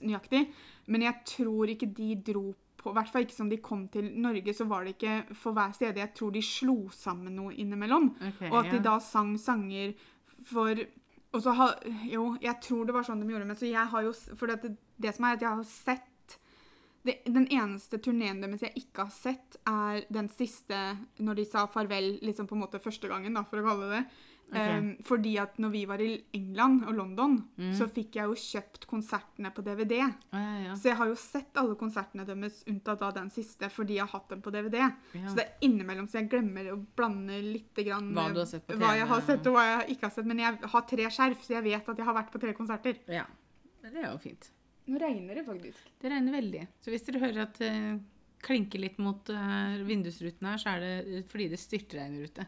nøyaktig, 0.01 0.47
men 0.91 1.05
jeg 1.07 1.23
tror 1.37 1.71
ikke 1.71 1.89
de 1.95 2.11
dro 2.31 2.51
på 2.81 2.91
I 2.91 2.95
hvert 2.97 3.11
fall 3.13 3.25
ikke 3.27 3.37
som 3.37 3.49
de 3.51 3.59
kom 3.61 3.83
til 3.93 4.07
Norge, 4.23 4.53
så 4.57 4.65
var 4.65 4.85
det 4.85 4.95
ikke 4.95 5.35
for 5.37 5.53
hver 5.53 5.73
sted. 5.77 5.99
Jeg 6.01 6.13
tror 6.17 6.31
de 6.33 6.41
slo 6.41 6.77
sammen 6.95 7.35
noe 7.37 7.53
innimellom. 7.53 8.07
Okay, 8.17 8.49
Og 8.49 8.57
at 8.63 8.71
de 8.71 8.79
ja. 8.79 8.85
da 8.89 8.95
sang 9.05 9.35
sanger 9.39 9.93
for 10.49 10.79
Og 11.31 11.43
så 11.45 11.53
har 11.55 11.75
Jo, 12.09 12.35
jeg 12.41 12.57
tror 12.65 12.87
det 12.87 12.95
var 12.95 13.05
sånn 13.05 13.21
de 13.21 13.29
gjorde, 13.29 13.45
men 13.45 13.59
så 13.59 13.69
jeg 13.69 13.85
har 13.93 14.07
jo 14.07 14.15
For 14.33 14.49
det, 14.49 14.73
det 14.97 15.13
som 15.13 15.27
er 15.29 15.37
at 15.37 15.45
jeg 15.45 15.59
har 15.59 15.69
sett 15.69 16.37
det, 17.05 17.19
Den 17.29 17.45
eneste 17.53 18.01
turneen 18.01 18.41
deres 18.41 18.65
jeg 18.65 18.81
ikke 18.81 19.05
har 19.05 19.13
sett, 19.13 19.61
er 19.69 20.01
den 20.09 20.27
siste 20.33 20.81
når 21.21 21.37
de 21.37 21.45
sa 21.49 21.67
farvel 21.69 22.15
liksom 22.25 22.49
på 22.49 22.57
en 22.57 22.65
måte 22.65 22.81
første 22.81 23.09
gangen, 23.09 23.37
da, 23.37 23.45
for 23.45 23.61
å 23.61 23.65
kalle 23.69 23.93
det 23.93 24.03
det. 24.51 24.61
Ok. 24.61 24.77
Um, 24.81 24.89
fordi 25.07 25.31
at 25.39 25.57
når 25.63 25.71
vi 25.73 25.81
var 25.89 26.01
i 26.03 26.09
England 26.37 26.83
og 26.87 26.93
London, 26.97 27.37
Mm. 27.57 27.73
så 27.77 27.87
fikk 27.89 28.15
jeg 28.19 28.25
jo 28.29 28.33
kjøpt 28.35 28.85
konsertene 28.87 29.51
på 29.55 29.63
DVD. 29.63 29.99
Å, 30.03 30.11
ja, 30.33 30.57
ja. 30.67 30.75
Så 30.75 30.89
jeg 30.91 30.97
har 30.99 31.07
jo 31.07 31.15
sett 31.15 31.57
alle 31.61 31.75
konsertene 31.79 32.25
deres, 32.27 32.63
unntatt 32.67 32.99
da 32.99 33.11
den 33.11 33.29
siste, 33.29 33.69
fordi 33.71 33.95
jeg 33.99 34.05
har 34.07 34.13
hatt 34.19 34.29
dem 34.29 34.41
på 34.41 34.51
DVD. 34.51 34.79
Ja. 35.13 35.27
Så 35.27 35.35
det 35.39 35.45
er 35.47 35.67
innimellom, 35.69 36.07
så 36.11 36.19
jeg 36.21 36.29
glemmer 36.29 36.71
å 36.73 36.77
blande 36.95 37.41
litt 37.41 37.73
grann 37.75 38.13
Hva 38.13 38.27
med 38.27 38.35
du 38.35 38.39
har 38.43 38.49
sett 38.51 38.67
på 38.67 38.77
hva 38.77 38.93
jeg 38.97 39.07
har 39.07 39.21
sett 39.21 39.47
og 39.47 39.53
hva 39.55 39.65
jeg 39.69 39.95
ikke 39.95 40.07
har 40.09 40.15
sett. 40.15 40.25
Men 40.25 40.39
jeg 40.39 40.57
har 40.75 40.81
tre 40.93 41.09
skjerf, 41.09 41.43
så 41.47 41.53
jeg 41.57 41.63
vet 41.63 41.89
at 41.89 41.97
jeg 41.97 42.05
har 42.05 42.13
vært 42.19 42.31
på 42.31 42.39
tre 42.43 42.53
konserter. 42.53 42.97
ja. 43.07 43.25
Det 43.81 43.97
er 43.97 44.11
jo 44.11 44.17
fint. 44.21 44.51
Nå 44.87 44.99
regner 45.01 45.35
det 45.35 45.45
faktisk. 45.45 45.87
Det 46.01 46.09
regner 46.11 46.33
veldig. 46.35 46.67
Så 46.83 46.91
hvis 46.93 47.01
dere 47.07 47.19
hører 47.23 47.41
at 47.47 47.57
det 47.57 47.99
klinker 48.41 48.79
litt 48.81 48.97
mot 49.01 49.29
eh, 49.29 49.81
vindusruten 49.85 50.47
her, 50.49 50.57
så 50.61 50.75
er 50.75 50.79
det 50.81 51.23
fordi 51.29 51.47
det 51.49 51.59
styrtregner 51.61 52.23
ute. 52.29 52.45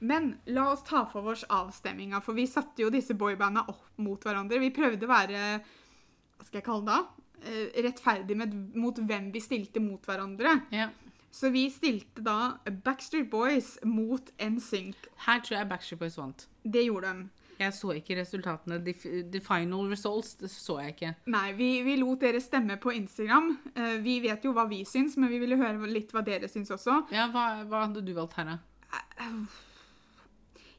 Men 0.00 0.30
la 0.48 0.70
oss 0.72 0.82
ta 0.86 1.04
for 1.10 1.32
oss 1.32 1.44
avstemminga, 1.52 2.22
for 2.24 2.36
vi 2.38 2.46
satte 2.48 2.84
jo 2.84 2.90
disse 2.92 3.14
boybanda 3.18 3.66
opp 3.68 3.98
mot 4.00 4.22
hverandre. 4.24 4.60
Vi 4.62 4.72
prøvde 4.74 5.04
å 5.04 5.10
være 5.12 5.42
hva 5.60 6.46
skal 6.46 6.62
jeg 6.62 6.64
kalle 6.64 6.86
det 6.86 6.94
da? 6.96 7.26
Eh, 7.40 7.82
rettferdig 7.84 8.36
med, 8.36 8.54
mot 8.76 8.96
hvem 8.96 9.30
vi 9.32 9.40
stilte 9.44 9.80
mot 9.80 10.04
hverandre. 10.08 10.54
Ja. 10.72 10.88
Så 11.30 11.50
vi 11.54 11.66
stilte 11.70 12.24
da 12.26 12.56
Backstreet 12.84 13.28
Boys 13.30 13.76
mot 13.84 14.32
NSYNC. 14.40 14.96
Her 15.26 15.44
tror 15.44 15.58
jeg 15.60 15.68
Backstreet 15.70 16.00
Boys 16.00 16.16
vant. 16.18 16.46
Det 16.64 16.82
gjorde 16.88 17.12
de. 17.12 17.28
Jeg 17.60 17.74
så 17.76 17.92
ikke 17.92 18.16
resultatene. 18.16 18.78
The, 18.84 18.94
the 19.30 19.40
final 19.44 19.84
results 19.92 20.32
det 20.40 20.48
så 20.50 20.78
jeg 20.80 20.94
ikke. 20.96 21.12
Nei, 21.32 21.50
vi, 21.58 21.68
vi 21.84 21.98
lot 22.00 22.24
dere 22.24 22.40
stemme 22.40 22.78
på 22.80 22.94
Instagram. 22.96 23.52
Eh, 23.74 23.98
vi 24.00 24.16
vet 24.24 24.44
jo 24.48 24.54
hva 24.56 24.64
vi 24.68 24.80
syns, 24.88 25.18
men 25.20 25.28
vi 25.32 25.42
ville 25.42 25.60
høre 25.60 25.92
litt 25.92 26.12
hva 26.16 26.24
dere 26.24 26.48
syns 26.48 26.72
også. 26.72 27.02
Ja, 27.12 27.28
Hva, 27.32 27.66
hva 27.68 27.84
hadde 27.84 28.00
du 28.04 28.14
valgt 28.16 28.40
her, 28.40 28.54
da? 28.56 29.28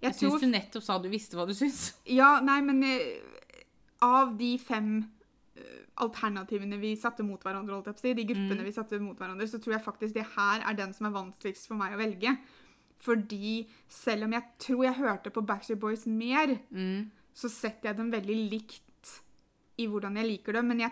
Jeg 0.01 0.09
Jeg 0.11 0.17
syns 0.17 0.31
tror 0.33 0.39
du 0.41 0.47
nettopp 0.49 0.83
sa 0.83 0.97
du 0.99 1.09
visste 1.09 1.37
hva 1.37 1.45
du 1.47 1.53
syns. 1.53 1.93
Ja, 2.19 2.39
nei, 2.41 2.59
men 2.65 2.81
eh, 2.83 3.19
av 4.01 4.31
de 4.39 4.57
fem 4.57 5.03
eh, 5.55 5.83
alternativene 6.01 6.79
vi 6.81 6.95
satte 6.97 7.23
mot 7.23 7.41
hverandre, 7.45 7.75
holdt 7.75 7.91
jeg 7.91 7.95
på 7.97 8.01
å 8.01 8.07
si, 8.07 8.13
de 8.17 8.25
gruppene 8.33 8.65
vi 8.65 8.71
satte 8.73 8.99
mot 8.99 9.17
hverandre, 9.19 9.47
så 9.47 9.59
tror 9.61 9.75
jeg 9.77 9.85
faktisk 9.85 10.13
det 10.17 10.25
her 10.35 10.65
er 10.65 10.73
den 10.79 10.93
som 10.97 11.05
er 11.09 11.15
vanskeligst 11.19 11.67
for 11.69 11.77
meg 11.77 11.93
å 11.93 12.01
velge. 12.01 12.33
Fordi 13.01 13.67
selv 13.89 14.27
om 14.27 14.33
jeg 14.37 14.43
tror 14.61 14.83
jeg 14.85 14.97
hørte 14.99 15.31
på 15.33 15.41
Backstreet 15.45 15.79
Boys 15.81 16.05
mer, 16.05 16.57
Mm. 16.71 17.09
så 17.33 17.49
setter 17.49 17.89
jeg 17.89 17.97
dem 17.97 18.11
veldig 18.11 18.35
likt 18.51 19.13
i 19.79 19.87
hvordan 19.87 20.17
jeg 20.17 20.27
liker 20.27 20.53
dem. 20.53 20.67
Men 20.67 20.79
jeg 20.83 20.91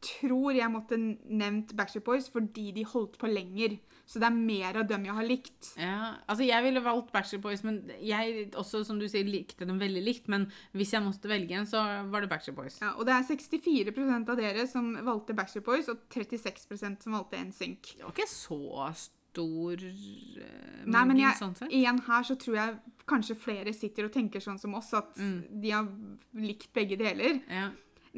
tror 0.00 0.54
jeg 0.56 0.70
måtte 0.72 0.96
nevnt 0.98 1.74
Backstreet 1.76 2.04
Boys 2.06 2.28
fordi 2.32 2.70
de 2.72 2.84
holdt 2.88 3.18
på 3.20 3.28
lenger. 3.30 3.78
Så 4.10 4.18
det 4.18 4.26
er 4.26 4.34
mer 4.34 4.78
av 4.80 4.88
dem 4.90 5.04
jeg 5.06 5.14
har 5.14 5.26
likt. 5.28 5.68
Ja, 5.78 6.16
altså 6.26 6.42
Jeg 6.48 6.64
ville 6.64 6.80
valgt 6.82 7.12
Backstreet 7.14 7.42
Boys, 7.44 7.62
men 7.62 7.76
jeg 8.02 8.48
også, 8.58 8.80
som 8.88 8.98
du 8.98 9.06
sier, 9.06 9.28
likte 9.28 9.68
dem 9.68 9.78
veldig 9.78 10.02
likt. 10.02 10.26
Men 10.32 10.48
hvis 10.74 10.94
jeg 10.96 11.04
måtte 11.04 11.30
velge 11.30 11.54
en, 11.60 11.68
så 11.70 11.84
var 12.10 12.24
det 12.24 12.30
Backstreet 12.32 12.56
Boys. 12.58 12.80
Ja, 12.82 12.94
og 12.96 13.06
det 13.06 13.14
er 13.14 13.28
64% 13.28 14.32
av 14.34 14.40
dere 14.40 14.66
som 14.66 14.90
valgte 15.06 15.36
Backstreet 15.38 15.64
Boys, 15.68 15.88
og 15.92 16.02
36% 16.10 17.06
som 17.06 17.14
valgte 17.14 17.38
NSYNC. 17.44 17.94
Det 18.00 18.04
var 18.08 18.16
ikke 18.16 18.26
så 18.32 18.90
stor 18.98 19.84
uh, 19.86 20.86
Nei, 20.90 21.04
men 21.06 21.20
jeg, 21.20 21.36
sånn 21.38 21.54
igjen 21.70 22.00
her 22.08 22.24
så 22.26 22.34
tror 22.40 22.56
jeg 22.58 22.78
kanskje 23.10 23.36
flere 23.38 23.72
sitter 23.76 24.08
og 24.08 24.12
tenker 24.14 24.42
sånn 24.42 24.58
som 24.58 24.74
oss, 24.78 24.90
at 24.98 25.14
Mm. 25.20 25.60
de 25.62 25.70
har 25.70 25.86
likt 26.34 26.72
begge 26.74 26.96
deler. 26.98 27.38
Ja. 27.50 27.68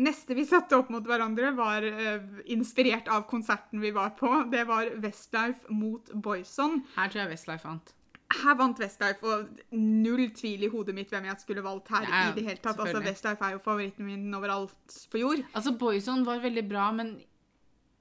Neste 0.00 0.36
vi 0.36 0.44
satte 0.48 0.78
opp 0.78 0.88
mot 0.92 1.04
hverandre, 1.04 1.50
var 1.56 1.84
uh, 1.84 2.22
inspirert 2.50 3.10
av 3.12 3.26
konserten 3.28 3.82
vi 3.82 3.90
var 3.92 4.14
på. 4.16 4.30
Det 4.52 4.64
var 4.68 4.88
Westlife 5.02 5.68
mot 5.72 6.12
Boyson. 6.14 6.80
Her 6.96 7.12
tror 7.12 7.24
jeg 7.24 7.32
Westlife 7.34 7.68
vant. 7.68 7.92
Her 8.32 8.56
vant 8.56 8.80
Westlife, 8.80 9.20
og 9.28 9.76
null 9.76 10.30
tvil 10.32 10.64
i 10.64 10.70
hodet 10.72 10.94
mitt 10.96 11.12
hvem 11.12 11.28
jeg 11.28 11.42
skulle 11.42 11.64
valgt 11.64 11.92
her. 11.92 12.06
Ja, 12.08 12.22
i 12.30 12.38
det 12.38 12.46
hele 12.46 12.62
tatt. 12.64 12.80
Altså. 12.80 13.02
Westlife 13.04 13.44
er 13.44 13.58
jo 13.58 13.60
favoritten 13.64 14.08
min 14.08 14.32
overalt 14.38 14.96
på 15.12 15.20
jord. 15.20 15.44
Altså, 15.52 15.74
Boyson 15.76 16.24
var 16.24 16.40
veldig 16.40 16.64
bra, 16.70 16.88
men 16.96 17.18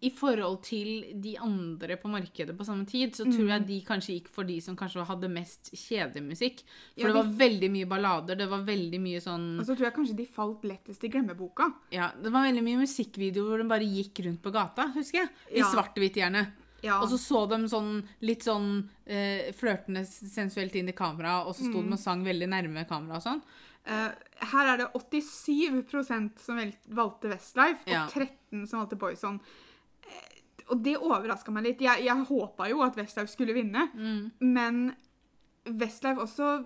i 0.01 0.09
forhold 0.09 0.63
til 0.65 1.03
de 1.21 1.35
andre 1.37 1.95
på 2.01 2.09
markedet 2.09 2.55
på 2.57 2.65
samme 2.65 2.87
tid, 2.89 3.13
så 3.13 3.25
tror 3.29 3.47
jeg 3.51 3.65
de 3.67 3.75
kanskje 3.85 4.15
gikk 4.15 4.29
for 4.33 4.43
de 4.49 4.55
som 4.59 4.75
kanskje 4.75 5.05
hadde 5.05 5.29
mest 5.29 5.69
kjedelig 5.77 6.23
musikk. 6.25 6.63
For 6.97 7.05
Ja, 7.05 7.07
det 7.07 7.13
de- 7.13 7.19
var 7.21 7.33
veldig 7.49 7.69
mye 7.71 7.85
ballader, 7.91 8.35
det 8.35 8.49
var 8.49 8.63
veldig 8.65 8.99
mye 8.99 9.21
sånn 9.21 9.59
Og 9.59 9.65
så 9.65 9.75
tror 9.77 9.85
jeg 9.85 9.93
kanskje 9.93 10.15
de 10.17 10.25
falt 10.25 10.63
lettest 10.63 11.03
i 11.03 11.09
glemmeboka. 11.09 11.71
Ja, 11.91 12.11
det 12.19 12.31
var 12.31 12.47
veldig 12.47 12.63
mye 12.63 12.81
musikkvideoer 12.81 13.47
hvor 13.47 13.57
de 13.61 13.67
bare 13.69 13.85
gikk 13.85 14.25
rundt 14.25 14.41
på 14.41 14.51
gata, 14.51 14.91
husker 14.95 15.19
jeg. 15.21 15.29
I 15.53 15.59
Ja. 15.59 15.65
svart-hvitt 15.71 16.15
gjerne. 16.17 16.47
Ja. 16.81 16.99
Og 16.99 17.09
så 17.09 17.19
så 17.19 17.47
de 17.47 17.67
sånn 17.69 18.03
litt 18.21 18.41
sånn 18.41 18.89
eh, 19.05 19.51
flørtende 19.53 20.01
sensuelt 20.07 20.73
inn 20.75 20.89
i 20.89 20.93
kamera, 20.93 21.45
og 21.45 21.53
så 21.53 21.69
sto 21.69 21.79
de 21.83 21.91
og 21.93 21.99
sang 21.99 22.23
veldig 22.25 22.49
nærme 22.49 22.87
kamera 22.87 23.17
og 23.17 23.21
sånn. 23.21 23.41
Uh, 23.87 24.11
her 24.39 24.73
er 24.73 24.77
det 24.77 24.93
87% 24.93 26.39
som 26.39 26.57
valgte 26.89 27.29
Westlife, 27.29 27.85
og 27.87 28.09
13 28.13 28.67
som 28.67 28.79
valgte 28.81 28.97
Boyzone. 28.97 29.39
Og 30.71 30.79
det 30.85 30.93
overraska 30.97 31.51
meg 31.51 31.63
litt. 31.65 31.81
Jeg, 31.83 32.05
jeg 32.05 32.25
håpa 32.29 32.69
jo 32.71 32.81
at 32.85 32.95
Westlife 32.95 33.27
skulle 33.33 33.53
vinne, 33.57 33.89
Mm. 33.93 34.31
men 34.39 34.95
Westlife 35.77 36.17
også 36.23 36.63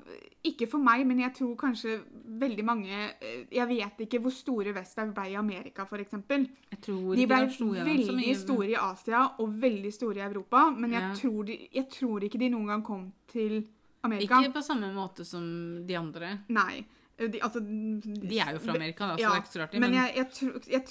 Ikke 0.48 0.68
for 0.72 0.78
meg, 0.80 1.02
men 1.08 1.20
jeg 1.20 1.34
tror 1.36 1.56
kanskje 1.60 1.98
veldig 2.40 2.64
mange 2.64 2.92
eh, 3.20 3.42
Jeg 3.52 3.68
vet 3.68 3.98
ikke 4.06 4.22
hvor 4.24 4.32
store 4.32 4.72
Westlife 4.78 5.12
ble 5.18 5.26
i 5.34 5.36
Amerika, 5.36 5.84
f.eks. 5.84 6.14
De 6.16 7.26
ble 7.28 7.42
veldig 7.90 8.36
store 8.38 8.70
i 8.70 8.78
Asia 8.80 9.26
og 9.40 9.58
veldig 9.62 9.92
store 9.94 10.22
i 10.22 10.28
Europa, 10.30 10.70
men 10.72 10.92
jeg, 10.96 11.02
Ja. 11.02 11.14
tror, 11.20 11.44
de, 11.46 11.58
jeg 11.74 11.90
tror 11.92 12.24
ikke 12.24 12.40
de 12.40 12.50
noen 12.54 12.68
gang 12.72 12.84
kom 12.84 13.12
til 13.28 13.66
Amerika. 14.04 14.40
Ikke 14.46 14.54
på 14.54 14.64
samme 14.64 14.94
måte 14.94 15.26
som 15.26 15.44
de 15.88 15.98
andre. 15.98 16.38
Nei. 16.48 16.86
De, 17.18 17.40
altså, 17.42 17.60
De 17.60 18.38
er 18.40 18.54
jo 18.54 18.60
fra 18.60 18.76
Amerika, 18.76 19.08
da, 19.08 19.16
så 19.18 19.22
Ja, 19.22 19.30
det 19.30 19.36
er 19.36 19.42
ikke 19.44 19.54
så 19.56 19.62
rart. 19.62 19.74
Men, 19.74 19.82
Men 19.82 19.94
jeg, 19.94 20.16
jeg 20.16 20.30
tror 20.32 20.52
jeg, 20.70 20.84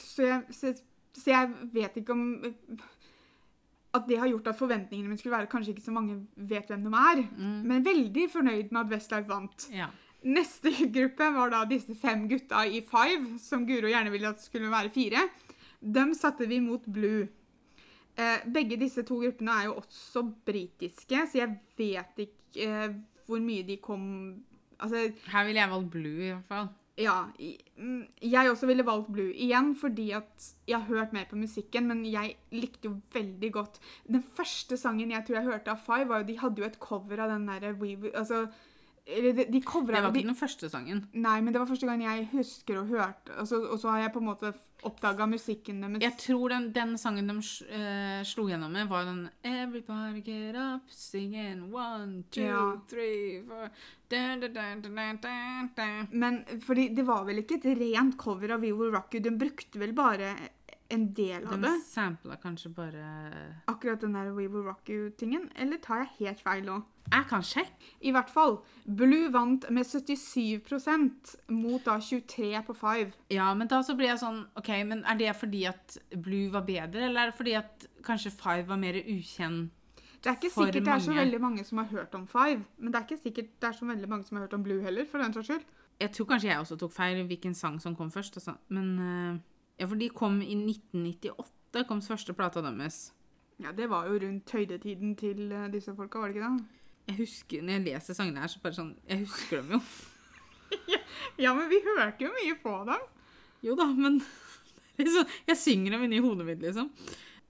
jeg, 0.63 0.77
så, 1.15 1.31
jeg 1.31 1.51
vet 1.75 1.97
ikke 2.01 2.13
om 2.13 2.25
At 3.95 4.09
det 4.09 4.19
har 4.19 4.27
gjort 4.27 4.49
at 4.51 4.59
forventningene 4.59 5.07
mine 5.07 5.21
skulle 5.21 5.37
være 5.37 5.51
kanskje 5.53 5.71
ikke 5.71 5.85
så 5.85 5.93
mange 5.95 6.17
vet 6.35 6.67
hvem 6.67 6.83
de 6.83 6.91
er. 6.99 7.21
Mm. 7.31 7.61
Men 7.71 7.85
veldig 7.87 8.25
fornøyd 8.33 8.73
med 8.75 8.81
at 8.81 8.91
Westlife 8.91 9.31
vant. 9.31 9.69
ja. 9.71 9.93
Neste 10.25 10.71
gruppe 10.97 11.27
var 11.35 11.51
da 11.53 11.65
disse 11.69 11.95
fem 12.01 12.25
gutta 12.31 12.63
i 12.65 12.81
Five, 12.89 13.39
som 13.39 13.67
Guro 13.69 13.91
gjerne 13.93 14.11
ville 14.11 14.31
at 14.33 14.41
skulle 14.41 14.71
være 14.73 14.91
fire. 14.91 15.27
Dem 15.85 16.15
satte 16.17 16.49
vi 16.49 16.63
mot 16.65 16.87
Blue. 16.89 17.27
Eh, 18.17 18.47
begge 18.55 18.79
disse 18.81 19.03
to 19.05 19.19
gruppene 19.21 19.53
er 19.61 19.67
jo 19.69 19.75
også 19.83 20.23
britiske, 20.47 21.27
så 21.29 21.43
jeg 21.43 21.59
vet 21.77 22.25
ikke 22.25 22.65
eh, 22.65 22.95
hvor 23.27 23.43
mye 23.43 23.67
de 23.67 23.79
kom 23.83 24.05
Altså, 24.85 25.13
Her 25.31 25.45
ville 25.47 25.61
jeg 25.61 25.71
valgt 25.71 25.91
Blue, 25.93 26.25
i 26.25 26.33
hvert 26.33 26.49
fall. 26.49 26.67
Ja, 26.95 27.15
mm, 27.77 28.03
jeg 28.23 28.51
også 28.51 28.69
ville 28.71 28.87
valgt 28.87 29.11
Blue. 29.13 29.33
Igjen 29.35 29.73
fordi 29.75 30.11
at 30.15 30.51
jeg 30.69 30.79
har 30.79 30.87
hørt 30.87 31.13
mer 31.13 31.27
på 31.31 31.37
musikken, 31.37 31.89
men 31.91 32.05
jeg 32.07 32.37
likte 32.55 32.89
jo 32.89 33.01
veldig 33.15 33.51
godt 33.53 33.81
Den 34.07 34.23
første 34.23 34.77
sangen 34.79 35.11
jeg 35.11 35.27
tror 35.27 35.41
jeg 35.41 35.49
hørte 35.49 35.75
av 35.75 35.83
Five, 35.83 36.09
var 36.09 36.23
jo 36.23 36.29
De 36.29 36.39
hadde 36.39 36.63
jo 36.63 36.69
et 36.69 36.79
cover 36.79 37.25
av 37.25 37.35
den 37.35 37.49
derre 37.51 37.75
Altså 38.15 38.47
eller 39.07 39.33
de, 39.33 39.45
de 39.45 39.61
Det 39.61 39.67
covra 39.69 40.01
var 40.01 40.13
de, 40.13 40.21
ikke 40.23 40.31
den 40.33 40.39
første 40.39 40.69
sangen. 40.73 41.03
Nei, 41.13 41.41
men 41.45 41.53
det 41.53 41.61
var 41.61 41.69
første 41.69 41.89
gang 41.89 42.05
jeg 42.07 42.29
husker 42.33 42.79
og 42.81 42.87
hørte 42.89 43.35
altså, 43.37 43.59
Og 43.69 43.79
så 43.83 43.91
har 43.93 43.99
jeg 44.07 44.15
på 44.15 44.23
en 44.23 44.31
måte 44.31 44.53
oppdaga 44.85 45.27
musikken 45.29 45.83
deres. 45.83 46.03
Jeg 46.05 46.17
tror 46.21 46.53
den, 46.53 46.71
den 46.73 46.97
sangen 47.01 47.29
de 47.29 47.37
uh, 47.37 48.23
slo 48.29 48.47
gjennom 48.49 48.73
med, 48.73 48.89
var 48.89 49.07
den 49.09 49.23
Everybody 49.45 50.23
get 50.25 50.57
up, 50.61 50.89
singing 50.93 51.71
one, 51.73 52.25
two, 52.31 52.45
Ja. 52.45 52.65
three, 52.89 53.43
four 53.49 53.69
da, 54.11 54.37
da, 54.37 54.49
da. 55.75 55.89
Men 56.13 56.45
fordi 56.63 56.89
det 56.95 57.07
var 57.09 57.25
vel 57.25 57.41
ikke 57.43 57.57
et 57.61 57.71
rent 57.81 58.19
cover 58.21 58.53
av 58.55 58.61
We 58.61 58.73
Will 58.77 58.93
Rock 58.95 59.17
You. 59.17 59.25
Den 59.25 59.39
brukte 59.41 59.81
vel 59.81 59.95
bare 59.97 60.35
en 60.95 61.05
del 61.17 61.45
av 61.47 61.55
De 61.57 61.61
det. 61.67 61.73
sampla 61.89 62.37
kanskje 62.43 62.71
bare 62.75 63.05
Akkurat 63.71 64.01
den 64.01 64.15
der 64.17 64.31
We 64.33 64.47
Will 64.49 64.65
Rock 64.67 64.89
You-tingen. 64.91 65.51
Eller 65.57 65.79
tar 65.83 66.05
jeg 66.05 66.13
helt 66.21 66.41
feil 66.47 66.65
nå? 66.67 66.81
Jeg 67.13 67.27
kan 67.29 67.43
sjekke. 67.45 67.91
I 68.01 68.13
hvert 68.17 68.31
fall. 68.33 68.57
Blue 68.87 69.29
vant 69.35 69.67
med 69.71 69.85
77% 69.85 71.35
mot 71.53 71.85
da 71.85 71.99
23 72.01 72.63
på 72.67 72.75
Five. 72.79 73.13
Ja, 73.31 73.51
men 73.55 73.69
da 73.71 73.83
så 73.85 73.97
blir 73.99 74.09
jeg 74.13 74.21
sånn 74.23 74.43
OK, 74.59 74.71
men 74.89 75.05
er 75.05 75.19
det 75.21 75.35
fordi 75.37 75.65
at 75.71 75.99
Blue 76.17 76.51
var 76.55 76.65
bedre, 76.67 77.05
eller 77.09 77.27
er 77.27 77.33
det 77.33 77.39
fordi 77.39 77.57
at 77.61 77.87
kanskje 78.07 78.33
Five 78.35 78.67
var 78.71 78.81
mer 78.81 78.99
ukjent? 79.05 79.73
Det 80.25 80.31
er 80.33 80.39
ikke 80.39 80.55
sikkert 80.55 80.87
det 80.87 80.93
er 80.95 81.03
så 81.05 81.13
veldig 81.13 81.39
mange 81.43 81.65
som 81.69 81.79
har 81.83 81.89
hørt 81.93 82.15
om 82.17 82.23
Five. 82.27 82.63
Men 82.79 82.93
det 82.93 83.01
er 83.01 83.05
ikke 83.09 83.23
sikkert 83.27 83.51
det 83.61 83.69
er 83.69 83.77
så 83.77 83.85
veldig 83.89 84.09
mange 84.09 84.25
som 84.25 84.39
har 84.39 84.47
hørt 84.47 84.55
om 84.57 84.63
Blue 84.65 84.81
heller, 84.81 85.05
for 85.11 85.21
den 85.21 85.35
saks 85.37 85.51
skyld. 85.51 85.67
Jeg 86.01 86.11
tror 86.17 86.27
kanskje 86.33 86.49
jeg 86.49 86.59
også 86.63 86.79
tok 86.81 86.93
feil 86.95 87.21
hvilken 87.29 87.53
sang 87.55 87.77
som 87.83 87.95
kom 87.95 88.09
først. 88.11 88.39
Altså. 88.41 88.55
Men 88.73 88.89
eh, 88.99 89.37
Ja, 89.79 89.89
for 89.91 89.99
de 89.99 90.09
kom 90.15 90.39
i 90.43 90.55
1998, 90.55 91.85
kom 91.89 92.03
første 92.05 92.35
plata 92.37 92.63
deres. 92.63 93.09
Ja, 93.63 93.73
det 93.75 93.89
var 93.91 94.09
jo 94.11 94.19
rundt 94.23 94.51
høydetiden 94.51 95.15
til 95.19 95.53
eh, 95.53 95.69
disse 95.73 95.95
folka, 95.95 96.19
var 96.19 96.31
det 96.31 96.39
ikke 96.39 96.49
det? 96.49 96.81
Jeg 97.05 97.19
husker, 97.21 97.63
Når 97.63 97.77
jeg 97.77 97.85
leser 97.85 98.17
sangene 98.17 98.41
her, 98.41 98.51
så 98.51 98.61
bare 98.63 98.77
sånn 98.79 98.95
Jeg 99.05 99.27
husker 99.27 99.61
dem 99.61 99.75
jo. 99.77 99.81
Ja, 101.45 101.53
men 101.55 101.69
vi 101.71 101.83
hørte 101.85 102.25
jo 102.25 102.31
mye 102.33 102.57
på 102.63 102.73
dem. 102.89 103.05
Jo 103.65 103.77
da, 103.79 103.87
men 103.93 104.19
liksom, 105.01 105.29
Jeg 105.51 105.61
synger 105.61 105.95
dem 105.95 106.07
inni 106.07 106.23
hodet 106.25 106.47
mitt, 106.49 106.63
liksom. 106.65 106.91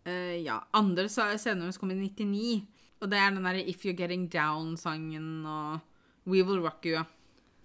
Uh, 0.04 0.36
ja. 0.42 0.58
Andre 0.76 1.06
scener 1.08 1.62
deres 1.62 1.80
kom 1.80 1.92
i 1.94 1.98
99. 2.00 2.64
Og 3.04 3.10
det 3.12 3.20
er 3.20 3.32
den 3.32 3.46
derre 3.46 3.64
If 3.68 3.84
You're 3.84 3.96
Getting 3.96 4.26
Down-sangen 4.32 5.46
og 5.48 6.28
We 6.28 6.42
Will 6.44 6.60
Rock 6.64 6.88
You. 6.88 7.04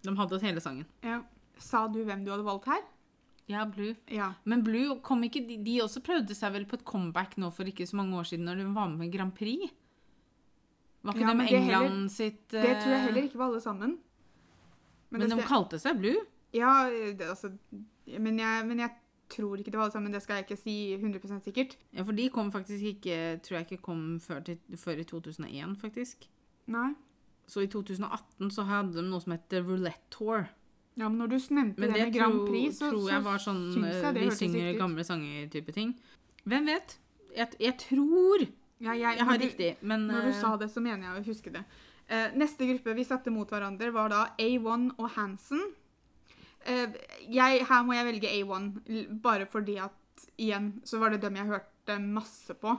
De 0.05 0.15
hadde 0.15 0.39
hele 0.43 0.63
sangen. 0.63 0.87
Ja. 1.03 1.21
Sa 1.59 1.87
du 1.91 2.01
hvem 2.07 2.23
du 2.23 2.31
hadde 2.31 2.47
valgt 2.47 2.69
her? 2.71 2.85
Ja, 3.49 3.63
Blue. 3.65 3.95
Ja. 4.13 4.31
Men 4.45 4.61
Blue 4.63 4.99
kom 5.01 5.23
ikke 5.25 5.41
De, 5.47 5.57
de 5.65 5.79
også 5.81 6.03
prøvde 6.05 6.35
seg 6.37 6.53
vel 6.53 6.67
på 6.69 6.77
et 6.77 6.85
comeback 6.85 7.35
nå 7.41 7.49
for 7.55 7.65
ikke 7.69 7.87
så 7.89 7.97
mange 7.97 8.13
år 8.19 8.27
siden, 8.29 8.45
når 8.45 8.61
de 8.61 8.67
var 8.75 8.91
med 8.93 9.11
Grand 9.13 9.33
Prix? 9.35 9.71
Var 11.01 11.15
ikke 11.15 11.23
Ja, 11.23 11.27
det 11.31 11.37
men 11.37 11.45
med 11.45 11.53
det 11.55 11.63
heller- 11.63 12.07
sitt 12.09 12.15
sitt 12.15 12.47
Det 12.53 12.61
tror 12.83 12.91
jeg 12.93 12.99
eh, 12.99 13.05
heller 13.07 13.23
ikke 13.23 13.37
var 13.41 13.47
alle 13.49 13.61
sammen. 13.61 13.97
Men, 15.09 15.21
det 15.21 15.29
de 15.31 15.47
kalte 15.49 15.79
seg 15.81 15.97
Blue? 15.97 16.25
Ja, 16.53 16.89
det, 16.89 17.21
altså 17.25 17.51
men 18.19 18.39
jeg, 18.39 18.65
men 18.65 18.79
jeg 18.79 18.89
tror 19.29 19.57
ikke 19.57 19.71
det 19.71 19.77
var 19.77 19.85
alle 19.87 19.93
sammen. 19.93 20.11
Det 20.13 20.21
skal 20.21 20.35
jeg 20.39 20.45
ikke 20.47 20.61
si 20.61 20.93
100 20.93 21.41
sikkert. 21.45 21.75
Ja, 21.93 22.03
for 22.03 22.11
de 22.17 22.29
kom 22.29 22.51
faktisk 22.51 22.83
ikke 22.83 23.39
Tror 23.45 23.57
jeg 23.59 23.65
ikke 23.71 23.81
kom 23.85 24.19
før, 24.19 24.39
til, 24.45 24.57
før 24.77 24.97
i 24.97 25.03
2001, 25.03 25.75
faktisk. 25.81 26.27
Nei. 26.67 26.93
Så 27.49 27.61
i 27.65 27.67
2018 27.67 28.51
så 28.53 28.63
hadde 28.65 28.93
de 28.93 29.03
noe 29.09 29.21
som 29.21 29.33
heter 29.33 29.63
Roulette 29.65 30.09
Tour. 30.13 30.47
Ja, 30.99 31.07
men 31.07 31.17
når 31.21 31.29
du 31.31 31.35
nevnte 31.55 31.79
det, 31.79 31.89
det 31.93 32.05
med 32.05 32.13
Grand 32.13 32.39
Prix, 32.49 32.79
så, 32.81 32.89
tror 32.91 33.05
jeg 33.07 33.23
var 33.23 33.37
så 33.39 33.53
sånn 33.53 33.85
jeg 33.87 34.15
det 34.17 34.23
Vi 34.25 34.31
synger 34.35 34.73
gamle 34.79 35.05
sanger-type 35.07 35.75
ting. 35.75 35.93
Hvem 36.49 36.65
vet? 36.67 36.97
Jeg, 37.37 37.53
jeg 37.61 37.77
tror 37.85 38.43
Ja, 38.79 38.93
jeg, 38.95 39.17
jeg 39.19 39.25
har 39.27 39.37
du- 39.37 39.45
riktig, 39.45 39.69
men 39.81 40.07
Når 40.09 40.27
du 40.27 40.31
eh, 40.33 40.39
sa 40.41 40.55
det, 40.59 40.69
så 40.71 40.83
mener 40.83 41.07
jeg 41.07 41.21
å 41.21 41.27
huske 41.29 41.53
det. 41.55 41.63
Eh, 42.09 42.31
neste 42.35 42.67
gruppe 42.67 42.95
vi 42.97 43.05
satte 43.07 43.31
mot 43.31 43.47
hverandre, 43.49 43.91
var 43.93 44.09
da 44.09 44.21
A1 44.39 44.89
og 44.97 45.09
Hansen. 45.15 45.61
Eh, 46.65 46.87
jeg, 47.29 47.63
her 47.69 47.83
må 47.87 47.95
jeg 47.95 48.07
velge 48.09 48.31
A1, 48.35 48.69
bare 49.23 49.45
fordi 49.47 49.77
at 49.79 49.95
igjen 50.37 50.81
så 50.83 50.99
var 50.99 51.11
det 51.15 51.21
dem 51.23 51.35
jeg 51.39 51.47
hørte 51.47 51.99
masse 52.03 52.55
på. 52.59 52.75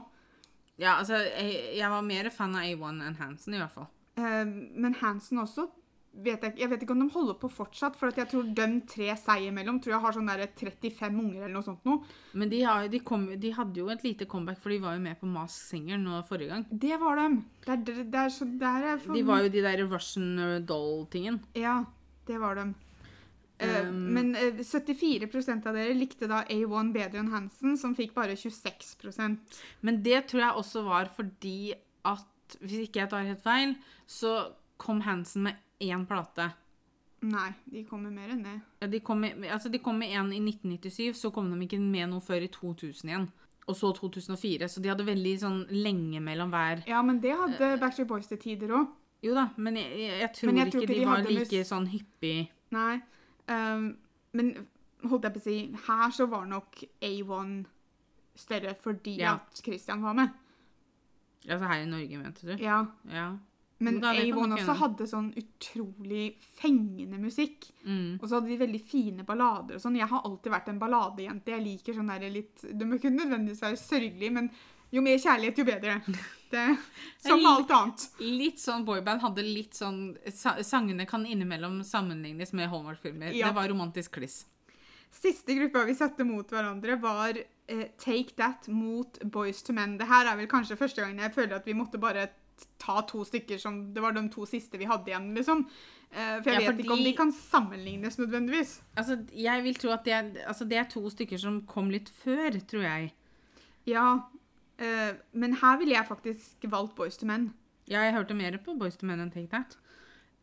Ja, 0.77 0.97
altså, 0.99 1.17
jeg, 1.17 1.77
jeg 1.77 1.89
var 1.89 2.01
mer 2.05 2.29
fan 2.33 2.55
av 2.57 2.65
A1 2.69 3.01
enn 3.07 3.17
Hansen, 3.21 3.53
i 3.55 3.61
hvert 3.61 3.73
fall. 3.73 3.89
Eh, 4.17 4.45
men 4.45 4.93
Hansen 5.01 5.41
også 5.41 5.69
vet 6.11 6.43
jeg, 6.43 6.55
jeg 6.59 6.69
vet 6.71 6.81
ikke 6.83 6.95
om 6.95 7.03
de 7.05 7.07
holder 7.13 7.37
på 7.39 7.49
fortsatt, 7.51 7.95
for 7.97 8.11
jeg 8.15 8.27
tror 8.31 8.49
de 8.57 8.67
tre 8.89 9.13
seg 9.19 9.47
imellom 9.47 9.79
tror 9.81 9.95
jeg 9.95 10.03
har 10.03 10.15
sånn 10.17 10.29
der 10.31 10.43
35 10.59 11.21
unger 11.23 11.45
eller 11.45 11.55
noe 11.55 11.65
sånt 11.65 11.87
nå. 11.87 11.97
Men 12.37 12.51
de, 12.51 12.61
har, 12.67 12.89
de, 12.91 12.99
kom, 13.05 13.25
de 13.39 13.53
hadde 13.55 13.79
jo 13.79 13.87
et 13.93 14.05
lite 14.05 14.27
comeback, 14.29 14.59
for 14.61 14.73
de 14.73 14.81
var 14.83 14.97
jo 14.97 15.05
med 15.05 15.19
på 15.21 15.29
Mask 15.31 15.71
Singer 15.71 16.01
nå 16.01 16.19
forrige 16.27 16.51
gang. 16.51 16.67
Det 16.69 16.99
var 17.01 17.21
dem. 17.21 17.41
Det 17.63 17.73
er, 17.73 17.83
det, 17.87 18.23
er 18.25 18.35
så, 18.35 18.47
det 18.49 18.75
er 18.75 19.01
for, 19.01 19.15
De 19.15 19.25
var 19.27 19.45
jo 19.45 19.51
de 19.55 19.65
der 19.65 19.83
Russian 19.87 20.31
doll-tingen. 20.67 21.41
Ja, 21.57 21.81
det 22.27 22.39
var 22.43 22.59
dem. 22.59 22.75
Eh, 23.61 23.87
Um, 23.87 23.97
men 24.15 24.35
eh, 24.35 24.57
74% 24.65 25.67
av 25.69 25.75
dere 25.77 25.93
likte 25.93 26.25
da 26.29 26.41
A1 26.49 26.93
bedre 26.95 27.21
enn 27.21 27.29
Hansen, 27.29 27.75
som 27.77 27.93
fikk 27.93 28.15
bare 28.15 28.33
26% 28.33 29.59
Men 29.85 29.99
det 30.01 30.23
tror 30.31 30.41
jeg 30.41 30.61
også 30.63 30.81
var 30.87 31.11
fordi 31.13 31.75
at, 32.09 32.57
hvis 32.57 32.87
ikke 32.87 33.03
jeg 33.03 33.11
tar 33.11 33.27
helt 33.27 33.43
feil, 33.43 33.75
så 34.09 34.31
kom 34.81 35.03
Hansen 35.05 35.45
med 35.45 35.59
én 35.81 36.05
plate. 36.07 36.49
Nei, 37.21 37.51
de 37.69 37.83
kom 37.85 38.01
med 38.01 38.13
mer 38.17 38.31
enn 38.33 38.41
det. 38.43 38.55
Ja, 38.81 38.87
de 38.89 38.99
kom 39.05 39.19
med, 39.21 39.43
altså 39.53 39.69
de 39.69 39.77
kom 39.83 39.99
med 40.01 40.09
en 40.17 40.31
i 40.33 40.39
1997, 40.41 41.13
så 41.19 41.29
kom 41.33 41.51
de 41.53 41.59
ikke 41.67 41.77
med 41.81 42.09
noe 42.09 42.21
før 42.25 42.41
i 42.41 42.49
2000 42.49 43.11
igjen. 43.11 43.27
Og 43.69 43.75
så 43.77 43.91
2004, 43.93 44.67
så 44.67 44.81
de 44.81 44.89
hadde 44.89 45.05
veldig 45.05 45.35
sånn 45.39 45.59
lenge 45.69 46.19
mellom 46.25 46.49
hver 46.49 46.81
Ja, 46.89 47.01
men 47.05 47.19
det 47.21 47.29
Eh, 47.35 47.37
hadde 47.43 47.77
Backstreet 47.79 48.07
Boys 48.09 48.27
til 48.27 48.39
tider 48.41 48.73
òg. 48.73 48.87
Jo 49.21 49.35
da, 49.37 49.49
men 49.57 49.75
jeg, 49.77 49.91
jeg, 49.99 50.19
jeg 50.23 50.31
tror 50.33 50.49
Men 50.49 50.57
jeg 50.63 50.71
tror 50.73 50.81
ikke 50.81 50.93
ikke 50.93 50.97
de 50.97 51.05
de 51.05 51.11
var 51.11 51.29
like 51.29 51.59
mus- 51.61 51.69
sånn 51.69 51.87
hyppig 51.91 52.49
Nei. 52.73 53.01
Um, 53.47 53.85
men 54.33 54.49
holdt 55.05 55.23
jeg 55.27 55.33
på 55.35 55.39
å 55.39 55.43
si 55.45 55.55
Her 55.85 56.09
så 56.17 56.25
var 56.31 56.45
nok 56.49 56.81
A1 57.05 57.53
større 58.35 58.73
fordi 58.81 59.17
Ja. 59.19 59.35
at 59.35 59.61
Christian 59.63 60.01
var 60.01 60.13
med. 60.17 60.29
Altså 61.47 61.67
her 61.67 61.81
i 61.83 61.85
Norge, 61.85 62.17
mente 62.17 62.47
du? 62.49 62.55
Ja. 62.63 62.81
Ja. 63.09 63.37
Men 63.81 63.97
A1 64.05 64.55
også 64.57 64.75
hadde 64.77 65.07
sånn 65.09 65.31
utrolig 65.39 66.25
fengende 66.59 67.17
musikk. 67.21 67.65
Mm. 67.83 68.19
Og 68.19 68.27
så 68.27 68.37
hadde 68.37 68.51
de 68.51 68.59
veldig 68.61 68.81
fine 68.85 69.25
ballader 69.27 69.79
og 69.79 69.83
sånn. 69.83 69.97
Jeg 69.97 70.09
har 70.11 70.27
alltid 70.27 70.53
vært 70.53 70.69
en 70.69 70.81
balladejente. 70.81 71.55
Jeg 71.55 71.65
liker 71.65 71.97
sånn 71.97 72.11
der 72.13 72.27
litt 72.29 72.61
Det 72.61 72.87
må 72.87 72.99
ikke 72.99 73.13
nødvendigvis 73.13 73.63
være 73.65 73.81
sørgelig, 73.81 74.29
men 74.37 74.51
jo 74.91 75.01
mer 75.03 75.17
kjærlighet, 75.23 75.59
jo 75.61 75.65
bedre. 75.65 75.97
Det, 76.51 76.65
som 77.23 77.39
med 77.39 77.49
alt 77.49 77.73
annet. 77.77 78.07
Litt 78.21 78.61
sånn 78.61 78.85
boyband 78.85 79.23
hadde 79.23 79.45
litt 79.47 79.77
sånn 79.77 80.01
Sangene 80.35 81.07
kan 81.09 81.25
innimellom 81.25 81.79
sammenlignes 81.87 82.51
med 82.57 82.69
Hallmark-filmer. 82.69 83.31
Ja. 83.31 83.49
Det 83.49 83.57
var 83.57 83.71
romantisk 83.71 84.19
kliss. 84.19 84.43
Siste 85.11 85.55
gruppa 85.57 85.83
vi 85.87 85.95
satte 85.95 86.23
mot 86.23 86.51
hverandre, 86.51 86.95
var 87.01 87.39
eh, 87.39 87.87
Take 87.99 88.35
That 88.37 88.67
mot 88.71 89.19
Boys 89.23 89.63
to 89.63 89.73
Men. 89.75 89.97
Det 89.99 90.07
her 90.11 90.27
er 90.27 90.37
vel 90.39 90.51
kanskje 90.51 90.79
første 90.79 91.03
gangen 91.03 91.23
jeg 91.23 91.35
føler 91.35 91.57
at 91.57 91.67
vi 91.67 91.75
måtte 91.75 91.99
bare 91.99 92.29
ta 92.81 93.01
to 93.07 93.23
stykker 93.27 93.59
som 93.61 93.93
Det 93.93 94.01
var 94.01 94.11
de 94.15 94.23
to 94.29 94.45
siste 94.45 94.77
vi 94.77 94.85
hadde 94.89 95.11
igjen, 95.11 95.33
liksom. 95.35 95.65
Eh, 96.11 96.41
for 96.41 96.51
jeg 96.51 96.61
Ja, 96.63 96.71
vet 96.71 96.83
ikke 96.83 96.93
om 96.97 97.03
de 97.03 97.13
kan 97.15 97.31
sammenlignes 97.31 98.17
nødvendigvis. 98.19 98.81
Altså, 98.97 99.19
jeg 99.33 99.63
vil 99.63 99.75
tro 99.75 99.91
at 99.95 100.03
det 100.05 100.13
er, 100.13 100.31
altså, 100.47 100.65
det 100.67 100.77
er 100.77 100.89
to 100.89 101.09
stykker 101.09 101.39
som 101.39 101.61
kom 101.65 101.89
litt 101.89 102.09
før, 102.09 102.59
tror 102.67 102.83
jeg. 102.83 103.13
Ja, 103.87 104.19
eh, 104.77 105.13
men 105.33 105.53
her 105.61 105.77
ville 105.77 105.95
jeg 105.95 106.07
faktisk 106.07 106.67
valgt 106.69 106.95
Boys 106.95 107.17
to 107.17 107.25
Men. 107.25 107.53
Ja, 107.87 108.01
jeg 108.01 108.13
hørte 108.13 108.33
mer 108.33 108.57
på 108.57 108.77
Boys 108.77 108.97
to 108.97 109.05
Men 109.05 109.19
enn 109.19 109.31
Take 109.31 109.47
That. 109.47 109.77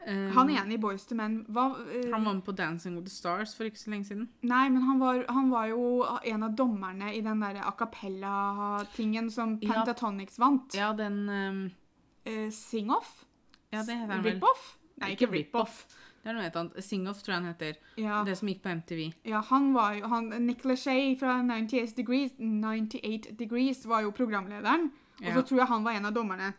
Um, 0.06 0.30
Han 0.30 0.50
ene 0.50 0.74
i 0.74 0.78
Boys 0.78 1.04
to 1.10 1.16
Men 1.18 1.40
hva, 1.50 1.72
eh, 1.90 2.10
han 2.12 2.24
var 2.24 2.34
med 2.34 2.44
på 2.46 2.52
Dancing 2.54 2.94
with 2.94 3.06
the 3.08 3.10
Stars 3.14 3.54
for 3.56 3.64
ikke 3.64 3.80
så 3.80 3.90
lenge 3.90 4.06
siden. 4.06 4.28
Nei, 4.42 4.68
men 4.70 4.82
han 4.82 5.00
var, 5.00 5.24
han 5.28 5.50
var 5.50 5.66
jo 5.72 6.04
en 6.24 6.42
av 6.46 6.54
dommerne 6.56 7.10
i 7.16 7.20
den 7.20 7.40
der 7.42 7.58
a 7.64 7.72
cappella-tingen 7.76 9.30
som 9.30 9.58
Ja. 9.60 9.84
Vant. 10.38 10.74
Ja, 10.74 10.92
den 10.92 11.28
um, 11.28 11.70
Eh, 12.28 12.50
Sing-off? 12.54 13.24
Ja, 13.72 13.82
det 13.82 13.96
heter 13.98 14.12
han 14.14 14.22
vel. 14.24 14.34
Rip-off? 14.36 14.66
Nei, 15.00 15.10
ikke 15.14 15.28
rip-off. 15.32 15.86
Det 16.22 16.30
er 16.32 16.34
noe 16.34 16.42
helt 16.42 16.56
annet. 16.58 16.78
Sing-Off, 16.84 17.20
tror 17.22 17.34
jeg 17.36 17.42
han 17.42 17.52
heter. 17.52 17.76
Ja. 17.96 18.22
Det 18.26 18.34
som 18.36 18.48
gikk 18.50 18.62
på 18.64 18.72
MTV. 18.74 19.02
ja, 19.30 19.40
han 19.48 19.68
var 19.74 19.94
jo 19.94 20.08
han, 20.10 20.28
Nick 20.46 20.64
Lachey 20.66 21.14
fra 21.16 21.36
98 21.46 21.94
Degrees, 21.96 22.32
98 22.38 23.36
Degrees 23.38 23.84
var 23.86 24.02
jo 24.02 24.10
programlederen. 24.10 24.90
Og 25.20 25.26
Ja. 25.28 25.34
så 25.34 25.42
tror 25.46 25.58
jeg 25.62 25.66
han 25.68 25.84
var 25.84 25.92
en 25.92 26.04
av 26.06 26.12
dommerne. 26.14 26.52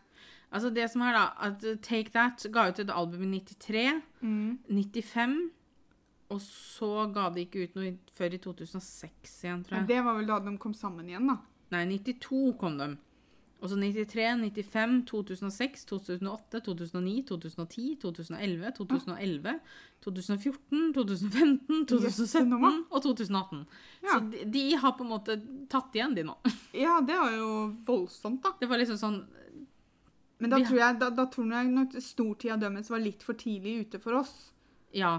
Altså, 0.52 0.70
det 0.74 0.90
som 0.90 1.02
er 1.02 1.14
da, 1.14 1.26
at 1.46 1.64
uh, 1.64 1.76
Take 1.82 2.10
That 2.12 2.46
ga 2.52 2.70
ut 2.70 2.80
et 2.80 2.90
album 2.90 3.22
i 3.34 3.40
93, 3.40 4.02
Mm. 4.22 4.58
95, 4.70 5.52
og 6.32 6.40
så 6.42 7.12
ga 7.14 7.30
de 7.30 7.46
ikke 7.46 7.64
ut 7.68 7.76
noe 7.76 7.98
før 8.14 8.34
i 8.34 8.38
2006 8.38 9.44
igjen, 9.44 9.64
tror 9.66 9.72
Men 9.78 9.88
jeg. 9.88 9.88
det 9.88 10.04
var 10.06 10.16
vel 10.18 10.26
da 10.28 10.40
de 10.40 10.58
kom 10.58 10.74
sammen 10.74 11.06
igjen, 11.10 11.28
da. 11.28 11.38
Nei, 11.72 11.86
92 11.86 12.58
kom 12.58 12.78
de. 12.78 12.98
Og 13.60 13.68
så 13.68 13.76
93, 13.76 14.40
95, 14.40 15.02
2006, 15.10 15.82
2008, 15.86 16.62
2009, 16.64 17.16
2010, 17.28 17.88
2011, 18.02 18.72
2011, 18.78 19.56
2014, 20.06 20.94
2015, 20.96 21.82
2017 21.92 22.54
og 22.90 23.02
2018. 23.04 23.66
Ja. 24.06 24.14
Så 24.14 24.22
de, 24.32 24.46
de 24.54 24.64
har 24.80 24.96
på 24.96 25.04
en 25.04 25.12
måte 25.12 25.36
tatt 25.72 25.98
igjen, 25.98 26.16
de 26.16 26.24
nå. 26.30 26.38
Ja, 26.72 27.02
det 27.04 27.18
var 27.20 27.36
jo 27.36 27.50
voldsomt, 27.88 28.40
da. 28.46 28.54
Det 28.62 28.70
var 28.72 28.80
liksom 28.80 29.02
sånn 29.02 29.20
Men 30.40 30.54
da 30.54 30.62
tror 30.64 30.80
jeg, 30.80 31.00
da, 31.02 31.10
da 31.12 31.26
tror 31.28 31.52
jeg 31.52 31.74
nok 31.74 31.98
stortida 32.00 32.56
dømmes 32.62 32.88
var 32.94 33.04
litt 33.04 33.26
for 33.28 33.36
tidlig 33.36 33.76
ute 33.84 34.00
for 34.00 34.22
oss. 34.22 34.38
Ja, 34.96 35.18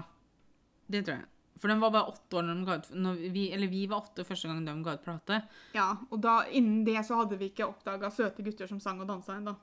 det 0.89 1.05
tror 1.05 1.19
jeg. 1.19 1.29
For 1.61 1.69
de 1.69 1.75
var 1.77 1.91
bare 1.93 2.09
åtte 2.09 2.39
år 2.39 2.45
når 2.47 2.57
de 2.59 2.65
ga 2.65 2.75
ut 2.81 2.87
når 3.05 3.19
vi, 3.35 3.43
Eller 3.53 3.69
vi 3.69 3.83
var 3.87 4.01
åtte 4.01 4.25
første 4.25 4.49
gang 4.49 4.63
de 4.65 4.73
ga 4.83 4.95
ut 4.97 5.03
plate. 5.05 5.41
Ja, 5.77 5.91
og 6.09 6.21
da, 6.23 6.39
innen 6.49 6.83
det 6.87 6.97
så 7.05 7.19
hadde 7.21 7.37
vi 7.37 7.51
ikke 7.51 7.67
oppdaga 7.69 8.09
søte 8.11 8.41
gutter 8.43 8.67
som 8.67 8.79
sang 8.81 8.99
og 9.03 9.07
dansa 9.11 9.37
ennå. 9.37 9.53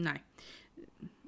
Nei. 0.00 0.16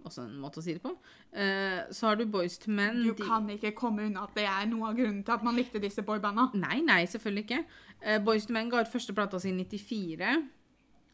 Også 0.05 0.21
en 0.27 0.35
måte 0.41 0.61
å 0.61 0.65
si 0.65 0.75
det 0.77 0.83
på. 0.85 0.91
Eh, 1.33 1.85
så 1.93 2.09
har 2.11 2.17
du 2.21 2.27
Boys 2.29 2.59
to 2.61 2.71
Men. 2.71 3.03
Du 3.05 3.13
de- 3.15 3.25
kan 3.25 3.47
ikke 3.49 3.75
komme 3.77 4.05
unna 4.05 4.25
at 4.25 4.35
det 4.37 4.45
er 4.45 4.67
noe 4.69 4.91
av 4.91 4.97
grunnen 4.97 5.23
til 5.25 5.33
at 5.33 5.45
man 5.45 5.57
likte 5.57 5.81
disse 5.81 6.03
boybanda. 6.05 6.51
Nei, 6.55 6.81
nei, 6.85 7.05
selvfølgelig 7.07 7.45
ikke. 7.47 7.65
Eh, 8.03 8.19
Boys 8.25 8.45
to 8.47 8.53
Men 8.53 8.69
ga 8.71 8.81
ut 8.85 8.93
første 8.93 9.15
plata 9.17 9.39
si 9.41 9.49
i 9.49 9.65
94. 9.65 10.49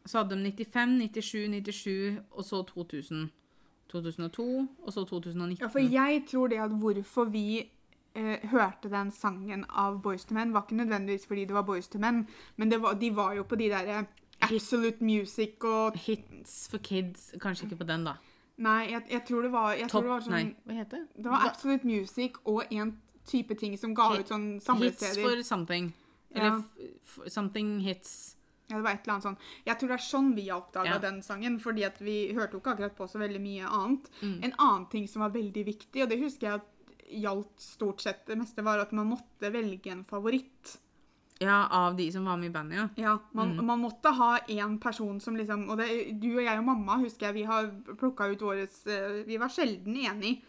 Så 0.05 0.17
hadde 0.23 0.35
de 0.35 0.51
95, 0.51 0.97
97, 1.13 1.47
97 1.63 2.19
og 2.31 2.43
så 2.43 2.63
2000. 2.67 3.29
2002 3.91 4.67
og 4.83 4.93
så 4.93 5.03
2019. 5.07 5.57
Ja, 5.61 5.67
for 5.67 5.79
jeg 5.83 6.23
tror 6.27 6.47
det 6.49 6.59
at 6.63 6.71
hvorfor 6.71 7.29
vi 7.31 7.69
eh, 8.15 8.39
hørte 8.51 8.89
den 8.89 9.11
sangen 9.11 9.65
av 9.69 10.01
Boys 10.01 10.25
to 10.25 10.33
Men, 10.33 10.53
var 10.53 10.61
ikke 10.67 10.75
nødvendigvis 10.83 11.25
fordi 11.27 11.45
det 11.45 11.53
var 11.55 11.63
Boys 11.63 11.87
to 11.87 11.99
Men, 11.99 12.27
men 12.57 12.69
det 12.69 12.81
var, 12.81 12.93
de 12.95 13.09
var 13.15 13.33
jo 13.35 13.43
på 13.43 13.55
de 13.57 13.69
derre 13.69 14.05
Absolute 14.41 15.01
Music 15.05 15.63
og 15.63 15.95
Hits 16.01 16.67
for 16.71 16.77
kids. 16.79 17.31
Kanskje 17.41 17.67
ikke 17.69 17.77
på 17.83 17.87
den, 17.87 18.03
da. 18.05 18.15
Nei, 18.57 18.91
jeg, 18.91 19.03
jeg 19.11 19.23
tror 19.27 19.41
det 19.43 19.51
var 19.53 19.75
Top 19.87 20.03
det 20.03 20.09
var 20.09 20.21
sånn, 20.25 20.33
Nei, 20.33 20.55
hva 20.65 20.73
heter 20.81 20.97
det? 20.97 21.23
Det 21.23 21.31
var 21.31 21.45
Absolute 21.47 21.85
Music 21.87 22.37
og 22.45 22.63
en 22.73 22.95
type 23.29 23.55
ting 23.57 23.77
som 23.77 23.93
ga 23.95 24.09
Hit- 24.15 24.25
ut 24.25 24.33
sånn 24.33 24.81
Hits 24.81 25.17
for 25.21 25.41
something. 25.45 25.93
Eller 26.33 26.57
Ja. 26.57 27.27
something 27.27 27.79
hits. 27.81 28.35
Ja, 28.69 28.77
det 28.77 28.83
var 28.85 28.91
et 28.93 29.01
eller 29.03 29.13
annet 29.17 29.23
sånn. 29.25 29.37
Jeg 29.67 29.77
tror 29.79 29.89
det 29.91 29.95
er 29.97 30.05
sånn 30.05 30.29
vi 30.35 30.47
har 30.47 30.61
oppdaga 30.61 30.93
Ja. 30.93 30.97
den 30.99 31.21
sangen, 31.21 31.59
fordi 31.59 31.83
vi 31.99 32.33
hørte 32.33 32.53
jo 32.53 32.59
ikke 32.61 32.71
akkurat 32.77 32.95
på 32.95 33.07
så 33.09 33.19
veldig 33.19 33.41
mye 33.41 33.67
annet. 33.67 34.09
Mm. 34.21 34.43
En 34.43 34.53
annen 34.57 34.85
ting 34.89 35.07
som 35.07 35.21
var 35.21 35.29
veldig 35.29 35.65
viktig, 35.65 36.01
og 36.03 36.09
det 36.09 36.19
husker 36.21 36.47
jeg 36.47 36.53
at 36.61 36.70
gjaldt 37.11 37.59
stort 37.61 38.01
sett 38.01 38.25
det 38.27 38.37
meste, 38.39 38.63
var 38.63 38.79
at 38.79 38.91
man 38.95 39.09
måtte 39.11 39.51
velge 39.53 39.91
en 39.91 40.03
favoritt. 40.07 40.77
Ja, 41.41 41.67
av 41.73 41.95
de 41.97 42.05
som 42.13 42.25
var 42.25 42.37
med 42.37 42.51
i 42.51 42.53
bandet, 42.53 42.77
ja. 42.77 42.87
Ja, 43.01 43.13
man, 43.33 43.55
Mm. 43.57 43.65
man 43.65 43.79
måtte 43.81 44.11
ha 44.13 44.37
én 44.47 44.79
person 44.79 45.19
som 45.19 45.35
liksom 45.35 45.63
Og 45.71 45.77
det, 45.77 46.19
du 46.21 46.37
og 46.37 46.43
jeg 46.43 46.57
og 46.59 46.65
mamma 46.65 46.99
husker 47.01 47.27
jeg 47.27 47.33
vi 47.33 47.43
har 47.49 47.71
plukka 47.97 48.27
ut 48.29 48.39
våres 48.45 48.85
eh, 48.85 49.23
Vi 49.25 49.37
var 49.41 49.49
sjelden 49.49 49.95
enige. 49.97 50.41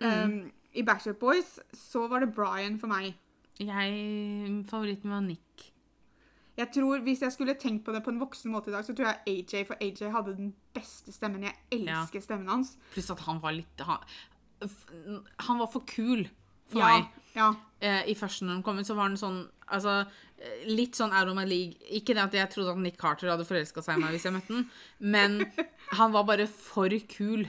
Mm. 0.00 0.24
Um, 0.24 0.50
I 0.74 0.82
Backstreet 0.82 1.18
Boys 1.18 1.58
så 1.74 2.08
var 2.08 2.20
det 2.20 2.34
Brian 2.34 2.78
for 2.80 2.88
meg. 2.88 3.12
Jeg, 3.60 4.64
favoritten 4.70 5.10
var 5.10 5.20
Nick. 5.20 5.72
Jeg 6.58 6.72
tror, 6.74 6.98
Hvis 7.06 7.20
jeg 7.22 7.32
skulle 7.32 7.54
tenkt 7.54 7.84
på 7.84 7.92
det 7.92 8.02
på 8.02 8.10
en 8.10 8.18
voksen 8.20 8.50
måte 8.50 8.70
i 8.70 8.72
dag, 8.72 8.84
så 8.84 8.94
tror 8.96 9.06
jeg 9.12 9.44
AJ, 9.44 9.64
for 9.66 9.76
AJ 9.80 10.10
hadde 10.10 10.36
den 10.36 10.54
beste 10.74 11.12
stemmen. 11.12 11.42
Jeg 11.46 11.54
elsker 11.70 12.20
stemmen 12.24 12.48
hans. 12.48 12.76
Pluss 12.94 13.10
at 13.10 13.20
han 13.20 13.38
var 13.42 13.52
litt 13.52 13.84
Han, 13.86 13.98
han 15.46 15.60
var 15.62 15.70
for 15.72 15.86
kul 15.88 16.26
for 16.68 16.82
ja, 16.82 16.88
meg. 16.88 17.12
ja. 17.36 17.52
Eh, 17.80 18.10
I 18.10 18.16
første 18.18 18.44
når 18.44 18.58
han 18.58 18.64
kom 18.66 18.80
ut, 18.80 18.88
så 18.88 18.96
var 18.98 19.10
han 19.10 19.20
sånn 19.20 19.46
Altså, 19.68 19.98
eh, 20.40 20.62
litt 20.64 20.96
sånn 20.96 21.12
out 21.12 21.28
of 21.28 21.36
my 21.36 21.42
league. 21.44 21.76
Ikke 21.92 22.14
det 22.16 22.22
at 22.22 22.32
jeg 22.32 22.48
trodde 22.54 22.72
at 22.72 22.78
Nick 22.80 22.96
Carter 22.96 23.28
hadde 23.28 23.44
forelska 23.44 23.82
seg 23.84 23.98
i 23.98 24.00
meg 24.00 24.14
hvis 24.14 24.24
jeg 24.24 24.32
møtte 24.32 24.54
han, 24.54 24.62
men 24.98 25.42
han 25.98 26.14
var 26.14 26.24
bare 26.30 26.46
for 26.48 26.94
kul 27.12 27.44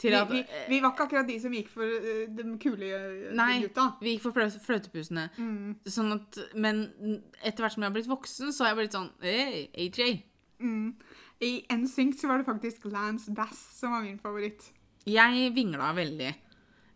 til 0.00 0.12
Vi, 0.12 0.18
at 0.18 0.30
vi, 0.32 0.42
vi 0.68 0.80
var 0.82 0.92
ikke 0.92 1.06
akkurat 1.06 1.28
de 1.28 1.38
som 1.40 1.54
gikk 1.56 1.70
for 1.72 1.84
uh, 1.84 2.26
de 2.36 2.44
kule 2.60 2.90
eh, 2.92 3.30
Nei, 3.36 3.62
gutta. 3.64 3.86
vi 4.00 4.14
gikk 4.14 4.26
for 4.26 4.52
fløtepusene. 4.66 5.26
Mm. 5.36 5.78
Sånn 5.96 6.12
at, 6.16 6.40
men 6.56 6.84
etter 7.40 7.64
hvert 7.64 7.76
som 7.76 7.84
jeg 7.84 7.88
har 7.88 7.96
blitt 7.96 8.10
voksen, 8.10 8.52
så 8.52 8.64
har 8.66 8.74
jeg 8.74 8.80
blitt 8.82 8.96
sånn 8.96 9.10
Hey, 9.24 9.66
AJ. 9.76 10.20
Mm. 10.60 10.92
I 11.40 11.52
NSYNC 11.72 12.20
så 12.20 12.28
var 12.28 12.40
det 12.40 12.48
faktisk 12.48 12.84
Lance 12.92 13.32
Bass 13.32 13.60
som 13.78 13.96
var 13.96 14.04
min 14.04 14.20
favoritt. 14.20 14.66
Jeg 15.08 15.50
vingla 15.56 15.92
veldig. 15.96 16.30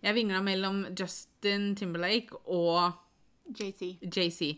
Jeg 0.05 0.15
vingla 0.15 0.41
mellom 0.45 0.85
Justin 0.99 1.73
Timberlake 1.79 2.37
og 2.45 2.93
JT. 3.57 3.99
JC. 4.03 4.55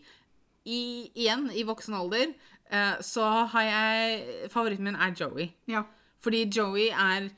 I, 0.67 0.81
igjen, 1.15 1.47
i 1.55 1.63
voksen 1.67 1.95
alder, 1.95 2.33
eh, 2.69 2.95
så 3.01 3.27
har 3.53 3.67
jeg 3.67 4.49
Favoritten 4.51 4.89
min 4.89 4.99
er 4.99 5.13
Joey. 5.15 5.47
Ja. 5.67 5.85
Fordi 6.19 6.47
Joey 6.51 6.89
er 6.91 7.29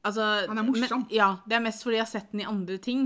Altså 0.00 0.46
Han 0.48 0.56
er 0.56 0.64
morsom. 0.64 1.02
Men, 1.02 1.10
ja, 1.12 1.34
det 1.44 1.58
er 1.58 1.60
mest 1.60 1.82
fordi 1.84 1.98
jeg 1.98 2.06
har 2.06 2.08
sett 2.08 2.30
den 2.32 2.40
i 2.40 2.46
andre 2.48 2.78
ting. 2.80 3.02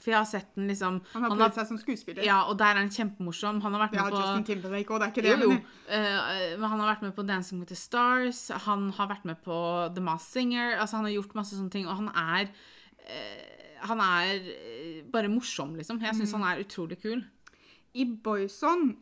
For 0.00 0.10
jeg 0.14 0.16
har 0.18 0.24
sett 0.24 0.54
den 0.56 0.66
liksom 0.70 1.00
Han 1.12 1.22
har 1.26 1.30
prøvd 1.36 1.54
seg 1.58 1.66
som 1.68 1.78
skuespiller. 1.78 2.24
Ja, 2.24 2.38
og 2.48 2.56
der 2.58 2.70
er 2.72 2.80
han 2.80 2.88
kjempemorsom. 2.90 3.60
Han 3.62 3.74
har 3.76 3.82
vært 3.86 3.94
Ja, 3.98 4.04
med 4.04 4.12
på 4.14 4.20
Justin 4.22 4.44
Timberlake 4.48 4.88
òg, 4.94 4.98
det 5.00 5.06
er 5.08 5.12
ikke 5.12 5.22
det. 5.26 5.34
jo, 5.44 5.50
jo. 5.50 5.58
Eh, 5.88 6.56
han 6.64 6.80
har 6.80 6.94
vært 6.94 7.02
med 7.02 7.14
på 7.16 7.26
Dancing 7.28 7.60
with 7.60 7.68
the 7.68 7.76
Stars. 7.76 8.48
Han 8.66 8.90
har 8.96 9.08
vært 9.08 9.24
med 9.28 9.42
på 9.44 9.58
The 9.94 10.00
Masked 10.00 10.32
Singer. 10.32 10.78
Altså, 10.80 10.96
han 10.96 11.04
har 11.04 11.12
gjort 11.12 11.34
masse 11.34 11.54
sånne 11.56 11.70
ting, 11.70 11.86
og 11.86 11.96
han 11.96 12.08
er 12.14 12.48
uh, 12.50 13.86
Han 13.88 14.00
er 14.00 14.40
eh, 14.44 15.02
bare 15.10 15.28
morsom, 15.28 15.74
liksom. 15.76 16.00
Jeg 16.00 16.12
Mm. 16.14 16.42
han 16.42 16.42
er 16.58 16.64
utrolig 16.64 17.00
kul. 17.02 17.22
I 17.94 18.04
Boyson 18.04 18.96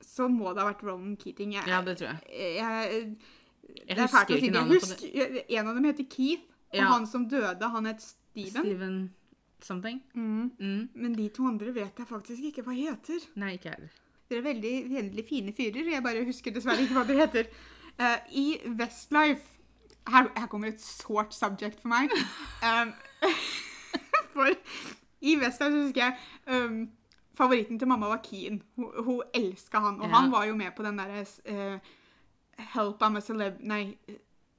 så 0.00 0.28
må 0.28 0.52
det 0.54 0.62
ha 0.62 0.72
vært 0.72 0.82
Ronan 0.82 1.16
Keating. 1.16 1.52
Jeg, 1.54 1.64
Ja, 1.66 1.80
det 1.82 1.98
tror 1.98 2.08
jeg. 2.08 2.20
jeg, 2.30 3.16
Jeg 3.86 3.96
det 3.96 3.98
er 3.98 4.06
fælt 4.06 4.30
å 4.30 4.38
si 4.40 4.48
det. 4.50 4.54
Jeg 4.54 4.80
husker, 4.80 5.44
en 5.58 5.68
av 5.68 5.74
dem 5.74 5.84
heter 5.84 6.04
Keith, 6.10 6.42
og 6.72 6.78
Ja. 6.78 6.84
han 6.86 7.06
som 7.06 7.28
døde, 7.28 7.62
han 7.70 7.84
het 7.86 8.00
Steven. 8.00 8.62
Steven 8.64 9.10
something? 9.64 10.00
Mm. 10.14 10.50
Mm. 10.58 10.88
Men 10.94 11.14
de 11.18 11.28
to 11.28 11.46
andre 11.48 11.74
vet 11.74 11.98
jeg 11.98 12.06
faktisk 12.08 12.42
ikke 12.50 12.62
hva 12.66 12.74
heter. 12.76 13.24
Nei, 13.40 13.52
ikke 13.58 13.70
heller. 13.74 13.88
Dere 14.30 14.38
er 14.40 14.46
veldig 14.48 14.72
veldig 14.90 15.24
fine 15.28 15.52
fyrer. 15.56 15.90
Jeg 15.92 16.02
bare 16.02 16.24
husker 16.24 16.54
dessverre 16.54 16.82
ikke 16.84 16.94
hva 16.96 17.04
dere 17.08 17.26
heter. 17.26 17.50
Uh, 18.00 18.18
I 18.32 18.46
Westlife 18.78 19.48
her, 20.08 20.30
her 20.36 20.46
kommer 20.50 20.68
et 20.72 20.80
sårt 20.82 21.34
subject 21.36 21.80
for 21.82 21.92
meg. 21.92 22.10
Um, 22.64 22.92
for 24.34 24.48
i 25.22 25.36
Westlife 25.38 25.76
husker 25.84 26.02
jeg 26.06 26.16
um, 26.48 26.88
Favoritten 27.36 27.78
til 27.78 27.88
mamma 27.88 28.08
var 28.12 28.20
Keen. 28.24 28.62
Hun, 28.76 28.90
hun 29.04 29.22
elska 29.34 29.78
han. 29.80 30.00
Og 30.00 30.08
Ja. 30.08 30.14
han 30.16 30.32
var 30.32 30.44
jo 30.44 30.56
med 30.56 30.72
på 30.76 30.82
den 30.82 30.98
derre 30.98 31.22
uh, 31.48 31.78
Help, 32.74 33.02
I'm 33.02 33.16
a 33.16 33.20
celeb... 33.20 33.60
Nei. 33.60 33.94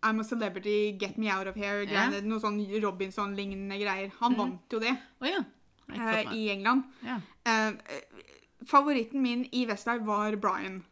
I'm 0.03 0.19
a 0.19 0.23
celebrity, 0.27 0.91
get 0.91 1.17
me 1.17 1.29
out 1.29 1.47
of 1.47 1.55
here. 1.55 1.83
Ja. 1.83 2.07
greiene, 2.09 2.23
Noe 2.27 2.43
sånn 2.43 2.59
Robinson-lignende 2.83 3.79
greier. 3.79 4.11
Han 4.19 4.33
mm. 4.35 4.39
vant 4.39 4.75
jo 4.75 4.81
det 4.83 4.95
oh, 5.21 5.27
ja. 5.29 5.43
Med. 5.87 6.33
i 6.35 6.47
England. 6.53 6.83
ja. 7.03 7.19
Uh, 7.43 7.75
favoritten 8.67 9.21
min 9.21 9.47
i 9.51 9.65
Westlife 9.67 10.05
var 10.07 10.35
Brian. 10.39 10.83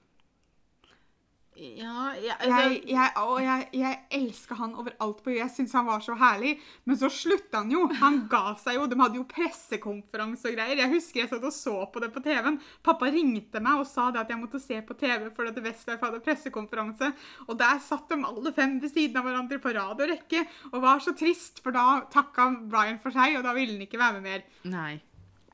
Ja, 1.60 2.14
ja 2.16 2.36
altså, 2.40 2.70
Jeg, 2.70 2.84
jeg, 2.88 3.10
og 3.20 3.42
jeg, 3.44 3.66
jeg 3.76 3.98
elska 4.16 4.56
han 4.56 4.76
overalt 4.80 5.20
på. 5.24 5.34
Jeg 5.36 5.52
syntes 5.52 5.76
han 5.76 5.86
var 5.90 6.00
så 6.04 6.16
herlig. 6.18 6.56
Men 6.88 6.98
så 6.98 7.10
slutta 7.12 7.62
han 7.62 7.74
jo. 7.74 7.84
Han 8.00 8.22
ga 8.32 8.56
seg 8.62 8.80
jo. 8.80 8.88
De 8.90 9.00
hadde 9.02 9.20
jo 9.20 9.28
pressekonferanse 9.30 10.48
og 10.48 10.56
greier. 10.56 10.80
Jeg 10.80 10.94
husker 10.96 11.24
jeg 11.24 11.32
satt 11.34 11.46
og 11.48 11.56
så 11.56 11.76
på 11.92 12.04
det 12.04 12.12
på 12.16 12.24
TV-en. 12.24 12.62
Pappa 12.86 13.12
ringte 13.12 13.64
meg 13.64 13.84
og 13.84 13.90
sa 13.90 14.10
det 14.14 14.24
at 14.24 14.32
jeg 14.32 14.42
måtte 14.42 14.64
se 14.64 14.80
på 14.86 14.98
TV 15.00 15.28
fordi 15.36 15.54
at 15.54 15.62
Westlife 15.68 16.08
hadde 16.08 16.24
pressekonferanse. 16.26 17.12
Og 17.50 17.60
der 17.60 17.84
satt 17.84 18.10
de 18.10 18.22
alle 18.32 18.56
fem 18.56 18.80
ved 18.82 18.96
siden 18.96 19.20
av 19.20 19.28
hverandre 19.28 19.62
på 19.62 19.76
rad 19.76 20.02
og 20.02 20.12
rekke 20.16 20.46
og 20.72 20.82
var 20.84 21.04
så 21.04 21.14
trist, 21.18 21.60
for 21.64 21.76
da 21.76 22.02
takka 22.12 22.48
Brian 22.72 23.00
for 23.02 23.14
seg, 23.14 23.38
og 23.38 23.46
da 23.46 23.56
ville 23.58 23.76
han 23.76 23.88
ikke 23.88 24.00
være 24.02 24.20
med 24.20 24.30
mer. 24.30 24.46
Nei. 24.72 24.94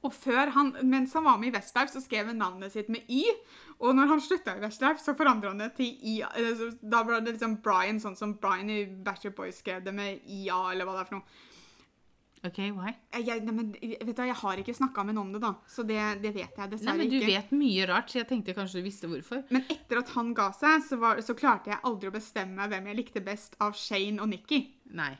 Og 0.06 0.14
før 0.14 0.52
han, 0.54 0.76
mens 0.86 1.16
han 1.18 1.26
var 1.26 1.40
med 1.42 1.50
i 1.50 1.56
Westlife, 1.56 1.90
så 1.94 2.02
skrev 2.04 2.30
han 2.30 2.38
navnet 2.38 2.74
sitt 2.76 2.90
med 2.94 3.10
Y. 3.10 3.24
Og 3.82 3.96
når 3.98 4.12
han 4.12 4.22
slutta 4.22 4.54
i 4.58 4.62
Westlife, 4.62 5.02
så 5.02 5.16
forandra 5.18 5.52
han 5.54 5.62
det 5.64 5.72
til 5.80 5.98
IA. 6.14 6.30
Da 6.82 7.04
ble 7.06 7.20
det 7.26 7.36
liksom 7.36 7.58
Brian, 7.66 8.02
sånn 8.02 8.18
som 8.18 8.36
Brian 8.42 8.70
i 8.74 8.84
Bachelor 8.86 9.36
Boys 9.38 9.62
skrev 9.64 9.84
det 9.86 9.94
med 9.98 10.22
IA, 10.24 10.60
eller 10.72 10.86
hva 10.88 10.98
det 10.98 11.06
er 11.06 11.10
for 11.12 11.20
noe. 11.20 11.46
OK, 12.46 12.60
why? 12.78 12.92
Jeg, 13.16 13.26
jeg, 13.28 13.44
nei, 13.48 13.54
men, 13.58 13.70
vet 13.74 14.14
du, 14.14 14.24
jeg 14.30 14.38
har 14.40 14.60
ikke 14.62 14.76
snakka 14.78 15.04
med 15.08 15.18
noen 15.18 15.32
om 15.32 15.36
det, 15.36 15.42
da. 15.44 15.54
Så 15.74 15.84
det, 15.88 16.00
det 16.22 16.32
vet 16.36 16.60
jeg 16.62 16.82
Nei, 16.86 16.96
men 17.00 17.10
Du 17.10 17.18
ikke. 17.18 17.32
vet 17.34 17.54
mye 17.58 17.88
rart, 17.90 18.12
så 18.14 18.22
jeg 18.22 18.30
tenkte 18.30 18.56
kanskje 18.58 18.80
du 18.80 18.86
visste 18.86 19.10
hvorfor. 19.10 19.42
Men 19.54 19.66
etter 19.74 20.04
at 20.04 20.14
han 20.14 20.34
ga 20.38 20.52
seg, 20.56 20.84
så, 20.86 21.00
var, 21.02 21.22
så 21.26 21.36
klarte 21.38 21.74
jeg 21.74 21.82
aldri 21.90 22.12
å 22.12 22.14
bestemme 22.14 22.70
hvem 22.70 22.92
jeg 22.92 23.00
likte 23.02 23.24
best 23.26 23.58
av 23.64 23.74
Shane 23.78 24.22
og 24.22 24.30
Nikki. 24.32 24.62
Nei. 24.96 25.16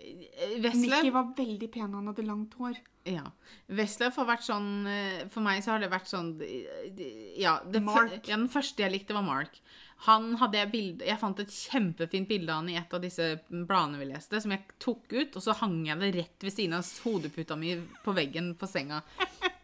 Eh, 0.00 0.74
Nikki 0.74 1.10
var 1.10 1.32
veldig 1.36 1.68
pen, 1.72 1.92
han 1.94 2.06
hadde 2.10 2.24
langt 2.24 2.54
hår. 2.58 2.78
Ja. 3.08 3.24
Westlife 3.72 4.20
har 4.20 4.28
vært 4.28 4.44
sånn 4.44 4.86
eh, 4.88 5.22
For 5.32 5.40
meg 5.40 5.62
så 5.64 5.72
har 5.72 5.80
det 5.80 5.88
vært 5.88 6.10
sånn 6.10 6.34
eh, 6.44 7.38
Ja, 7.40 7.54
det, 7.64 7.80
Mark. 7.80 8.18
ja 8.28 8.36
den 8.36 8.50
første 8.52 8.84
jeg 8.84 8.92
likte, 8.92 9.16
var 9.16 9.24
Mark. 9.24 9.60
Han 10.04 10.34
hadde 10.40 10.60
jeg 10.60 10.70
bilde 10.72 11.08
Jeg 11.08 11.20
fant 11.20 11.40
et 11.40 11.52
kjempefint 11.52 12.28
bilde 12.28 12.52
av 12.52 12.62
han 12.62 12.72
i 12.72 12.78
et 12.80 12.96
av 12.96 13.04
disse 13.04 13.28
bladene 13.48 14.00
vi 14.00 14.10
leste, 14.12 14.40
som 14.40 14.54
jeg 14.54 14.76
tok 14.80 15.12
ut, 15.12 15.36
og 15.36 15.44
så 15.44 15.56
hang 15.60 15.78
jeg 15.88 16.00
det 16.00 16.10
rett 16.16 16.48
ved 16.48 16.56
siden 16.56 16.78
av 16.78 16.92
hodeputa 17.04 17.56
mi 17.60 17.74
på 18.04 18.16
veggen 18.16 18.54
på 18.60 18.68
senga. 18.68 19.02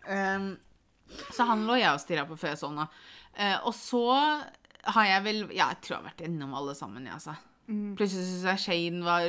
Um, 0.09 0.51
så 1.37 1.49
han 1.49 1.65
lå 1.69 1.79
jeg 1.81 1.93
og 1.93 2.03
stirra 2.03 2.27
på 2.29 2.37
før 2.41 2.53
jeg 2.53 2.61
sovna. 2.61 2.89
Uh, 3.37 3.59
og 3.69 3.73
så 3.77 4.05
har 4.97 5.09
jeg 5.09 5.25
vel 5.25 5.43
Ja, 5.51 5.71
jeg 5.73 5.83
tror 5.83 5.97
jeg 5.97 6.03
har 6.03 6.09
vært 6.11 6.27
innom 6.29 6.57
alle 6.57 6.77
sammen, 6.79 7.09
jeg, 7.09 7.17
altså. 7.17 7.37
Plutselig 7.67 8.25
syntes 8.29 8.45
jeg 8.47 8.59
Shane 8.65 9.05
var 9.05 9.27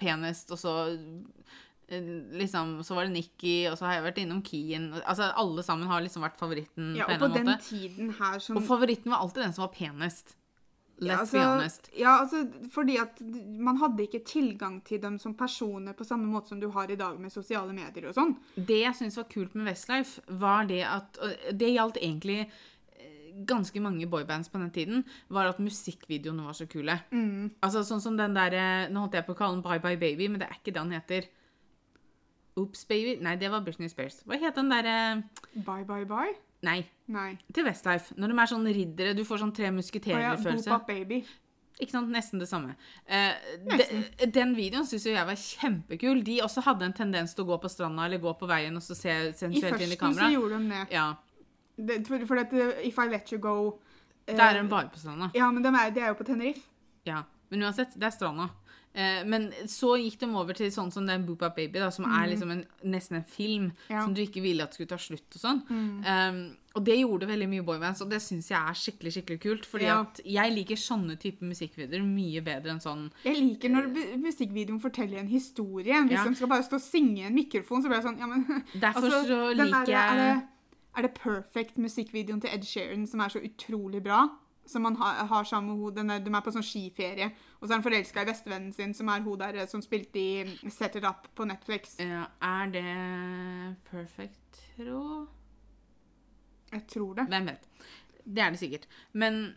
penest, 0.00 0.50
og 0.54 0.58
så 0.58 0.74
eh, 1.88 2.06
liksom, 2.40 2.78
så 2.84 2.94
var 2.96 3.04
det 3.08 3.12
Nikki, 3.18 3.56
og 3.70 3.76
så 3.78 3.86
har 3.88 3.98
jeg 3.98 4.06
vært 4.06 4.22
innom 4.22 4.40
Keen. 4.46 4.90
Altså, 5.04 5.30
alle 5.36 5.62
sammen 5.66 5.88
har 5.90 6.00
liksom 6.04 6.24
vært 6.24 6.38
favoritten 6.40 6.94
Ja, 6.96 7.04
på 7.10 7.12
og 7.12 7.18
en 7.18 7.20
på 7.26 7.34
den 7.36 7.50
måte. 7.50 7.68
tiden 7.68 8.14
her 8.20 8.38
som 8.40 8.56
Og 8.56 8.64
favoritten 8.68 9.12
var 9.12 9.20
alltid 9.24 9.42
den 9.44 9.52
som 9.52 9.66
var 9.66 9.74
penest. 9.76 10.36
Let's 11.02 11.10
Ja, 11.10 11.18
altså, 11.18 11.32
be 11.36 11.44
honest. 11.44 11.88
Ja, 11.98 12.10
altså, 12.22 12.44
fordi 12.70 12.96
at 13.02 13.18
man 13.58 13.76
hadde 13.80 14.04
ikke 14.06 14.20
tilgang 14.24 14.76
til 14.86 15.00
dem 15.02 15.18
som 15.18 15.34
personer 15.34 15.92
på 15.92 16.04
samme 16.06 16.28
måte 16.30 16.48
som 16.52 16.60
du 16.60 16.68
har 16.70 16.88
i 16.90 16.94
dag 16.96 17.18
med 17.20 17.32
sosiale 17.34 17.72
medier 17.74 18.06
og 18.08 18.14
sånn. 18.14 18.36
Det 18.54 18.78
jeg 18.84 18.94
syns 18.94 19.16
var 19.18 19.26
kult 19.28 19.54
med 19.58 19.66
Westlife, 19.72 20.22
var 20.28 20.64
det 20.70 20.84
at 20.86 21.18
Det 21.52 21.72
gjaldt 21.74 21.98
egentlig 21.98 22.44
ganske 23.48 23.80
mange 23.82 24.06
boybands 24.10 24.48
på 24.48 24.58
den 24.62 24.70
tiden, 24.74 25.04
var 25.28 25.50
at 25.50 25.58
musikkvideoene 25.62 26.44
var 26.46 26.54
så 26.56 26.66
kule. 26.70 26.94
Altså 27.64 27.82
sånn 27.86 28.02
som 28.04 28.16
den 28.18 28.34
derre 28.36 28.88
Nå 28.92 29.04
holdt 29.06 29.18
jeg 29.18 29.26
på 29.26 29.34
å 29.34 29.38
kalle 29.38 29.58
den 29.58 29.64
Bye 29.66 29.82
Bye 29.82 29.98
Baby, 30.00 30.28
men 30.30 30.40
det 30.42 30.48
er 30.48 30.58
ikke 30.60 30.72
det 30.72 30.80
den 30.80 30.94
heter. 30.96 31.28
Oops 32.56 32.84
Baby? 32.86 33.16
Nei, 33.24 33.34
det 33.40 33.50
var 33.50 33.64
Britney 33.66 33.90
Spears. 33.90 34.20
Hva 34.28 34.38
het 34.38 34.54
den 34.58 34.70
derre 34.70 34.96
Bye, 35.54 35.84
bye, 35.88 36.04
bye? 36.06 36.34
Nei, 36.64 36.80
Nei. 37.12 37.34
til 37.52 37.66
Westlife. 37.66 38.14
Når 38.16 38.30
de 38.32 38.36
er 38.40 38.50
sånn 38.54 38.68
riddere, 38.72 39.14
du 39.18 39.24
får 39.28 39.42
sånn 39.42 39.52
tre 39.52 39.68
musketerer-følelse. 39.74 40.70
Oh, 40.70 40.78
ja. 40.78 40.84
Baby. 40.88 41.18
Ikke 41.82 41.90
sant? 41.90 42.08
Nesten 42.14 42.38
det 42.40 42.46
samme. 42.48 42.76
Eh, 43.04 43.34
Nesten. 43.66 44.04
de, 44.20 44.28
den 44.32 44.54
videoen 44.56 44.86
syns 44.86 45.04
jo 45.08 45.12
jeg 45.12 45.26
var 45.26 45.36
kjempekul. 45.40 46.22
De 46.24 46.38
også 46.46 46.62
hadde 46.64 46.86
en 46.86 46.94
tendens 46.96 47.34
til 47.34 47.44
å 47.44 47.48
gå 47.50 47.58
på 47.64 47.70
stranda 47.72 48.06
eller 48.06 48.22
gå 48.22 48.32
på 48.38 48.48
veien 48.48 48.78
og 48.78 48.84
så 48.86 48.96
se 48.96 49.16
sensuelt 49.36 49.82
inn 49.82 49.92
i 49.92 49.98
kamera. 49.98 50.30
I 50.30 50.30
førsten 50.30 50.30
så 50.30 50.32
gjorde 50.38 50.60
de 50.62 50.70
det. 50.70 50.84
Ja. 50.94 51.08
Det 51.76 52.06
for, 52.06 52.26
for 52.26 52.36
at 52.42 52.52
uh, 52.52 52.72
If 52.86 52.98
I 52.98 53.08
Let 53.10 53.32
You 53.32 53.38
Go 53.38 53.54
eh, 54.26 54.36
Der 54.36 54.44
er 54.54 54.62
de 54.62 54.68
bare 54.68 54.88
på 54.92 54.98
stranda. 54.98 55.30
Ja, 55.34 55.50
men 55.50 55.62
de 55.62 55.68
er, 55.74 55.90
de 55.90 56.00
er 56.00 56.08
jo 56.14 56.18
på 56.20 56.24
Tenerife. 56.28 56.62
Ja. 57.06 57.22
Men 57.50 57.62
uansett, 57.66 57.94
det 57.98 58.04
er 58.08 58.10
stranda. 58.14 58.48
Eh, 58.94 59.24
men 59.26 59.48
så 59.66 59.96
gikk 59.98 60.20
de 60.20 60.26
over 60.38 60.54
til 60.54 60.70
sånn 60.70 60.92
som 60.94 61.04
den 61.06 61.24
Boop 61.26 61.42
Up 61.42 61.56
Baby, 61.56 61.80
da, 61.82 61.88
som 61.90 62.04
er 62.06 62.28
liksom 62.30 62.50
en, 62.54 62.60
nesten 62.86 63.16
en 63.18 63.24
film 63.26 63.72
Ja. 63.90 64.04
som 64.04 64.14
du 64.14 64.20
ikke 64.22 64.40
ville 64.42 64.62
at 64.62 64.72
skulle 64.76 64.86
ta 64.88 64.96
slutt 65.02 65.34
og 65.34 65.40
sånn. 65.42 65.60
Um, 65.68 66.38
og 66.78 66.84
det 66.86 66.96
gjorde 67.00 67.26
veldig 67.26 67.48
mye 67.50 67.62
boybands, 67.66 68.00
og 68.02 68.08
det 68.10 68.20
syns 68.22 68.48
jeg 68.50 68.58
er 68.58 68.78
skikkelig 68.78 69.12
skikkelig 69.16 69.40
kult. 69.42 69.66
Fordi 69.66 69.84
Ja. 69.90 70.00
at 70.06 70.20
jeg 70.24 70.54
liker 70.54 70.76
sånne 70.78 71.18
typer 71.18 71.42
musikkvideoer 71.50 72.06
mye 72.06 72.40
bedre 72.46 72.70
enn 72.70 72.80
sånn 72.82 73.10
Jeg 73.26 73.34
liker 73.36 73.68
når 73.74 73.90
bu- 73.94 74.16
musikkvideoen 74.24 74.80
forteller 74.80 75.18
en 75.18 75.28
historie. 75.28 75.92
Hvis 76.06 76.10
Ja. 76.18 76.24
de 76.28 76.34
skal 76.34 76.48
bare 76.48 76.62
stå 76.62 76.74
og 76.78 76.86
synge 76.86 77.18
i 77.18 77.26
en 77.26 77.34
mikrofon, 77.34 77.82
så 77.82 77.90
blir 77.90 77.98
jeg 78.00 78.06
sånn 78.08 78.18
ja, 78.18 78.26
men, 78.26 78.64
Derfor 78.78 79.10
så 79.26 79.54
liker 79.54 79.90
Er 79.90 79.90
jeg 79.90 80.18
det, 80.22 80.48
er 80.96 81.06
det 81.06 81.14
Perfect 81.18 81.78
musikkvideoen 81.78 82.40
til 82.40 82.50
Ed 82.54 82.64
Sheeran 82.66 83.06
som 83.06 83.20
er 83.20 83.32
så 83.34 83.42
utrolig 83.44 84.02
bra? 84.04 84.24
Som 84.66 84.86
man 84.86 84.96
har, 84.96 85.26
har 85.28 85.44
sammen 85.44 85.74
med 85.74 85.82
hun, 85.82 85.96
den 85.96 86.24
De 86.24 86.32
er 86.32 86.44
på 86.44 86.52
sånn 86.54 86.64
skiferie, 86.64 87.26
og 87.60 87.66
så 87.66 87.74
er 87.74 87.76
han 87.76 87.84
forelska 87.84 88.22
i 88.22 88.28
bestevennen 88.30 88.72
sin, 88.72 88.94
som 88.96 89.10
er 89.12 89.24
hun 89.26 89.36
der 89.42 89.58
eh, 89.60 89.68
som 89.68 89.82
spilte 89.84 90.20
i 90.20 90.70
Set 90.72 90.96
It 90.96 91.04
Up 91.04 91.28
på 91.36 91.44
Netflix. 91.44 91.98
Ja, 92.00 92.24
Er 92.40 92.70
det 92.72 92.86
perfect, 93.90 94.62
tro? 94.76 95.26
Jeg 96.72 96.86
tror 96.90 97.14
det. 97.18 97.26
Hvem 97.28 97.50
vet. 97.52 97.68
Det 98.24 98.42
er 98.42 98.50
det 98.50 98.58
sikkert. 98.58 98.88
Men 99.12 99.54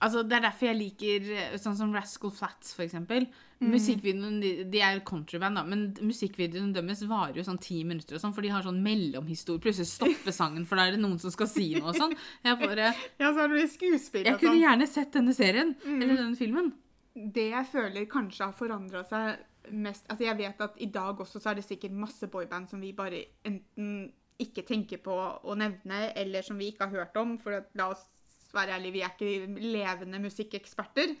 altså, 0.00 0.22
det 0.22 0.32
er 0.36 0.44
derfor 0.50 0.66
jeg 0.66 0.80
liker 0.82 1.32
eh, 1.38 1.56
sånn 1.60 1.78
som 1.78 1.94
Rascal 1.96 2.34
Flats, 2.34 2.74
for 2.76 2.84
eksempel. 2.84 3.30
Mm. 3.60 3.74
Musikkvideoen, 3.74 4.36
de, 4.40 4.50
de 4.72 4.80
er 4.80 5.00
countryband, 5.04 5.58
da, 5.58 5.62
men 5.68 5.82
musikkvideoen 6.00 6.70
deres 6.72 7.02
varer 7.10 7.36
jo 7.36 7.42
sånn 7.44 7.58
ti 7.60 7.82
minutter, 7.84 8.16
og 8.16 8.22
sånn, 8.22 8.32
for 8.32 8.40
de 8.40 8.48
har 8.54 8.62
sånn 8.64 8.78
mellomhistorie. 8.82 9.60
Plutselig 9.60 9.90
stopper 9.90 10.32
sangen, 10.32 10.64
for 10.64 10.80
da 10.80 10.86
er 10.88 10.92
det 10.96 11.00
noen 11.02 11.18
som 11.20 11.30
skal 11.34 11.46
si 11.50 11.66
noe 11.74 11.90
og 11.92 11.98
sånn. 11.98 12.14
Jeg 12.46 12.56
bare 12.62 12.86
Ja, 13.20 13.34
så 13.36 13.44
er 13.44 13.48
det 13.52 13.66
skuespill 13.74 14.24
Jeg 14.24 14.38
kunne 14.40 14.54
sånn. 14.54 14.62
gjerne 14.64 14.86
sett 14.88 15.12
denne 15.12 15.34
serien, 15.36 15.74
Mm. 15.84 16.00
eller 16.02 16.16
denne 16.22 16.36
filmen. 16.40 16.72
Det 17.14 17.50
jeg 17.50 17.66
føler 17.68 18.06
kanskje 18.08 18.44
har 18.46 18.52
forandra 18.56 19.04
seg 19.04 19.44
mest 19.76 20.06
Altså, 20.08 20.24
jeg 20.24 20.36
vet 20.38 20.60
at 20.64 20.74
i 20.80 20.86
dag 20.86 21.18
også 21.20 21.38
så 21.38 21.50
er 21.50 21.54
det 21.60 21.64
sikkert 21.68 21.92
masse 21.92 22.26
boyband 22.32 22.66
som 22.70 22.80
vi 22.80 22.92
bare 22.96 23.26
enten 23.44 24.10
ikke 24.40 24.64
tenker 24.64 25.02
på 25.04 25.12
å 25.44 25.54
nevne, 25.54 26.14
eller 26.16 26.40
som 26.42 26.56
vi 26.56 26.70
ikke 26.72 26.88
har 26.88 26.96
hørt 27.04 27.16
om. 27.20 27.36
For 27.36 27.60
la 27.76 27.90
oss 27.90 28.06
være 28.54 28.72
ærlige, 28.78 28.92
vi 28.96 29.02
er 29.02 29.12
ikke 29.12 29.60
levende 29.60 30.18
musikkeksperter. 30.24 31.12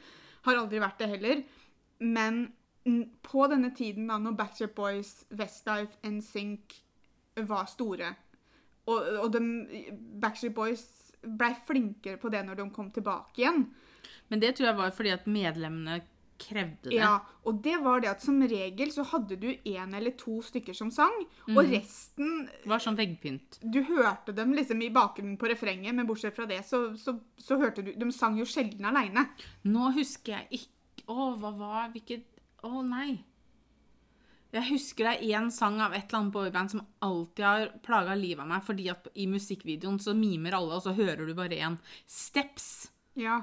Har 0.46 0.56
aldri 0.56 0.80
vært 0.80 0.96
det 1.02 1.08
heller. 1.10 1.42
Men 2.00 2.52
mm, 2.84 3.04
på 3.22 3.46
denne 3.52 3.72
tiden, 3.76 4.08
da 4.08 4.18
når 4.18 4.36
Backstreet 4.38 4.74
Boys, 4.76 5.12
Westlife, 5.30 5.98
NSYNC 6.06 6.80
var 7.48 7.68
store, 7.70 8.14
og, 8.90 9.10
og 9.24 9.28
de, 9.34 9.42
Backstreet 10.20 10.56
Boys 10.56 10.86
blei 11.20 11.52
flinkere 11.66 12.16
på 12.20 12.30
det 12.32 12.40
når 12.46 12.62
de 12.62 12.70
kom 12.74 12.88
tilbake 12.94 13.42
igjen, 13.42 13.68
Men 14.30 14.40
det 14.40 14.54
tror 14.56 14.70
jeg 14.70 14.78
var 14.78 14.92
fordi 14.94 15.10
at 15.12 15.26
medlemmene 15.26 16.00
krevde 16.40 16.88
det. 16.88 16.96
Ja, 16.96 17.18
og 17.44 17.60
det 17.64 17.76
var 17.84 18.00
det 18.00 18.10
at 18.14 18.24
som 18.24 18.40
regel 18.48 18.92
så 18.94 19.04
hadde 19.10 19.36
du 19.40 19.48
én 19.50 19.94
eller 19.96 20.14
to 20.18 20.38
stykker 20.44 20.76
som 20.76 20.90
sang, 20.94 21.14
og 21.52 21.60
resten 21.68 22.46
var 22.70 22.82
sånn 22.82 22.98
veggpynt. 22.98 23.60
Du 23.60 23.82
hørte 23.90 24.32
dem 24.36 24.54
liksom 24.56 24.80
i 24.86 24.92
bakgrunnen 24.94 25.36
på 25.40 25.50
refrenget, 25.52 25.94
men 25.96 26.08
bortsett 26.08 26.36
fra 26.36 26.48
det 26.48 26.62
så, 26.68 26.86
så, 26.96 27.18
så 27.36 27.60
hørte 27.60 27.84
du 27.84 27.92
De 27.98 28.10
sang 28.14 28.38
jo 28.40 28.48
sjelden 28.48 28.88
aleine. 28.88 29.28
Nå 29.68 29.92
husker 29.98 30.38
jeg 30.38 30.62
ikke 30.62 30.79
Å, 31.10 31.30
hva 31.40 31.50
var 31.58 31.90
Hvilket 31.94 32.26
Å, 32.66 32.80
nei. 32.86 33.18
Jeg 34.50 34.66
husker 34.72 35.06
det 35.06 35.12
er 35.20 35.38
én 35.38 35.50
sang 35.54 35.76
av 35.82 35.92
et 35.94 36.08
eller 36.10 36.18
annet 36.24 36.34
boyband 36.34 36.72
som 36.72 36.80
alltid 37.06 37.44
har 37.46 37.68
plaga 37.86 38.16
livet 38.18 38.42
av 38.42 38.48
meg, 38.50 38.64
fordi 38.66 38.88
at 38.90 39.06
i 39.14 39.28
musikkvideoen 39.30 40.00
så 40.02 40.10
mimer 40.18 40.56
alle, 40.58 40.74
og 40.74 40.82
så 40.82 40.90
hører 40.96 41.22
du 41.28 41.34
bare 41.38 41.54
én. 41.62 41.76
Steps. 42.10 42.88
Ja. 43.14 43.36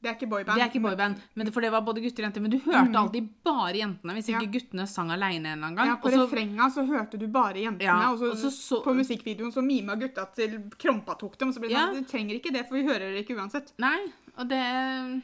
Det 0.00 0.08
er 0.08 0.14
ikke 0.18 0.28
boyband. 0.32 0.56
Det 0.56 0.64
er 0.64 0.70
ikke 0.70 0.82
boyband, 0.84 1.16
men 1.36 1.48
det, 1.48 1.52
for 1.52 1.64
det 1.64 1.70
var 1.72 1.82
både 1.84 2.00
gutter 2.04 2.22
og 2.22 2.26
jenter. 2.28 2.44
Men 2.44 2.52
du 2.52 2.58
hørte 2.64 3.00
alltid 3.02 3.26
bare 3.44 3.74
jentene, 3.80 4.14
hvis 4.16 4.28
ikke 4.32 4.44
Ja. 4.46 4.52
guttene 4.58 4.86
sang 4.88 5.10
aleine 5.12 5.50
en 5.56 5.64
gang. 5.66 5.80
Ja, 5.90 5.96
På 6.00 6.08
Og 6.08 6.14
refrenga 6.18 6.68
så 6.72 6.84
hørte 6.88 7.18
du 7.20 7.26
bare 7.28 7.56
jentene, 7.60 7.84
Ja, 7.84 8.12
og, 8.12 8.18
så, 8.18 8.30
og 8.32 8.52
så 8.52 8.82
på 8.84 8.94
musikkvideoen 8.96 9.52
så 9.52 9.64
mima 9.64 9.96
gutta 10.00 10.24
til 10.36 10.58
krompa 10.78 11.16
tok 11.20 11.36
dem. 11.38 11.52
Så 11.52 11.60
ble 11.60 11.68
det 11.68 11.76
Ja. 11.76 11.88
sånn, 11.88 12.04
du 12.04 12.08
trenger 12.08 12.34
ikke 12.40 12.52
det, 12.52 12.66
for 12.68 12.76
vi 12.76 12.84
hører 12.84 13.12
det 13.16 13.24
ikke 13.26 13.36
uansett. 13.40 13.72
Nei, 13.78 14.12
og 14.36 14.48
det, 14.48 15.22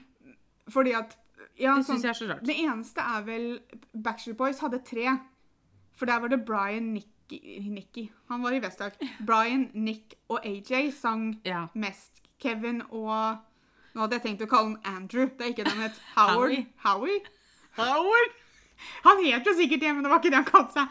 Fordi 0.68 0.92
at 0.96 1.16
ja, 1.58 1.74
det 1.76 1.84
sånn, 1.86 1.96
syns 1.96 2.04
jeg 2.04 2.10
er 2.10 2.18
så 2.20 2.28
rart. 2.30 2.44
Det 2.46 2.56
eneste 2.62 3.00
er 3.00 3.24
vel 3.26 3.46
Backstreet 3.92 4.36
Boys 4.36 4.60
hadde 4.64 4.82
tre. 4.84 5.18
For 5.96 6.06
der 6.06 6.20
var 6.20 6.28
det 6.28 6.42
Brian 6.44 6.92
Nicky, 6.92 7.38
Nicky. 7.72 8.10
Han 8.28 8.42
var 8.44 8.52
i 8.52 8.60
Westlife. 8.60 8.96
Brian, 9.26 9.70
Nick 9.74 10.14
og 10.28 10.44
AJ 10.44 10.90
sang 10.92 11.40
Ja. 11.44 11.66
mest. 11.74 12.22
Kevin 12.38 12.82
og 12.90 13.38
Nå 13.96 14.02
hadde 14.02 14.18
jeg 14.18 14.22
tenkt 14.26 14.42
å 14.44 14.48
kalle 14.50 14.76
han 14.84 14.96
Andrew. 14.98 15.24
Det 15.24 15.40
er 15.40 15.52
ikke 15.54 15.64
det 15.64 15.72
han 15.72 15.86
het. 15.86 16.00
Howard. 16.16 16.52
Howie. 16.52 16.66
Howie? 16.84 17.20
Howard? 17.78 18.34
Han 19.06 19.22
het 19.24 19.46
jo 19.48 19.54
sikkert 19.56 19.80
det, 19.80 19.94
men 19.94 20.04
det 20.04 20.10
var 20.12 20.20
ikke 20.20 20.32
det 20.34 20.40
han 20.42 20.50
kalte 20.50 20.82
seg. 20.82 20.88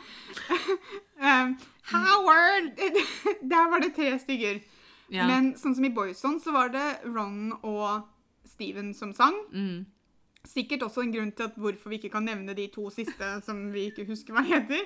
um, 1.21 1.51
Howard! 1.91 2.71
Der 3.53 3.69
var 3.69 3.83
det 3.83 3.91
tre 3.93 4.15
stykker. 4.19 4.57
ja. 5.13 5.27
Men 5.29 5.51
sånn 5.53 5.75
som 5.77 5.85
i 5.85 5.91
Boyson, 5.93 6.39
så 6.41 6.49
var 6.55 6.73
det 6.73 6.85
Ron 7.05 7.53
og 7.61 8.07
Steven 8.49 8.89
som 8.97 9.13
sang. 9.13 9.37
Mm. 9.53 9.85
Sikkert 10.49 10.85
også 10.87 11.03
en 11.03 11.13
grunn 11.13 11.31
til 11.35 11.49
at 11.49 11.59
hvorfor 11.59 11.91
vi 11.91 11.99
ikke 11.99 12.13
kan 12.13 12.25
nevne 12.27 12.55
de 12.57 12.67
to 12.73 12.89
siste 12.93 13.29
som 13.45 13.67
vi 13.73 13.89
ikke 13.91 14.07
husker 14.09 14.35
hva 14.35 14.45
heter. 14.45 14.85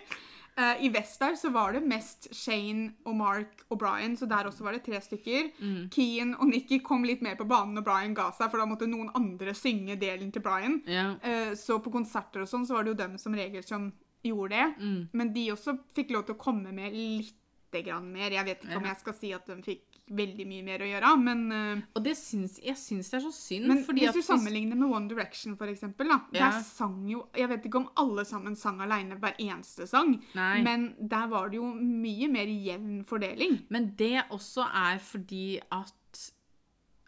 Uh, 0.59 0.75
I 0.83 0.89
vest 0.91 1.21
der 1.21 1.37
så 1.39 1.51
var 1.55 1.71
det 1.71 1.85
mest 1.87 2.27
Shane 2.35 2.89
og 3.07 3.15
Mark 3.15 3.61
og 3.69 3.79
Brian, 3.79 4.17
så 4.19 4.27
der 4.27 4.49
også 4.49 4.65
var 4.65 4.75
det 4.75 4.81
tre 4.83 4.99
stykker. 5.01 5.53
Mm. 5.59 5.85
Kean 5.93 6.33
og 6.35 6.49
Nikki 6.51 6.81
kom 6.83 7.05
litt 7.07 7.21
mer 7.23 7.37
på 7.39 7.47
banen 7.47 7.77
når 7.77 7.85
Brian 7.87 8.15
ga 8.17 8.27
seg, 8.35 8.49
for 8.49 8.59
da 8.59 8.67
måtte 8.67 8.89
noen 8.89 9.11
andre 9.15 9.53
synge 9.55 9.95
delen 10.01 10.33
til 10.35 10.43
Brian. 10.43 10.81
Yeah. 10.89 11.15
Uh, 11.23 11.53
så 11.55 11.79
på 11.79 11.93
konserter 11.93 12.43
og 12.43 12.51
sånn 12.51 12.67
så 12.67 12.75
var 12.75 12.83
det 12.83 12.95
jo 12.95 13.01
dem 13.05 13.15
som 13.21 13.37
regel 13.37 13.63
som 13.63 13.91
gjorde 14.25 14.57
det. 14.57 14.67
Mm. 14.83 14.99
Men 15.15 15.33
de 15.37 15.45
også 15.53 15.77
fikk 15.95 16.11
lov 16.15 16.27
til 16.27 16.35
å 16.35 16.41
komme 16.41 16.73
med 16.75 16.97
lite 16.97 17.85
grann 17.85 18.11
mer. 18.11 18.33
Jeg 18.35 18.47
vet 18.49 18.65
ikke 18.65 18.81
om 18.81 18.89
jeg 18.89 19.03
skal 19.05 19.17
si 19.21 19.31
at 19.37 19.47
de 19.47 19.61
fikk 19.63 19.88
veldig 20.15 20.45
mye 20.49 20.63
mer 20.65 20.81
å 20.83 20.87
gjøre, 20.89 21.09
men 21.21 21.41
eh, 21.51 21.81
Og 21.95 22.03
det 22.05 22.15
syns, 22.17 22.57
jeg 22.63 22.75
syns 22.79 23.09
det 23.11 23.17
er 23.19 23.23
så 23.25 23.31
synd, 23.35 23.67
men 23.69 23.83
hvis 23.85 24.13
du 24.15 24.21
sammenligner 24.25 24.75
med 24.79 24.89
One 24.91 25.09
Direction, 25.11 25.55
for 25.59 25.67
eksempel, 25.71 26.07
da, 26.11 26.19
Ja. 26.33 26.49
der 26.51 26.61
sang 26.63 27.07
jo 27.09 27.27
Jeg 27.37 27.49
vet 27.49 27.65
ikke 27.69 27.81
om 27.83 27.89
alle 27.97 28.25
sammen 28.25 28.55
sang 28.55 28.79
aleine 28.81 29.19
hver 29.19 29.35
eneste 29.39 29.87
sang, 29.87 30.15
Nei. 30.35 30.61
men 30.65 30.95
der 30.99 31.27
var 31.31 31.49
det 31.49 31.57
jo 31.61 31.69
mye 31.73 32.27
mer 32.31 32.45
jevn 32.47 33.03
fordeling. 33.05 33.59
Men 33.69 33.93
det 33.95 34.25
også 34.29 34.65
er 34.67 34.99
fordi 34.99 35.59
at 35.71 35.93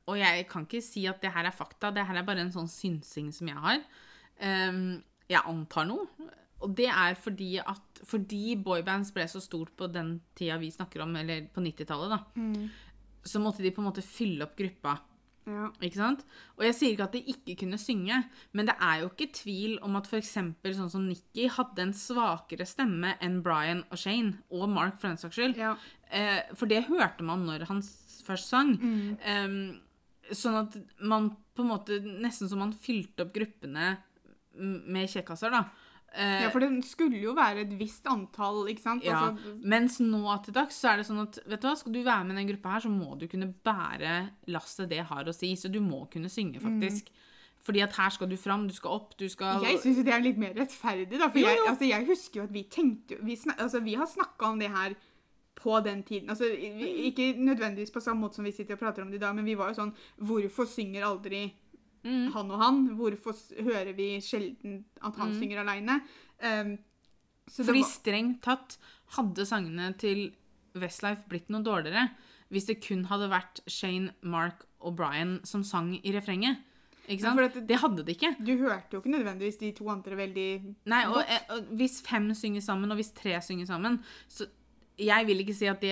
Og 0.07 0.17
jeg 0.17 0.47
kan 0.49 0.65
ikke 0.65 0.81
si 0.83 1.05
at 1.07 1.21
det 1.21 1.31
her 1.31 1.45
er 1.45 1.51
fakta, 1.55 1.91
det 1.93 2.05
her 2.07 2.15
er 2.17 2.23
bare 2.27 2.41
en 2.41 2.51
sånn 2.51 2.67
synsing 2.67 3.31
som 3.33 3.47
jeg 3.47 3.55
har. 3.57 3.81
Um, 4.41 5.03
jeg 5.29 5.41
antar 5.47 5.85
noe. 5.87 6.07
Og 6.61 6.75
det 6.77 6.87
er 6.89 7.15
fordi 7.17 7.55
at 7.61 8.01
fordi 8.05 8.55
boybands 8.61 9.11
ble 9.13 9.23
så 9.29 9.39
stort 9.41 9.71
på 9.77 9.87
den 9.91 10.15
tida 10.35 10.57
vi 10.61 10.71
snakker 10.73 11.01
om, 11.05 11.15
eller 11.15 11.47
på 11.53 11.61
90-tallet, 11.61 12.09
da, 12.09 12.19
så 13.23 13.41
måtte 13.41 13.63
de 13.63 13.71
på 13.73 13.83
en 13.83 13.89
måte 13.89 14.03
fylle 14.05 14.45
opp 14.47 14.57
gruppa. 14.57 14.97
Ja. 15.49 15.71
Ikke 15.81 15.97
sant? 15.97 16.21
Og 16.59 16.65
jeg 16.67 16.75
sier 16.77 16.93
ikke 16.93 17.07
at 17.07 17.15
de 17.17 17.21
ikke 17.33 17.55
kunne 17.63 17.79
synge, 17.81 18.19
men 18.53 18.67
det 18.69 18.75
er 18.77 19.01
jo 19.01 19.09
ikke 19.09 19.31
tvil 19.33 19.79
om 19.85 19.97
at 19.97 20.09
f.eks. 20.09 20.35
sånn 20.35 20.91
som 20.93 21.07
Nikki 21.07 21.47
hadde 21.49 21.81
en 21.87 21.95
svakere 21.97 22.67
stemme 22.69 23.15
enn 23.23 23.39
Brian 23.45 23.83
og 23.89 24.01
Shane, 24.01 24.37
og 24.53 24.69
Mark 24.69 24.99
for 25.01 25.09
den 25.09 25.21
saks 25.21 25.39
skyld. 25.39 25.57
Ja. 25.59 25.73
Eh, 26.13 26.43
for 26.57 26.69
det 26.69 26.85
hørte 26.91 27.25
man 27.25 27.47
når 27.47 27.65
han 27.71 27.81
først 28.27 28.53
sang. 28.53 28.75
Mm. 28.77 29.17
Eh, 29.17 30.35
sånn 30.37 30.59
at 30.61 30.77
man 31.01 31.33
på 31.57 31.65
en 31.65 31.71
måte 31.73 31.97
Nesten 32.05 32.47
som 32.47 32.61
man 32.61 32.75
fylte 32.77 33.25
opp 33.25 33.33
gruppene 33.35 33.95
med 34.55 35.09
kjekkaser, 35.09 35.51
da. 35.53 35.65
Ja, 36.17 36.49
for 36.51 36.59
det 36.59 36.69
skulle 36.83 37.21
jo 37.21 37.31
være 37.37 37.61
et 37.63 37.71
visst 37.79 38.05
antall, 38.11 38.65
ikke 38.67 38.81
sant? 38.83 39.03
ja, 39.05 39.29
Altså, 39.31 39.53
Mens 39.63 39.99
nå 40.03 40.43
til 40.43 40.53
dags 40.53 40.75
så 40.75 40.89
er 40.91 40.97
det 40.97 41.05
sånn 41.07 41.21
at 41.23 41.39
vet 41.47 41.61
du 41.61 41.67
hva, 41.69 41.75
skal 41.79 41.93
du 41.95 42.01
være 42.03 42.25
med 42.27 42.35
i 42.35 42.41
den 42.41 42.49
gruppa 42.51 42.73
her, 42.73 42.83
så 42.83 42.91
må 42.91 43.17
du 43.17 43.27
kunne 43.31 43.53
bære 43.63 44.15
lastet 44.51 44.89
det 44.91 45.05
har 45.07 45.23
å 45.23 45.33
si. 45.33 45.53
Så 45.55 45.71
du 45.71 45.79
må 45.79 46.09
kunne 46.11 46.27
synge, 46.29 46.59
faktisk. 46.59 47.07
Fordi 47.63 47.81
at 47.85 47.93
her 47.95 48.09
skal 48.09 48.27
du 48.27 48.35
fram, 48.41 48.67
du 48.67 48.73
skal 48.73 48.91
opp, 48.97 49.15
du 49.17 49.27
skal 49.29 49.61
Mm. 49.61 49.67
jeg 49.69 49.79
syns 49.83 50.03
det 50.03 50.13
er 50.13 50.19
litt 50.25 50.37
mer 50.37 50.53
rettferdig, 50.57 51.19
da. 51.19 51.29
For 51.29 51.39
Jo, 51.39 51.45
jeg, 51.47 51.59
altså, 51.69 51.85
jeg 51.87 52.05
husker 52.07 52.39
jo 52.41 52.43
at 52.43 52.53
vi 52.53 52.63
tenkte 52.63 53.17
vi, 53.23 53.35
snak, 53.35 53.59
altså, 53.61 53.79
vi 53.83 53.93
har 53.93 54.07
snakka 54.07 54.49
om 54.51 54.59
det 54.59 54.69
her 54.71 54.95
på 55.55 55.79
den 55.85 56.01
tiden. 56.03 56.29
Altså, 56.29 56.45
ikke 56.49 57.35
nødvendigvis 57.37 57.91
på 57.93 58.01
samme 58.01 58.21
måte 58.25 58.35
som 58.35 58.45
vi 58.45 58.51
sitter 58.51 58.73
og 58.73 58.79
prater 58.79 59.03
om 59.03 59.11
det 59.11 59.19
i 59.21 59.23
dag, 59.23 59.35
men 59.35 59.45
vi 59.45 59.53
var 59.55 59.69
jo 59.69 59.75
sånn 59.83 59.93
Hvorfor 60.19 60.65
synger 60.65 61.03
aldri 61.05 61.53
Mm. 62.03 62.31
han 62.33 62.51
og 62.51 62.59
han? 62.59 62.87
Hvorfor 62.97 63.33
hører 63.61 63.93
vi 63.95 64.15
sjelden 64.21 64.83
at 65.01 65.15
han 65.15 65.31
Mm. 65.33 65.39
synger 65.39 65.59
aleine? 65.61 66.01
Um, 66.41 66.77
Fordi 67.49 67.81
var- 67.81 67.89
strengt 67.89 68.41
tatt 68.41 68.77
hadde 69.17 69.45
sangene 69.45 69.97
til 69.97 70.31
Westlife 70.75 71.23
blitt 71.29 71.49
noe 71.49 71.61
dårligere 71.63 72.09
hvis 72.51 72.65
det 72.67 72.81
kun 72.85 73.05
hadde 73.05 73.29
vært 73.29 73.61
Shane, 73.67 74.13
Mark 74.23 74.65
og 74.81 74.95
Brian 74.95 75.39
som 75.45 75.63
sang 75.63 75.93
i 76.03 76.11
refrenget. 76.11 76.57
Ikke 77.09 77.23
Ja, 77.23 77.33
for 77.33 77.47
det 77.61 77.77
hadde 77.79 78.05
det 78.05 78.17
ikke. 78.17 78.35
Du 78.45 78.57
hørte 78.57 78.91
jo 78.93 79.01
ikke 79.01 79.11
nødvendigvis 79.23 79.57
de 79.59 79.71
to 79.71 79.87
andre 79.89 80.15
veldig 80.15 80.75
Nei, 80.85 81.05
og, 81.05 81.13
godt. 81.15 81.29
eh, 81.29 81.55
og 81.55 81.63
hvis 81.77 82.01
fem 82.01 82.29
synger 82.33 82.61
sammen, 82.61 82.91
og 82.91 82.97
hvis 82.97 83.11
tre 83.13 83.39
synger 83.41 83.65
sammen, 83.67 84.03
så 84.29 84.45
jeg 85.01 85.25
vil 85.27 85.41
ikke 85.43 85.55
si 85.57 85.67
at 85.67 85.81
det 85.81 85.91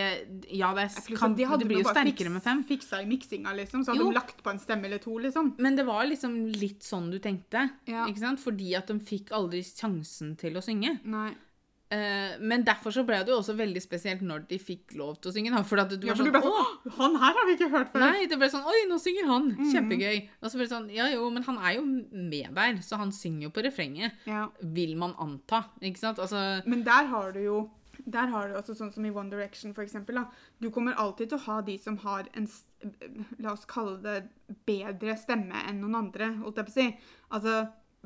Ja, 0.54 0.70
det, 0.78 0.86
er- 0.88 1.18
kan, 1.18 1.36
de 1.36 1.46
det 1.46 1.68
blir 1.68 1.82
jo 1.84 1.90
sterkere 1.90 2.30
fiks- 2.30 2.32
med 2.38 2.44
fem. 2.44 2.64
Fiksa 2.70 3.02
i 3.02 3.06
miksinga, 3.10 3.54
liksom. 3.58 3.84
Så 3.84 3.92
hadde 3.94 4.04
Jo. 4.06 4.10
de 4.12 4.20
lagt 4.20 4.44
på 4.44 4.50
en 4.54 4.60
stemme 4.60 4.86
eller 4.86 5.00
to, 5.00 5.18
liksom. 5.18 5.56
Men 5.58 5.76
det 5.76 5.86
var 5.86 6.06
liksom 6.06 6.48
litt 6.54 6.82
sånn 6.82 7.10
du 7.12 7.20
tenkte. 7.20 7.70
Ja. 7.88 8.06
Ikke 8.08 8.20
sant? 8.20 8.40
Fordi 8.40 8.76
at 8.78 8.88
de 8.88 9.00
fikk 9.00 9.30
aldri 9.32 9.62
sjansen 9.64 10.36
til 10.38 10.54
å 10.54 10.62
synge. 10.64 11.00
Nei. 11.06 11.32
Eh, 11.92 12.36
men 12.40 12.62
derfor 12.64 12.92
så 12.94 13.02
ble 13.04 13.18
det 13.26 13.32
jo 13.34 13.40
også 13.42 13.56
veldig 13.58 13.82
spesielt 13.82 14.22
når 14.22 14.44
de 14.48 14.60
fikk 14.62 14.94
lov 14.96 15.16
til 15.20 15.32
å 15.32 15.34
synge. 15.34 15.50
Da, 15.56 15.64
for 15.66 15.80
at 15.82 15.90
du 15.90 16.06
Ja, 16.06 16.14
var 16.14 16.18
for 16.18 16.24
du 16.24 16.30
sånn 16.30 16.36
ble 16.36 16.52
sånn 16.52 16.98
Han 17.00 17.16
her 17.18 17.34
har 17.34 17.46
vi 17.48 17.56
ikke 17.58 17.70
hørt 17.72 17.92
før! 17.92 18.00
Nei, 18.04 18.28
det 18.30 18.38
ble 18.38 18.46
sånn 18.54 18.64
Oi, 18.70 18.84
nå 18.88 19.00
synger 19.02 19.26
han! 19.26 19.48
Mhm. 19.56 19.72
Kjempegøy. 19.74 20.30
Og 20.44 20.52
så 20.52 20.54
ble 20.60 20.68
det 20.68 20.70
sånn 20.76 20.94
Ja 20.94 21.08
jo, 21.10 21.32
men 21.32 21.42
han 21.50 21.58
er 21.58 21.74
jo 21.80 21.86
med 22.14 22.54
der, 22.54 22.76
så 22.86 22.96
han 23.02 23.10
synger 23.12 23.48
jo 23.48 23.50
på 23.50 23.64
refrenget. 23.66 24.12
Ja. 24.28 24.50
Vil 24.62 24.96
man 24.98 25.16
anta. 25.18 25.64
Ikke 25.82 25.98
sant? 25.98 26.20
Altså 26.20 26.62
Men 26.68 26.84
der 26.84 27.06
har 27.10 27.32
du 27.32 27.40
jo 27.42 27.70
der 28.12 28.28
har 28.34 28.48
du 28.50 28.56
også 28.60 28.76
sånn 28.78 28.92
som 28.94 29.06
i 29.06 29.12
One 29.12 29.30
Direction, 29.30 29.74
for 29.74 29.84
eksempel. 29.84 30.16
Da. 30.16 30.26
Du 30.62 30.70
kommer 30.72 30.94
alltid 31.00 31.30
til 31.30 31.38
å 31.40 31.46
ha 31.48 31.62
de 31.62 31.78
som 31.78 31.98
har 32.06 32.28
en 32.34 32.48
La 33.44 33.52
oss 33.52 33.66
kalle 33.68 33.98
det 34.02 34.30
bedre 34.66 35.18
stemme 35.20 35.64
enn 35.68 35.82
noen 35.82 35.96
andre, 36.00 36.30
holdt 36.40 36.58
jeg 36.62 36.66
på 36.70 36.72
å 36.72 36.78
si. 36.78 36.86
Altså, 37.36 37.56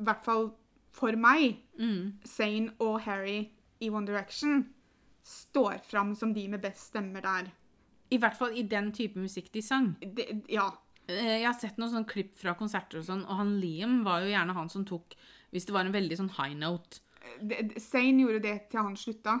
i 0.00 0.02
hvert 0.08 0.24
fall 0.26 0.48
for 0.94 1.14
meg, 1.18 1.60
mm, 1.78 2.20
Zayn 2.26 2.70
og 2.82 3.00
Harry 3.06 3.50
i 3.80 3.90
One 3.90 4.06
Direction 4.06 4.64
står 5.24 5.78
fram 5.86 6.14
som 6.18 6.32
de 6.34 6.46
med 6.48 6.60
best 6.62 6.90
stemmer 6.92 7.22
der. 7.24 7.52
I 8.12 8.18
hvert 8.20 8.36
fall 8.36 8.52
i 8.58 8.62
den 8.68 8.90
type 8.92 9.16
musikk 9.18 9.50
de 9.54 9.62
sang. 9.64 9.94
Det, 10.00 10.26
ja. 10.52 10.68
Eh, 11.08 11.40
Jeg 11.40 11.46
har 11.46 11.54
sett 11.58 11.78
noen 11.78 11.90
sånne 11.92 12.08
klipp 12.10 12.34
fra 12.36 12.54
konserter 12.58 12.98
og 13.00 13.04
sånn, 13.08 13.24
og 13.24 13.36
han 13.40 13.54
Liam 13.60 14.02
var 14.04 14.20
jo 14.24 14.30
gjerne 14.34 14.54
han 14.56 14.68
som 14.72 14.84
tok 14.84 15.14
Hvis 15.52 15.66
det 15.66 15.72
var 15.74 15.84
en 15.86 15.92
veldig 15.94 16.16
sånn 16.18 16.32
high 16.34 16.54
note. 16.58 16.98
Det- 17.40 17.78
Zayn 17.80 18.18
gjorde 18.18 18.42
det 18.42 18.70
til 18.70 18.80
han 18.82 18.96
slutta. 18.96 19.36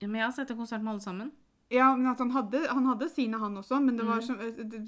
Ja, 0.00 0.06
men 0.08 0.20
jeg 0.20 0.26
har 0.26 0.32
sett 0.36 0.50
en 0.50 0.56
konsert 0.60 0.82
med 0.82 0.92
alle 0.94 1.00
sammen. 1.04 1.30
Ja, 1.72 1.88
men 1.96 2.06
han 2.14 2.30
hadde, 2.30 2.60
han 2.68 2.84
hadde 2.86 3.08
sine, 3.10 3.38
han 3.42 3.56
også, 3.58 3.80
men 3.82 3.96
det 3.96 4.04
var 4.06 4.20
sånn 4.20 4.38
som 4.38 4.38
det- 4.38 4.70
det- 4.70 4.86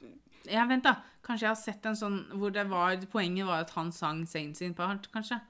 det- 0.00 0.50
Ja, 0.50 0.64
vent, 0.66 0.82
da. 0.82 0.96
Kanskje 1.22 1.40
jeg 1.46 1.48
har 1.48 1.54
sett 1.54 1.86
en 1.86 1.94
sånn 1.94 2.24
hvor 2.32 2.50
det 2.50 2.64
var 2.68 2.96
Poenget 3.12 3.46
var 3.46 3.60
at 3.60 3.70
han 3.70 3.92
sang 3.92 4.24
Saint 4.26 4.56
sin 4.56 4.74
part, 4.74 5.06
kanskje. 5.12 5.40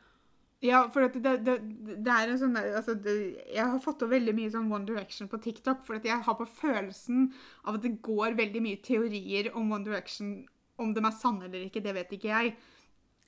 Ja, 0.60 0.88
for 0.90 1.02
at 1.02 1.14
det, 1.14 1.44
det, 1.44 1.56
det 2.04 2.06
er 2.12 2.28
en 2.28 2.38
sånn 2.38 2.54
der, 2.54 2.76
altså 2.76 2.94
det, 2.94 3.42
Jeg 3.54 3.64
har 3.66 3.78
fått 3.80 4.02
opp 4.02 4.10
veldig 4.10 4.34
mye 4.34 4.50
sånn 4.50 4.70
One 4.70 4.84
Direction 4.84 5.28
på 5.28 5.40
TikTok, 5.42 5.82
for 5.84 5.94
jeg 5.98 6.22
har 6.22 6.34
på 6.34 6.46
følelsen 6.46 7.32
av 7.64 7.74
at 7.76 7.82
det 7.82 8.02
går 8.02 8.36
veldig 8.36 8.62
mye 8.62 8.82
teorier 8.82 9.50
om 9.56 9.72
One 9.72 9.84
Direction. 9.84 10.46
Om 10.78 10.92
de 10.94 11.00
er 11.00 11.10
sanne 11.10 11.44
eller 11.44 11.64
ikke, 11.68 11.82
det 11.82 11.94
vet 11.94 12.10
ikke 12.10 12.28
jeg. 12.30 12.56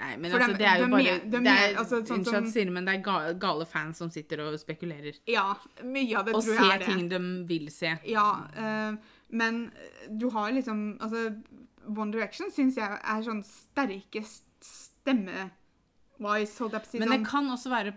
Nei, 0.01 0.17
men 0.17 0.33
altså, 0.33 0.49
de- 0.53 0.59
det 0.59 0.67
er 0.67 0.79
jo 0.81 0.85
de 0.87 0.91
bare 0.91 1.03
de, 1.05 1.31
de 1.31 1.41
det 1.45 1.47
er, 1.55 1.75
altså, 1.79 2.01
sånn 2.03 2.25
som- 2.27 2.47
sier 2.51 2.71
men 2.71 2.85
det 2.85 2.95
er 2.97 3.03
ga- 3.03 3.39
gale 3.39 3.65
fans 3.65 3.97
som 3.99 4.11
sitter 4.11 4.41
og 4.41 4.59
spekulerer. 4.59 5.21
Ja, 5.27 5.55
mye 5.85 6.17
av 6.19 6.25
det 6.27 6.35
Og 6.35 6.43
tror 6.43 6.55
jeg 6.55 6.65
er 6.75 6.79
det. 6.79 6.89
Og 6.89 6.91
ser 6.91 6.97
ting 6.97 7.09
de 7.09 7.47
vil 7.47 7.71
se. 7.71 7.99
Ja, 8.05 8.49
uh, 8.59 8.97
men 9.31 9.73
du 10.19 10.29
har 10.31 10.51
liksom 10.53 10.99
Altså, 11.01 11.43
One 11.87 12.11
Direction 12.11 12.51
syns 12.51 12.75
jeg 12.77 12.91
er 12.91 13.23
sånn 13.23 13.45
sterkest 13.45 14.43
stemme-wise, 14.61 16.59
holdt 16.59 16.73
jeg 16.73 16.83
på 16.83 16.89
å 16.89 16.91
si. 16.91 16.99
Men 16.99 17.09
sånn, 17.09 17.19
det 17.23 17.29
kan 17.31 17.51
også 17.51 17.71
være 17.71 17.93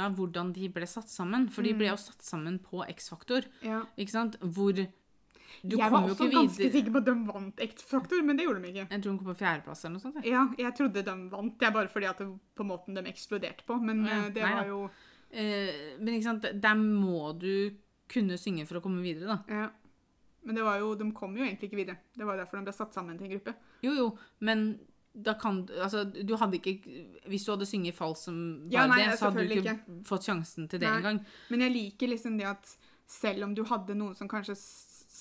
av 0.00 0.16
hvordan 0.16 0.52
de 0.52 0.68
ble 0.68 0.86
satt 0.86 1.08
sammen. 1.08 1.48
For 1.50 1.62
de 1.62 1.72
Mm. 1.72 1.78
ble 1.78 1.86
jo 1.88 1.96
satt 1.96 2.22
sammen 2.22 2.58
på 2.58 2.84
X-Faktor. 2.88 3.44
ja. 3.62 3.82
Ikke 3.96 4.10
sant? 4.10 4.36
Hvor 4.40 4.72
du 5.62 5.76
Jeg 5.76 5.90
var 5.92 6.08
også 6.08 6.30
ganske 6.32 6.70
sikker 6.72 6.94
på 6.94 7.02
at 7.02 7.06
de 7.10 7.14
vant 7.28 7.60
X-Faktor, 7.68 8.22
men 8.24 8.36
det 8.38 8.46
gjorde 8.46 8.62
de 8.62 8.72
ikke. 8.72 8.86
Jeg 8.90 9.02
tror 9.02 9.12
de 9.12 9.18
kom 9.18 9.30
på 9.32 9.38
fjerdeplass 9.42 9.84
eller 9.84 9.96
noe 9.96 10.04
sånt. 10.06 10.18
jeg. 10.22 10.32
Ja, 10.32 10.46
jeg 10.58 10.74
trodde 10.78 11.04
de 11.04 11.14
vant. 11.32 11.54
Det 11.58 11.68
er 11.68 11.76
bare 11.76 11.92
fordi 11.92 12.10
at 12.10 12.18
det, 12.22 12.28
på 12.58 12.66
måten 12.68 12.98
de 12.98 13.04
eksploderte 13.10 13.66
på. 13.68 13.78
Men 13.82 14.04
Ja, 14.06 14.24
eh, 14.24 14.32
det 14.34 14.42
nei 14.42 14.54
var 14.54 14.74
jo 14.74 14.88
Eh, 15.30 15.98
men 16.00 16.14
ikke 16.14 16.24
sant, 16.24 16.46
der 16.62 16.78
må 16.78 17.32
du 17.36 17.74
kunne 18.08 18.38
synge 18.40 18.64
for 18.68 18.80
å 18.80 18.84
komme 18.84 19.02
videre, 19.04 19.36
da. 19.36 19.38
Ja. 19.52 19.66
Men 20.48 20.56
det 20.56 20.64
var 20.64 20.78
jo, 20.80 20.94
de 20.96 21.08
kom 21.12 21.34
jo 21.36 21.44
egentlig 21.44 21.68
ikke 21.68 21.82
videre. 21.82 21.98
Det 22.16 22.24
var 22.24 22.38
derfor 22.40 22.56
de 22.56 22.68
ble 22.68 22.72
satt 22.72 22.96
sammen 22.96 23.18
til 23.18 23.28
en 23.28 23.34
gruppe. 23.34 23.52
Jo, 23.84 23.92
jo, 23.92 24.06
men 24.40 24.70
da 25.18 25.34
kan 25.40 25.64
Altså, 25.82 26.04
du 26.04 26.34
hadde 26.38 26.60
ikke 26.60 26.76
Hvis 27.26 27.42
du 27.46 27.50
hadde 27.50 27.66
sunget 27.66 27.96
falskt 27.96 28.28
som 28.28 28.36
Ja, 28.70 28.84
nei, 28.86 29.00
det, 29.08 29.16
så 29.18 29.30
hadde 29.32 29.46
du 29.48 29.54
ikke, 29.56 29.72
ikke 29.74 29.96
fått 30.06 30.28
sjansen 30.28 30.68
til 30.70 30.80
det 30.80 30.88
engang. 30.88 31.18
Men 31.50 31.64
jeg 31.66 31.74
liker 31.74 32.12
liksom 32.12 32.36
det 32.38 32.46
at 32.46 32.76
selv 33.08 33.48
om 33.48 33.54
du 33.56 33.64
hadde 33.66 33.96
noen 33.98 34.14
som 34.14 34.28
kanskje 34.30 34.54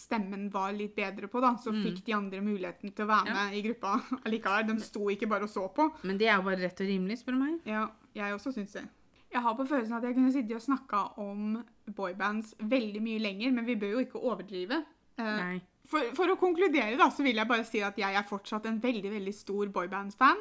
stemmen 0.07 0.47
var 0.53 0.71
litt 0.73 0.95
bedre 0.95 1.27
på, 1.27 1.41
da, 1.43 1.53
så 1.59 1.71
Mm. 1.73 1.83
fikk 1.83 2.03
de 2.07 2.13
andre 2.15 2.39
muligheten 2.41 2.93
til 2.95 3.05
å 3.05 3.09
være 3.09 3.27
Ja. 3.27 3.33
med 3.33 3.55
i 3.57 3.61
gruppa 3.67 4.01
allikevel. 4.25 4.67
De 4.67 4.79
sto 4.81 5.09
ikke 5.11 5.27
bare 5.29 5.43
og 5.43 5.49
så 5.51 5.67
på. 5.73 5.89
Men 6.03 6.17
det 6.17 6.27
er 6.31 6.37
jo 6.37 6.43
bare 6.47 6.61
rett 6.63 6.79
og 6.81 6.87
rimelig, 6.87 7.19
spør 7.19 7.35
du 7.35 7.39
meg. 7.43 7.59
Ja, 7.65 7.87
jeg 8.15 8.33
også 8.33 8.53
syns 8.55 8.71
det. 8.73 8.87
Jeg 9.33 9.41
har 9.43 9.55
på 9.59 9.67
følelsen 9.67 9.97
at 9.97 10.03
jeg 10.07 10.15
kunne 10.15 10.31
sittet 10.31 10.55
og 10.55 10.63
snakka 10.63 11.17
om 11.19 11.63
boybands 11.93 12.53
veldig 12.63 13.01
mye 13.03 13.19
lenger, 13.19 13.51
men 13.51 13.65
vi 13.67 13.75
bør 13.75 13.91
jo 13.97 14.05
ikke 14.05 14.21
overdrive. 14.23 14.85
Uh. 15.19 15.59
For, 15.87 15.99
for 16.15 16.27
å 16.31 16.37
konkludere 16.39 16.97
da, 16.97 17.09
så 17.11 17.23
vil 17.23 17.35
jeg 17.35 17.47
bare 17.47 17.65
si 17.67 17.81
at 17.83 17.97
jeg 17.99 18.15
er 18.15 18.23
fortsatt 18.27 18.65
en 18.65 18.79
veldig 18.79 19.11
veldig 19.11 19.33
stor 19.35 19.67
boybands-fan. 19.67 20.39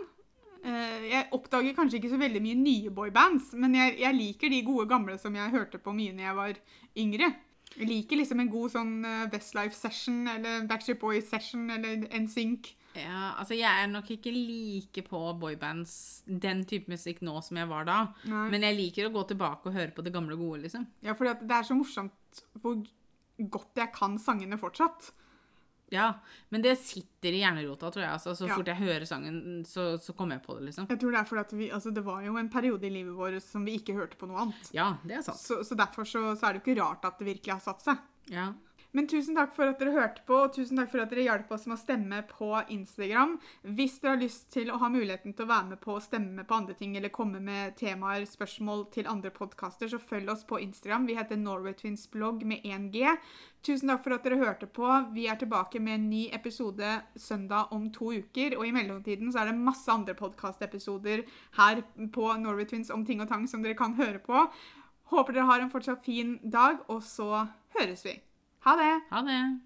Uh, 0.67 1.03
jeg 1.11 1.29
oppdager 1.37 1.75
kanskje 1.77 1.99
ikke 2.01 2.11
så 2.11 2.19
veldig 2.19 2.41
mye 2.43 2.57
nye 2.59 2.91
boybands, 2.91 3.53
men 3.55 3.75
jeg, 3.75 3.99
jeg 4.01 4.15
liker 4.17 4.51
de 4.51 4.63
gode 4.67 4.89
gamle 4.91 5.19
som 5.19 5.35
jeg 5.35 5.51
hørte 5.53 5.79
på 5.83 5.93
mye 5.95 6.15
når 6.17 6.25
jeg 6.27 6.37
var 6.37 6.55
yngre. 6.97 7.29
Jeg 7.77 7.89
liker 7.91 8.21
liksom 8.21 8.41
en 8.41 8.51
god 8.53 8.73
sånn 8.73 8.93
eh, 9.05 9.27
Westlife-session 9.33 10.23
eller 10.33 10.67
Backstreet 10.71 11.01
Boys-session 11.03 11.67
eller 11.75 12.07
NSYNC. 12.09 12.71
Ja, 12.97 13.35
altså 13.37 13.57
Jeg 13.59 13.69
er 13.69 13.91
nok 13.93 14.09
ikke 14.15 14.33
like 14.33 15.03
på 15.05 15.21
boybands, 15.41 16.23
den 16.27 16.63
type 16.69 16.89
musikk 16.89 17.21
nå 17.27 17.35
som 17.45 17.61
jeg 17.61 17.69
var 17.69 17.85
da. 17.89 17.99
Nei. 18.31 18.47
Men 18.55 18.65
jeg 18.65 18.79
liker 18.79 19.09
å 19.11 19.15
gå 19.19 19.27
tilbake 19.33 19.69
og 19.69 19.77
høre 19.77 19.93
på 19.93 20.05
det 20.07 20.15
gamle 20.15 20.39
gode, 20.41 20.63
liksom. 20.65 20.87
Ja, 21.05 21.13
for 21.19 21.29
det 21.29 21.53
er 21.53 21.67
så 21.69 21.77
morsomt 21.77 22.41
hvor 22.63 22.81
godt 23.37 23.83
jeg 23.83 23.93
kan 23.93 24.17
sangene 24.23 24.57
fortsatt. 24.61 25.11
Ja, 25.95 26.15
Men 26.51 26.63
det 26.63 26.73
sitter 26.79 27.31
i 27.31 27.41
hjernerota, 27.45 27.91
tror 27.95 28.03
jeg. 28.03 28.11
altså. 28.11 28.35
Så 28.35 28.49
Ja. 28.49 28.57
fort 28.57 28.67
jeg 28.67 28.77
hører 28.77 29.07
sangen, 29.07 29.65
så, 29.65 29.97
så 30.03 30.13
kommer 30.17 30.35
jeg 30.37 30.43
på 30.43 30.57
det, 30.59 30.65
liksom. 30.67 30.89
Jeg 30.91 30.99
tror 30.99 31.13
det 31.15 31.21
er 31.21 31.25
fordi 31.31 31.41
at 31.45 31.53
vi, 31.53 31.71
altså 31.71 31.93
det 31.95 32.03
var 32.05 32.23
jo 32.27 32.37
en 32.37 32.49
periode 32.51 32.83
i 32.85 32.91
livet 32.91 33.15
vårt 33.15 33.43
som 33.43 33.65
vi 33.65 33.77
ikke 33.79 33.95
hørte 33.95 34.17
på 34.19 34.27
noe 34.27 34.41
annet. 34.47 34.71
Ja, 34.75 34.97
det 35.07 35.19
er 35.19 35.23
sant. 35.23 35.39
Så, 35.39 35.61
så 35.65 35.77
derfor 35.79 36.03
så, 36.05 36.35
så 36.35 36.47
er 36.49 36.53
det 36.57 36.63
jo 36.65 36.73
ikke 36.73 36.81
rart 36.83 37.05
at 37.05 37.19
det 37.19 37.27
virkelig 37.29 37.53
har 37.55 37.61
satt 37.61 37.81
seg. 37.87 37.99
Ja. 38.35 38.53
Men 38.97 39.05
tusen 39.13 39.37
takk 39.37 39.51
for 39.53 39.69
at 39.69 39.77
dere 39.77 39.93
hørte 39.93 40.23
på, 40.25 40.37
og 40.47 40.55
tusen 40.57 40.79
takk 40.81 40.89
for 40.89 41.03
at 41.03 41.11
dere 41.13 41.27
hjalp 41.27 41.51
oss 41.53 41.67
med 41.69 41.77
å 41.77 41.81
stemme 41.83 42.23
på 42.31 42.47
Instagram. 42.73 43.35
Hvis 43.77 43.99
dere 44.01 44.15
har 44.15 44.23
lyst 44.23 44.47
til 44.55 44.71
å 44.73 44.79
ha 44.81 44.89
muligheten 44.89 45.35
til 45.37 45.45
å 45.45 45.51
være 45.51 45.75
med 45.75 45.81
på 45.83 45.99
å 45.99 46.01
stemme 46.01 46.47
på 46.49 46.57
andre 46.57 46.77
ting, 46.79 46.95
eller 46.97 47.13
komme 47.13 47.43
med 47.45 47.75
temaer, 47.77 48.25
spørsmål 48.25 48.87
til 48.95 49.11
andre 49.13 49.29
podkaster, 49.37 49.91
så 49.93 50.01
følg 50.01 50.33
oss 50.33 50.47
på 50.49 50.63
Instagram. 50.65 51.05
Vi 51.11 51.17
heter 51.19 51.37
Norway 51.37 51.77
Twins 51.77 52.07
blogg 52.09 52.47
med 52.49 52.65
1G. 52.65 53.13
Tusen 53.69 53.93
takk 53.93 54.01
for 54.07 54.17
at 54.17 54.25
dere 54.25 54.41
hørte 54.41 54.69
på. 54.79 54.89
Vi 55.13 55.27
er 55.29 55.37
tilbake 55.43 55.83
med 55.83 55.99
en 55.99 56.09
ny 56.09 56.23
episode 56.39 56.95
søndag 57.21 57.75
om 57.77 57.91
to 57.93 58.15
uker. 58.17 58.57
Og 58.57 58.65
i 58.65 58.73
mellomtiden 58.79 59.29
så 59.29 59.43
er 59.43 59.51
det 59.51 59.59
masse 59.61 59.93
andre 59.93 60.17
podkastepisoder 60.17 61.27
her 61.59 61.85
på 62.17 62.31
Norway 62.41 62.65
Twins 62.71 62.95
om 62.95 63.05
ting 63.05 63.21
og 63.21 63.29
tang 63.29 63.45
som 63.51 63.67
dere 63.67 63.77
kan 63.77 63.99
høre 64.01 64.25
på. 64.25 64.47
Håper 65.13 65.37
dere 65.37 65.51
har 65.53 65.61
en 65.61 65.75
fortsatt 65.75 66.01
fin 66.07 66.39
dag, 66.43 66.81
og 66.89 67.05
så 67.05 67.45
høres 67.77 68.07
vi. 68.09 68.17
Ha 68.67 68.73
det! 68.77 69.01
Ha 69.11 69.23
det. 69.23 69.66